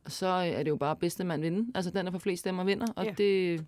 Og 0.06 0.12
så 0.12 0.28
øh, 0.28 0.48
er 0.48 0.64
det 0.64 0.70
jo 0.70 0.76
bare 0.76 0.96
bedste 0.96 1.24
mand 1.24 1.42
vinde. 1.42 1.72
Altså 1.76 1.92
den, 1.92 2.06
der 2.06 2.12
får 2.12 2.20
flest 2.20 2.40
stemmer, 2.40 2.64
vinder. 2.64 2.88
Og 2.96 3.06
Ja. 3.06 3.14
det 3.18 3.66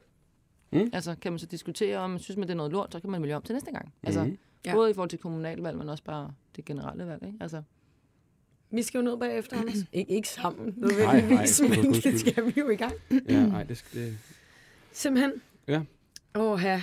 Mm. 0.72 0.90
altså, 0.94 1.16
kan 1.22 1.32
man 1.32 1.40
så 1.40 1.46
diskutere, 1.46 1.98
om 1.98 2.10
man 2.10 2.20
synes, 2.20 2.38
man 2.38 2.48
det 2.48 2.54
er 2.54 2.58
noget 2.58 2.72
lort, 2.72 2.92
så 2.92 3.00
kan 3.00 3.10
man 3.10 3.22
vælge 3.22 3.36
om 3.36 3.42
til 3.42 3.54
næste 3.54 3.72
gang. 3.72 3.94
Altså. 4.04 4.32
Ja. 4.66 4.74
både 4.74 4.92
i 4.92 4.94
forhold 4.94 5.10
til 5.10 5.20
kommunalvalg, 5.20 5.78
men 5.78 5.90
også 5.90 6.04
bare 6.04 6.34
det 6.56 6.66
generelle 6.66 7.08
valg. 7.08 7.24
Ikke? 7.26 7.38
Altså, 7.42 7.62
Vi 8.72 8.82
skal 8.82 8.98
jo 8.98 9.04
ned 9.04 9.18
bagefter, 9.18 9.58
Anders. 9.58 9.76
Ik- 9.98 10.06
ikke 10.10 10.28
sammen, 10.30 10.74
nej, 10.78 10.90
nødvendigvis, 10.90 11.62
for 11.62 11.68
men 11.70 11.86
guds 11.86 12.04
det 12.04 12.20
skal 12.20 12.46
vi 12.46 12.54
jo 12.58 12.70
i 12.70 12.76
gang. 12.76 12.94
Ja, 13.30 13.46
nej, 13.46 13.64
det 13.64 13.78
skal... 13.78 14.02
Det... 14.02 14.18
Simpelthen. 14.92 15.32
Ja. 15.68 15.82
Åh, 16.36 16.60
her. 16.60 16.80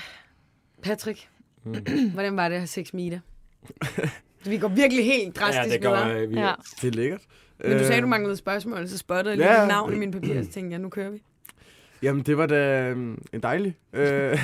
Patrick, 0.82 1.28
Mm. 1.64 1.74
hvordan 2.14 2.36
var 2.36 2.48
det 2.48 2.54
at 2.54 2.60
have 2.60 2.66
sex 2.66 2.92
med 2.94 3.04
Ida? 3.04 3.20
vi 4.50 4.58
går 4.58 4.68
virkelig 4.68 5.04
helt 5.04 5.36
drastisk 5.36 5.66
ja, 5.68 5.72
det 5.72 5.82
går, 5.82 6.14
øh, 6.22 6.30
vi, 6.30 6.38
ja. 6.38 6.52
Det 6.82 6.88
er 6.88 6.92
lækkert. 6.92 7.20
Men 7.64 7.72
du 7.72 7.78
sagde, 7.78 7.96
Øh, 7.96 8.02
du 8.02 8.06
manglede 8.06 8.36
spørgsmål, 8.36 8.88
så 8.88 8.98
spottede 8.98 9.30
jeg 9.36 9.40
Ja. 9.44 9.52
lige 9.52 9.60
dit 9.60 9.68
navn 9.68 9.92
i 9.94 9.96
mine 9.98 10.12
papirer, 10.12 10.42
så 10.42 10.50
tænkte 10.50 10.72
jeg, 10.72 10.78
nu 10.80 10.88
kører 10.88 11.10
vi. 11.10 11.22
Jamen, 12.02 12.22
det 12.22 12.36
var 12.38 12.46
da 12.46 12.88
øhm, 12.90 13.22
en 13.32 13.40
dejlig. 13.42 13.76
Øh, 13.92 14.38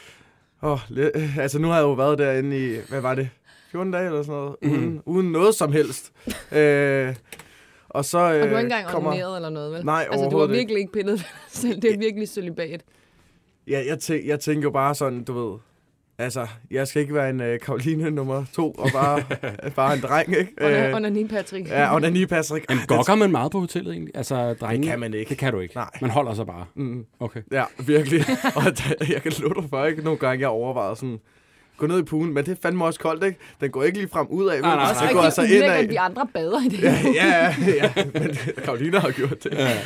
oh, 0.62 0.78
altså, 1.38 1.58
nu 1.58 1.68
har 1.68 1.74
jeg 1.76 1.82
jo 1.82 1.92
været 1.92 2.18
derinde 2.18 2.66
i, 2.74 2.76
hvad 2.88 3.00
var 3.00 3.14
det, 3.14 3.30
14 3.70 3.92
dage 3.92 4.06
eller 4.06 4.22
sådan 4.22 4.34
noget, 4.34 4.56
Mhm. 4.62 4.72
uden, 4.72 5.02
uden 5.06 5.32
noget 5.32 5.54
som 5.54 5.72
helst. 5.72 6.12
Øh, 6.52 7.14
og 7.88 8.04
så 8.04 8.18
øh, 8.18 8.24
Og 8.24 8.32
du 8.34 8.38
har 8.38 8.44
ikke 8.44 8.58
engang 8.60 8.86
kommer... 8.86 9.10
ordineret 9.10 9.36
eller 9.36 9.50
noget, 9.50 9.72
vel? 9.72 9.84
Nej, 9.84 10.06
Altså, 10.10 10.28
du 10.28 10.38
har 10.38 10.46
virkelig 10.46 10.78
ikke 10.80 10.92
pillet 10.92 11.26
selv. 11.48 11.82
Det 11.82 11.94
er 11.94 11.98
virkelig 11.98 12.28
celibat. 12.28 12.82
Ja, 13.68 13.82
jeg, 13.86 13.98
tæ- 14.02 14.26
jeg 14.26 14.40
tænker 14.40 14.62
jo 14.62 14.70
bare 14.70 14.94
sådan, 14.94 15.24
du 15.24 15.32
ved, 15.50 15.58
altså, 16.18 16.46
jeg 16.70 16.88
skal 16.88 17.02
ikke 17.02 17.14
være 17.14 17.30
en 17.30 17.40
øh, 17.40 17.60
Karoline 17.60 18.10
nummer 18.10 18.44
to, 18.54 18.70
og 18.72 18.88
bare, 18.92 19.22
bare 19.76 19.94
en 19.94 20.00
dreng, 20.00 20.36
ikke? 20.36 20.52
Under, 20.62 20.96
under 20.96 21.10
ni 21.10 21.26
Patrick. 21.26 21.68
ja, 21.68 21.94
og 21.94 22.02
den 22.02 22.12
lige 22.14 22.26
passer 22.26 22.54
ikke. 22.54 22.66
Jamen, 22.70 22.82
Ah, 22.82 22.96
gokker 22.96 23.14
man 23.14 23.30
meget 23.30 23.52
på 23.52 23.60
hotellet 23.60 23.92
egentlig? 23.92 24.16
Altså, 24.16 24.54
drenge, 24.54 24.82
Det 24.82 24.90
kan 24.90 25.00
man 25.00 25.14
ikke. 25.14 25.28
Det 25.28 25.38
kan 25.38 25.52
du 25.52 25.60
ikke. 25.60 25.74
Nej. 25.74 25.90
Man 26.00 26.10
holder 26.10 26.34
sig 26.34 26.46
bare. 26.46 26.64
Mm, 26.74 27.04
Okay. 27.20 27.40
ja, 27.52 27.64
virkelig. 27.86 28.24
og 28.56 28.62
der, 28.64 28.94
jeg 29.12 29.22
kan 29.22 29.32
love 29.38 29.54
dig 29.54 29.64
for, 29.70 29.84
ikke 29.84 30.02
nogle 30.04 30.18
gange, 30.18 30.40
jeg 30.40 30.48
overvejede 30.48 30.96
sådan, 30.96 31.18
gå 31.76 31.86
ned 31.86 31.98
i 31.98 32.02
poolen, 32.02 32.34
men 32.34 32.44
det 32.44 32.52
er 32.52 32.56
fandme 32.62 32.84
også 32.84 33.00
koldt, 33.00 33.24
ikke? 33.24 33.38
Den 33.60 33.70
går 33.70 33.82
ikke 33.82 33.98
lige 33.98 34.08
frem 34.12 34.26
ud 34.30 34.46
af, 34.48 34.60
Nej, 34.60 34.76
nej, 34.76 34.92
nej. 34.94 35.06
den 35.06 35.14
går 35.16 35.22
altså 35.22 35.42
ind 35.42 35.62
af. 35.64 35.88
de 35.88 36.00
andre 36.00 36.26
bader 36.34 36.60
i 36.66 36.68
det. 36.68 36.82
ja, 36.82 36.98
ja, 37.14 37.52
ja, 37.66 38.04
men 38.14 38.36
Karolina 38.64 38.98
har 38.98 39.10
gjort 39.10 39.44
det. 39.44 39.52
Ja. 39.52 39.76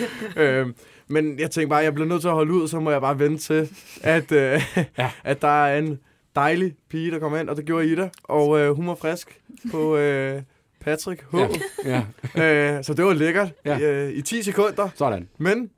Øhm, 0.42 0.74
men 1.08 1.38
jeg 1.38 1.50
tænkte 1.50 1.68
bare, 1.68 1.78
jeg 1.78 1.94
bliver 1.94 2.08
nødt 2.08 2.20
til 2.20 2.28
at 2.28 2.34
holde 2.34 2.52
ud, 2.52 2.68
så 2.68 2.80
må 2.80 2.90
jeg 2.90 3.00
bare 3.00 3.18
vente 3.18 3.38
til, 3.42 3.68
at, 4.02 4.32
øh, 4.32 4.62
ja. 4.98 5.10
at 5.24 5.42
der 5.42 5.64
er 5.66 5.78
en 5.78 5.98
dejlig 6.36 6.74
pige, 6.90 7.10
der 7.10 7.18
kommer 7.18 7.38
ind, 7.38 7.48
og 7.48 7.56
det 7.56 7.64
gjorde 7.64 7.86
Ida, 7.86 8.08
og 8.24 8.58
øh, 8.60 8.70
hun 8.76 8.86
var 8.86 8.94
frisk 8.94 9.40
på 9.70 9.96
øh, 9.96 10.42
Patrick 10.80 11.24
H. 11.32 11.36
Ja, 11.36 12.02
ja. 12.36 12.76
Øh, 12.76 12.84
så 12.84 12.94
det 12.94 13.04
var 13.04 13.12
lækkert 13.12 13.52
Ja. 13.64 13.78
ja. 13.78 13.92
øh, 14.06 14.12
i 14.12 14.22
10 14.22 14.42
sekunder, 14.42 14.88
Sådan. 14.94 15.28
men 15.38 15.70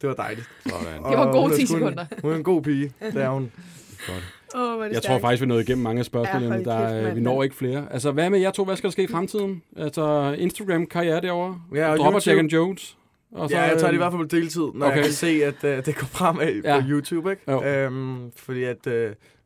det 0.00 0.08
var 0.08 0.14
dejligt. 0.14 0.48
Sådan. 0.66 0.86
Det 1.10 1.18
var 1.18 1.32
gode 1.32 1.42
hun 1.42 1.52
er 1.52 1.56
10 1.56 1.66
sgu 1.66 1.74
en- 1.76 1.80
sekunder. 1.80 2.04
Hun 2.22 2.32
er 2.32 2.36
en 2.36 2.42
god 2.44 2.62
pige, 2.62 2.92
det 3.12 3.22
er 3.22 3.28
hun. 3.28 3.52
Åh, 4.54 4.60
hvor 4.74 4.84
er 4.84 4.88
det 4.88 4.94
Jeg 4.94 5.02
tror 5.02 5.08
stærkt. 5.08 5.20
faktisk, 5.20 5.42
vi 5.42 5.46
nåede 5.46 5.62
igennem 5.62 5.82
mange 5.84 5.98
af 5.98 6.04
spørgsmålene. 6.04 6.54
Ja, 6.54 6.62
der, 6.62 6.80
kæft, 6.90 7.06
er- 7.10 7.14
vi 7.14 7.20
når 7.20 7.42
ikke 7.42 7.54
flere. 7.56 7.86
Altså, 7.90 8.12
hvad 8.12 8.30
med 8.30 8.38
jer 8.40 8.50
to? 8.50 8.64
Hvad 8.64 8.76
skal 8.76 8.88
der 8.88 8.92
ske 8.92 9.02
i 9.02 9.06
fremtiden? 9.06 9.62
Altså, 9.76 10.34
Instagram-karriere 10.38 11.20
derovre? 11.20 11.60
Ja, 11.74 11.90
og 11.90 11.96
Dropper 11.98 12.12
YouTube. 12.20 12.30
Jack 12.30 12.38
and 12.38 12.50
Jones? 12.50 12.96
Og 13.32 13.50
Ja, 13.50 13.60
jeg 13.62 13.68
tager 13.70 13.78
det 13.78 13.84
i 13.84 13.88
øhm, 13.88 13.96
hvert 13.98 14.12
fald 14.12 14.22
på 14.22 14.36
deltid, 14.36 14.60
når 14.62 14.68
okay. 14.72 14.86
Okay. 14.86 14.96
jeg 14.96 15.04
kan 15.04 15.12
se, 15.12 15.44
at 15.44 15.78
uh, 15.78 15.84
det 15.86 15.96
går 15.96 16.06
fremad 16.06 16.60
Ja. 16.64 16.80
på 16.80 16.86
YouTube, 16.88 17.30
ikke? 17.30 17.42
Jo. 17.52 17.62
Øhm, 17.64 18.32
fordi 18.36 18.64
at 18.64 18.86
uh, 18.86 18.92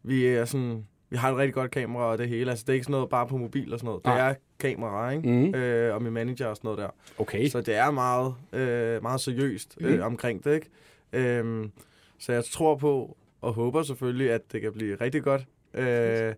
vi 0.02 0.26
er 0.26 0.44
sådan... 0.44 0.86
Vi 1.10 1.16
har 1.16 1.30
et 1.30 1.36
rigtig 1.36 1.54
godt 1.54 1.70
kamera 1.70 2.04
og 2.04 2.18
det 2.18 2.28
hele. 2.28 2.50
Altså, 2.50 2.64
det 2.66 2.72
er 2.72 2.74
ikke 2.74 2.84
sådan 2.84 2.92
noget 2.92 3.08
bare 3.08 3.26
på 3.26 3.36
mobil 3.36 3.72
og 3.72 3.78
sådan 3.78 3.86
noget. 3.86 4.04
Det 4.04 4.10
Nej. 4.12 4.30
er 4.30 4.34
kamera, 4.60 5.10
ikke? 5.10 5.28
Mhm. 5.28 5.54
Øh, 5.54 5.94
og 5.94 6.02
min 6.02 6.12
manager 6.12 6.46
og 6.46 6.56
sådan 6.56 6.68
noget 6.68 6.78
der. 6.78 6.88
Okay. 7.18 7.48
Så 7.48 7.60
det 7.60 7.74
er 7.74 7.90
meget, 7.90 8.34
øh, 8.52 9.02
meget 9.02 9.20
seriøst 9.20 9.76
øh, 9.80 9.92
Mhm. 9.92 10.02
omkring 10.02 10.44
det, 10.44 10.54
ikke? 10.54 10.68
Øhm, 11.12 11.70
så 12.18 12.32
jeg 12.32 12.44
tror 12.44 12.76
på, 12.76 13.16
og 13.40 13.52
håber 13.52 13.82
selvfølgelig, 13.82 14.30
at 14.30 14.52
det 14.52 14.60
kan 14.60 14.72
blive 14.72 14.94
rigtig 15.00 15.22
godt. 15.22 15.46
Øh, 15.74 16.34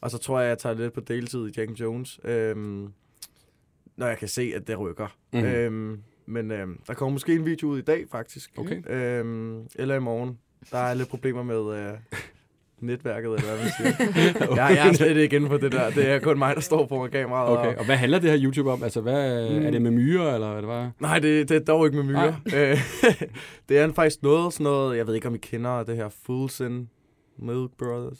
og 0.00 0.10
så 0.10 0.18
tror 0.18 0.38
jeg, 0.38 0.44
at 0.46 0.50
jeg 0.50 0.58
tager 0.58 0.74
lidt 0.74 0.92
på 0.92 1.00
deltid 1.00 1.48
i 1.48 1.52
Jack 1.60 1.70
Jones, 1.80 2.20
øh, 2.24 2.56
når 3.96 4.06
jeg 4.06 4.18
kan 4.18 4.28
se, 4.28 4.52
at 4.56 4.66
det 4.68 4.78
rykker. 4.80 5.16
Mm. 5.32 5.38
Øh, 5.44 5.98
men 6.26 6.50
øh, 6.50 6.68
der 6.86 6.94
kommer 6.94 7.12
måske 7.12 7.34
en 7.34 7.44
video 7.46 7.68
ud 7.68 7.78
i 7.78 7.82
dag, 7.82 8.04
faktisk. 8.10 8.50
Okay. 8.58 8.82
Øh, 8.90 9.54
eller 9.76 9.94
i 9.94 10.00
morgen. 10.00 10.38
Der 10.70 10.78
er 10.78 10.94
lidt 10.94 11.08
problemer 11.08 11.42
med... 11.42 11.76
Øh, 11.78 11.98
netværket, 12.82 13.34
eller 13.34 13.42
hvad 13.42 13.58
man 13.58 13.70
siger. 13.78 14.56
jeg, 14.66 14.76
jeg 14.76 14.88
er 14.88 14.92
slet 14.92 15.16
ikke 15.16 15.36
inde 15.36 15.48
på 15.48 15.56
det 15.56 15.72
der. 15.72 15.90
Det 15.90 16.08
er 16.10 16.18
kun 16.18 16.38
mig, 16.38 16.54
der 16.54 16.60
står 16.60 16.86
foran 16.88 17.10
kameraet. 17.10 17.58
Okay, 17.58 17.76
og 17.78 17.84
hvad 17.84 17.96
handler 17.96 18.18
det 18.18 18.30
her 18.30 18.38
YouTube 18.42 18.72
om? 18.72 18.82
Altså, 18.82 19.00
hvad, 19.00 19.50
Mm. 19.50 19.66
er 19.66 19.70
det 19.70 19.82
med 19.82 19.90
myrer, 19.90 20.34
eller 20.34 20.50
hvad 20.52 20.62
det 20.62 20.68
var? 20.68 20.90
Nej, 21.00 21.18
det, 21.18 21.48
det 21.48 21.56
er 21.56 21.60
dog 21.60 21.86
ikke 21.86 21.96
med 21.96 22.04
myrer. 22.04 22.32
Øh, 22.56 22.78
det 23.68 23.78
er 23.78 23.92
faktisk 23.92 24.22
noget, 24.22 24.52
sådan 24.52 24.64
noget, 24.64 24.96
jeg 24.96 25.06
ved 25.06 25.14
ikke, 25.14 25.28
om 25.28 25.34
I 25.34 25.38
kender 25.38 25.82
det 25.82 25.96
her 25.96 26.08
Fullsin 26.26 26.88
Milk 27.38 27.70
Brothers. 27.78 28.18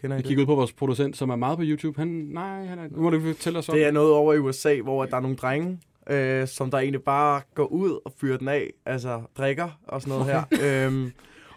Kender 0.00 0.16
I 0.16 0.20
Vi 0.22 0.28
kigger 0.28 0.42
ud 0.42 0.46
på 0.46 0.54
vores 0.54 0.72
producent, 0.72 1.16
som 1.16 1.30
er 1.30 1.36
meget 1.36 1.58
på 1.58 1.64
YouTube. 1.66 1.98
Han, 1.98 2.08
nej, 2.08 2.64
han 2.64 2.78
er, 2.78 2.82
nu 2.90 3.02
må 3.02 3.10
du 3.10 3.20
fortælle 3.20 3.58
os 3.58 3.68
om 3.68 3.74
Det 3.74 3.84
er 3.86 3.90
noget 3.90 4.12
over 4.12 4.34
i 4.34 4.38
USA, 4.38 4.80
hvor 4.80 5.04
der 5.04 5.16
er 5.16 5.20
nogle 5.20 5.36
drenge, 5.36 5.78
øh, 6.10 6.46
som 6.48 6.70
der 6.70 6.78
egentlig 6.78 7.02
bare 7.02 7.40
går 7.54 7.66
ud 7.66 7.98
og 8.04 8.12
fyrer 8.20 8.38
den 8.38 8.48
af, 8.48 8.70
altså 8.86 9.20
drikker 9.38 9.68
og 9.88 10.02
sådan 10.02 10.18
noget 10.18 10.44
her. 10.60 10.86
Øhm, 10.86 11.12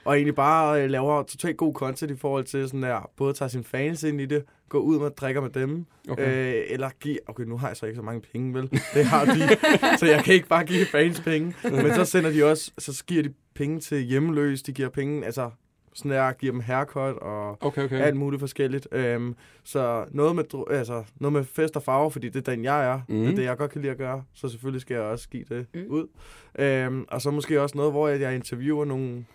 og 0.06 0.16
egentlig 0.16 0.36
bare 0.36 0.84
øh, 0.84 0.90
laver 0.90 1.24
totalt 1.24 1.58
god 1.58 1.74
content 1.74 2.12
i 2.12 2.16
forhold 2.16 2.44
til 2.44 2.68
sådan 2.68 2.84
der, 2.84 3.10
både 3.18 3.34
tager 3.34 3.50
sine 3.50 3.64
fans 3.64 4.04
ind 4.04 4.22
i 4.22 4.26
det, 4.26 4.44
går 4.70 4.80
ud 4.80 5.00
med 5.00 5.10
drikker 5.10 5.42
med 5.42 5.50
dem, 5.50 5.86
Okay. 6.10 6.56
Øh, 6.56 6.64
eller 6.70 6.90
give... 7.00 7.18
Okay, 7.28 7.44
nu 7.44 7.58
har 7.58 7.68
jeg 7.68 7.78
så 7.78 7.86
ikke 7.86 7.96
så 7.96 8.02
mange 8.02 8.22
penge, 8.34 8.54
vel? 8.54 8.70
Det 8.94 9.06
har 9.06 9.26
de, 9.26 9.40
så 10.00 10.06
jeg 10.06 10.24
kan 10.24 10.34
ikke 10.34 10.48
bare 10.48 10.66
give 10.66 10.86
fans 10.86 11.20
penge. 11.20 11.56
Men 11.64 11.94
så 11.94 12.06
sender 12.06 12.30
de 12.32 12.44
også... 12.46 12.72
Så 12.78 13.04
giver 13.08 13.24
de 13.24 13.34
penge 13.56 13.80
til 13.80 14.02
hjemløs, 14.02 14.62
de 14.62 14.72
giver 14.74 14.90
penge... 14.90 15.26
Altså, 15.26 15.50
sådan 15.94 16.12
der, 16.12 16.32
giver 16.32 16.52
dem 16.52 16.60
haircut 16.62 17.16
og 17.18 17.58
Okay, 17.66 17.84
okay. 17.84 18.02
alt 18.02 18.16
muligt 18.18 18.40
forskelligt. 18.40 18.88
Øhm, 18.92 19.36
så 19.64 20.06
noget 20.12 20.36
med, 20.36 20.44
altså, 20.70 21.04
noget 21.20 21.34
med 21.34 21.44
fest 21.44 21.76
og 21.76 21.84
farve, 21.84 22.12
fordi 22.12 22.30
det 22.30 22.48
er 22.48 22.52
den, 22.56 22.64
jeg 22.64 22.86
er. 22.86 23.02
Mm. 23.10 23.16
Det 23.16 23.24
er 23.24 23.28
Mhm. 23.28 23.36
det, 23.36 23.44
jeg 23.44 23.58
godt 23.58 23.72
kan 23.72 23.82
lide 23.82 23.92
at 23.92 23.98
gøre. 23.98 24.24
Så 24.34 24.50
selvfølgelig 24.50 24.82
skal 24.82 24.94
jeg 24.94 25.04
også 25.04 25.30
give 25.30 25.44
det 25.50 25.66
Mm. 25.74 25.80
mm. 25.80 25.86
ud. 25.90 26.08
Øhm, 26.60 27.06
og 27.08 27.22
så 27.22 27.32
måske 27.32 27.62
også 27.62 27.78
noget, 27.78 27.92
hvor 27.92 28.08
jeg 28.08 28.36
interviewer 28.36 28.86
nogle, 28.86 29.26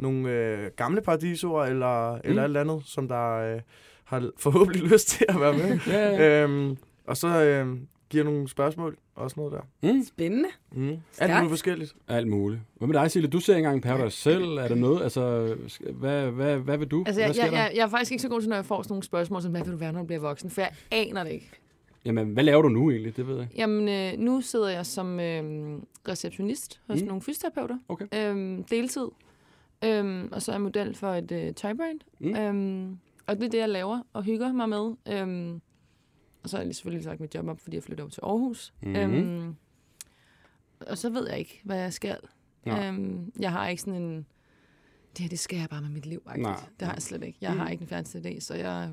nogle 0.00 0.30
øh, 0.30 0.70
gamle 0.76 1.00
paradisoer, 1.00 1.64
eller, 1.64 2.14
mm. 2.14 2.20
eller 2.24 2.42
alt 2.42 2.56
andet, 2.56 2.82
som 2.84 3.08
der 3.08 3.54
øh, 3.54 3.60
har 4.04 4.30
forhåbentlig 4.36 4.82
lyst 4.92 5.08
til 5.08 5.26
at 5.28 5.40
være 5.40 5.52
med. 5.52 5.78
Ja, 5.86 6.08
ja. 6.10 6.44
øhm, 6.44 6.76
og 7.06 7.16
så 7.16 7.28
øh, 7.44 7.76
giver 8.10 8.24
nogle 8.24 8.48
spørgsmål 8.48 8.96
og 9.14 9.30
sådan 9.30 9.40
noget 9.44 9.62
der. 9.82 9.92
Mm. 9.92 10.04
Spændende. 10.04 10.48
Mm. 10.72 10.96
Alt 11.18 11.32
muligt 11.34 11.50
forskelligt. 11.50 11.94
Alt 12.08 12.28
muligt. 12.28 12.60
Hvad 12.78 12.88
med 12.88 12.94
dig, 12.94 13.10
Sille? 13.10 13.28
Du 13.28 13.40
ser 13.40 13.56
ikke 13.56 13.66
engang 13.66 13.82
Paradise 13.82 14.16
selv. 14.16 14.44
Er 14.44 14.68
der 14.68 14.74
noget? 14.74 15.02
Altså, 15.02 15.54
hvad, 15.90 16.26
hvad, 16.30 16.56
hvad 16.58 16.78
vil 16.78 16.88
du? 16.88 17.04
Altså, 17.06 17.20
hvad 17.20 17.28
jeg, 17.28 17.34
sker 17.34 17.44
jeg, 17.44 17.52
jeg, 17.52 17.72
jeg 17.74 17.82
er 17.82 17.88
faktisk 17.88 18.12
ikke 18.12 18.22
så 18.22 18.28
god 18.28 18.40
til, 18.40 18.48
når 18.48 18.56
jeg 18.56 18.64
får 18.64 18.82
sådan 18.82 18.92
nogle 18.92 19.02
spørgsmål, 19.02 19.42
som, 19.42 19.50
hvad 19.50 19.62
vil 19.64 19.72
du 19.72 19.76
være, 19.76 19.92
når 19.92 20.00
du 20.00 20.06
bliver 20.06 20.20
voksen? 20.20 20.50
For 20.50 20.60
jeg 20.60 20.70
aner 20.90 21.24
det 21.24 21.30
ikke. 21.32 21.50
Jamen, 22.04 22.28
hvad 22.32 22.44
laver 22.44 22.62
du 22.62 22.68
nu 22.68 22.90
egentlig? 22.90 23.16
Det 23.16 23.26
ved 23.28 23.34
jeg 23.34 23.42
ikke. 23.44 23.54
Jamen, 23.56 23.88
øh, 23.88 24.18
nu 24.18 24.40
sidder 24.40 24.68
jeg 24.68 24.86
som 24.86 25.20
øh, 25.20 25.78
receptionist 26.08 26.80
hos 26.86 27.00
Mm. 27.00 27.06
nogle 27.06 27.22
fysioterapeuter. 27.22 27.78
Okay. 27.88 28.06
Øhm, 28.14 28.64
deltid. 28.64 29.06
Øhm, 29.84 30.28
og 30.32 30.42
så 30.42 30.52
er 30.52 30.54
jeg 30.54 30.60
model 30.62 30.94
for 30.94 31.14
et 31.14 31.32
øh, 31.32 31.54
tøjbrand. 31.54 32.00
Mm. 32.18 32.28
Mm. 32.28 32.36
Øhm, 32.36 32.98
og 33.26 33.36
det 33.36 33.44
er 33.46 33.50
det, 33.50 33.58
jeg 33.58 33.68
laver 33.68 34.00
og 34.12 34.22
hygger 34.24 34.52
mig 34.52 34.68
med. 34.68 34.94
Øhm, 35.08 35.60
og 36.42 36.50
så 36.50 36.56
har 36.56 36.64
jeg 36.64 36.74
selvfølgelig 36.74 37.04
sagt 37.04 37.20
mit 37.20 37.34
job 37.34 37.48
op, 37.48 37.60
fordi 37.60 37.76
jeg 37.76 37.82
flytter 37.82 38.04
over 38.04 38.10
til 38.10 38.20
Aarhus. 38.24 38.74
Mhm. 38.82 38.96
Øhm, 38.96 39.56
og 40.80 40.98
så 40.98 41.10
ved 41.10 41.28
jeg 41.28 41.38
ikke, 41.38 41.60
hvad 41.64 41.78
jeg 41.78 41.92
skal. 41.92 42.18
Nej. 42.66 42.86
Øhm, 42.88 43.32
jeg 43.40 43.52
har 43.52 43.68
ikke 43.68 43.82
sådan 43.82 44.02
en... 44.02 44.26
Det 45.16 45.18
her, 45.18 45.28
det 45.28 45.38
skal 45.38 45.58
jeg 45.58 45.68
bare 45.68 45.80
med 45.82 45.90
mit 45.90 46.06
liv, 46.06 46.22
Nej. 46.36 46.60
Det 46.80 46.86
har 46.86 46.94
jeg 46.94 47.02
slet 47.02 47.22
ikke. 47.24 47.38
Jeg 47.40 47.52
Mm. 47.52 47.58
har 47.58 47.68
ikke 47.68 47.82
en 47.82 47.88
færdig 47.88 48.26
idé, 48.36 48.40
så 48.40 48.54
jeg 48.54 48.90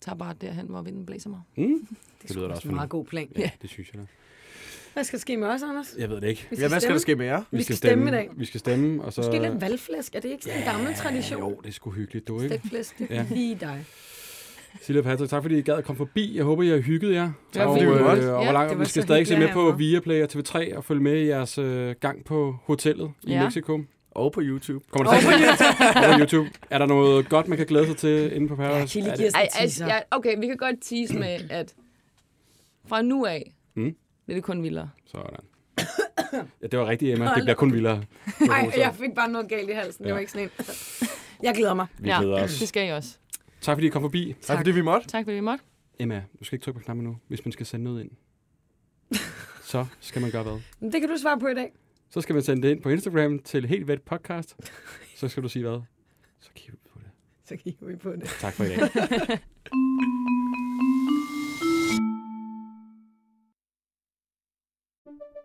tager 0.00 0.16
bare 0.16 0.34
derhen, 0.34 0.66
hvor 0.66 0.82
vinden 0.82 1.06
blæser 1.06 1.30
mig. 1.30 1.40
Mm? 1.56 1.64
Det, 2.22 2.28
Det 2.28 2.36
lyder 2.36 2.48
da 2.48 2.54
også 2.54 2.68
en 2.68 2.74
meget 2.74 2.90
god 2.90 3.04
plan. 3.04 3.32
Ja, 3.38 3.50
det 3.62 3.70
synes 3.70 3.92
jeg 3.94 4.00
da. 4.02 4.06
Hvad 4.94 5.04
skal 5.04 5.16
der 5.16 5.20
ske 5.20 5.36
med 5.36 5.48
os, 5.48 5.62
Anders? 5.62 5.94
Jeg 5.98 6.08
ved 6.10 6.20
det 6.20 6.28
ikke. 6.28 6.46
Vi 6.50 6.56
Ja, 6.56 6.68
hvad 6.68 6.68
skal 6.68 6.80
stemme. 6.80 6.94
der 6.94 7.00
ske 7.00 7.14
med 7.16 7.26
jer? 7.26 7.42
Vi 7.50 7.62
skal 7.62 7.76
stemme 7.76 8.08
i 8.08 8.12
dag. 8.12 8.28
Vi 8.36 8.44
skal 8.44 8.60
stemme, 8.60 9.04
og 9.04 9.12
så... 9.12 9.20
Måske 9.20 9.38
lidt 9.50 9.60
valgflæsk. 9.60 10.14
Er 10.14 10.20
det 10.20 10.28
ikke 10.30 10.44
sådan 10.44 10.58
en 10.58 10.64
gammel 10.64 10.94
tradition? 10.94 11.40
Jo, 11.40 11.60
det 11.62 11.68
er 11.68 11.72
sgu 11.72 11.90
hyggeligt, 11.90 12.28
du 12.28 12.40
ikke? 12.40 12.48
Stegt 12.54 12.68
flæsk, 12.68 12.98
det 12.98 13.06
Ja. 13.10 13.16
er 13.16 13.24
lige 13.30 13.54
dig. 13.60 13.84
Silja 14.82 15.00
og 15.00 15.04
Patrick, 15.04 15.30
tak 15.30 15.42
fordi 15.42 15.58
I 15.58 15.62
gad 15.62 15.74
at 15.74 15.84
komme 15.84 15.96
forbi. 15.96 16.36
Jeg 16.36 16.44
håber, 16.44 16.62
I 16.62 16.68
har 16.68 16.78
hygget 16.78 17.14
jer. 17.14 17.30
Det 17.54 17.60
var 17.62 17.66
og, 17.66 17.76
øh, 17.76 17.86
Det 17.86 17.90
var 17.90 17.98
godt. 18.02 18.18
og 18.18 18.24
Ja, 18.26 18.32
hvor 18.44 18.52
langt, 18.52 18.80
vi 18.80 18.84
skal 18.84 19.02
stadig 19.02 19.26
se 19.26 19.38
med 19.38 19.48
på 19.52 19.70
Viaplay 19.72 20.22
og 20.22 20.28
TV3 20.32 20.76
og 20.76 20.84
følge 20.84 21.02
med 21.02 21.16
i 21.22 21.26
jeres 21.26 21.58
øh, 21.58 21.94
gang 22.00 22.24
på 22.24 22.56
hotellet 22.64 23.10
i 23.22 23.30
Ja. 23.32 23.42
Mexico. 23.44 23.80
Og 24.10 24.32
på 24.32 24.40
YouTube. 24.44 24.84
Kommer 24.90 25.12
der 25.12 25.20
til 25.20 25.26
på 26.14 26.20
YouTube. 26.20 26.50
Er 26.70 26.78
der 26.78 26.86
noget 26.86 27.28
godt, 27.28 27.48
man 27.48 27.58
kan 27.58 27.66
glæde 27.66 27.86
sig 27.86 27.96
til 27.96 28.32
inde 28.36 28.48
på 28.48 28.54
Ja, 28.62 28.68
Paradise? 28.68 28.88
Chili 28.88 29.08
Er 29.08 29.16
giver 29.16 29.30
altså, 29.34 29.58
teaser. 29.58 29.86
ja, 29.86 29.98
okay, 30.10 30.40
vi 30.40 30.46
kan 30.46 30.56
godt 30.56 30.76
tease 30.82 31.14
med, 31.14 31.38
at 31.50 31.74
fra 32.88 33.02
nu 33.02 33.24
af, 33.26 33.52
Mm. 33.74 33.94
Bliver 34.28 34.36
det 34.36 34.44
kun 34.44 34.62
vildere. 34.62 34.90
Sådan. 35.06 35.40
Ja, 36.62 36.66
det 36.66 36.78
var 36.78 36.86
rigtigt, 36.86 37.12
Emma. 37.12 37.24
Det 37.34 37.42
bliver 37.42 37.54
kun 37.54 37.72
vildere. 37.72 38.02
Ej, 38.50 38.70
jeg 38.76 38.94
fik 38.94 39.14
bare 39.14 39.28
noget 39.28 39.48
galt 39.48 39.70
i 39.70 39.72
halsen. 39.72 40.02
Det 40.04 40.08
Ja. 40.08 40.12
var 40.14 40.20
ikke 40.20 40.32
sådan 40.32 40.50
en. 40.58 40.64
Jeg 41.42 41.54
glæder 41.54 41.74
mig. 41.74 41.86
Vi 41.98 42.08
glæder 42.18 42.42
os. 42.44 42.58
det 42.58 42.68
skal 42.68 42.86
jeg 42.86 42.94
også. 42.96 43.18
Tak 43.60 43.76
fordi 43.76 43.86
I 43.86 43.90
kom 43.90 44.02
forbi. 44.02 44.34
Tak 44.40 44.58
fordi 44.58 44.70
vi 44.70 44.80
måtte. 44.80 45.08
Tak 45.08 45.24
fordi 45.24 45.34
vi 45.34 45.40
måtte. 45.40 45.64
Emma, 45.98 46.24
du 46.40 46.44
skal 46.44 46.56
ikke 46.56 46.64
trykke 46.64 46.80
på 46.80 46.84
knappen 46.84 47.04
nu, 47.06 47.16
hvis 47.28 47.44
man 47.44 47.52
skal 47.52 47.66
sende 47.66 47.84
noget 47.84 48.00
ind. 48.00 48.10
Så 49.72 49.86
skal 50.00 50.22
man 50.22 50.30
gøre 50.30 50.42
hvad? 50.42 50.60
Men 50.80 50.92
Det 50.92 51.00
kan 51.00 51.10
du 51.10 51.16
svare 51.16 51.38
på 51.40 51.46
i 51.46 51.54
dag. 51.54 51.72
Så 52.10 52.20
skal 52.20 52.32
man 52.34 52.42
sende 52.42 52.62
det 52.62 52.70
ind 52.74 52.82
på 52.82 52.88
Instagram 52.88 53.38
til 53.38 53.66
Helt 53.66 53.88
Vet 53.88 54.02
Podcast. 54.02 54.56
Så 55.16 55.28
skal 55.28 55.42
du 55.42 55.48
sige 55.48 55.68
hvad? 55.68 55.80
Så 56.40 56.50
kigger 56.54 56.72
vi 56.72 56.78
på 56.92 56.98
det. 56.98 57.10
Så 57.48 57.56
kigger 57.56 57.86
vi 57.86 57.96
på 57.96 58.12
det. 58.12 58.24
Tak 58.40 58.52
for 58.54 58.64
i 58.64 58.68
dag. 58.68 58.78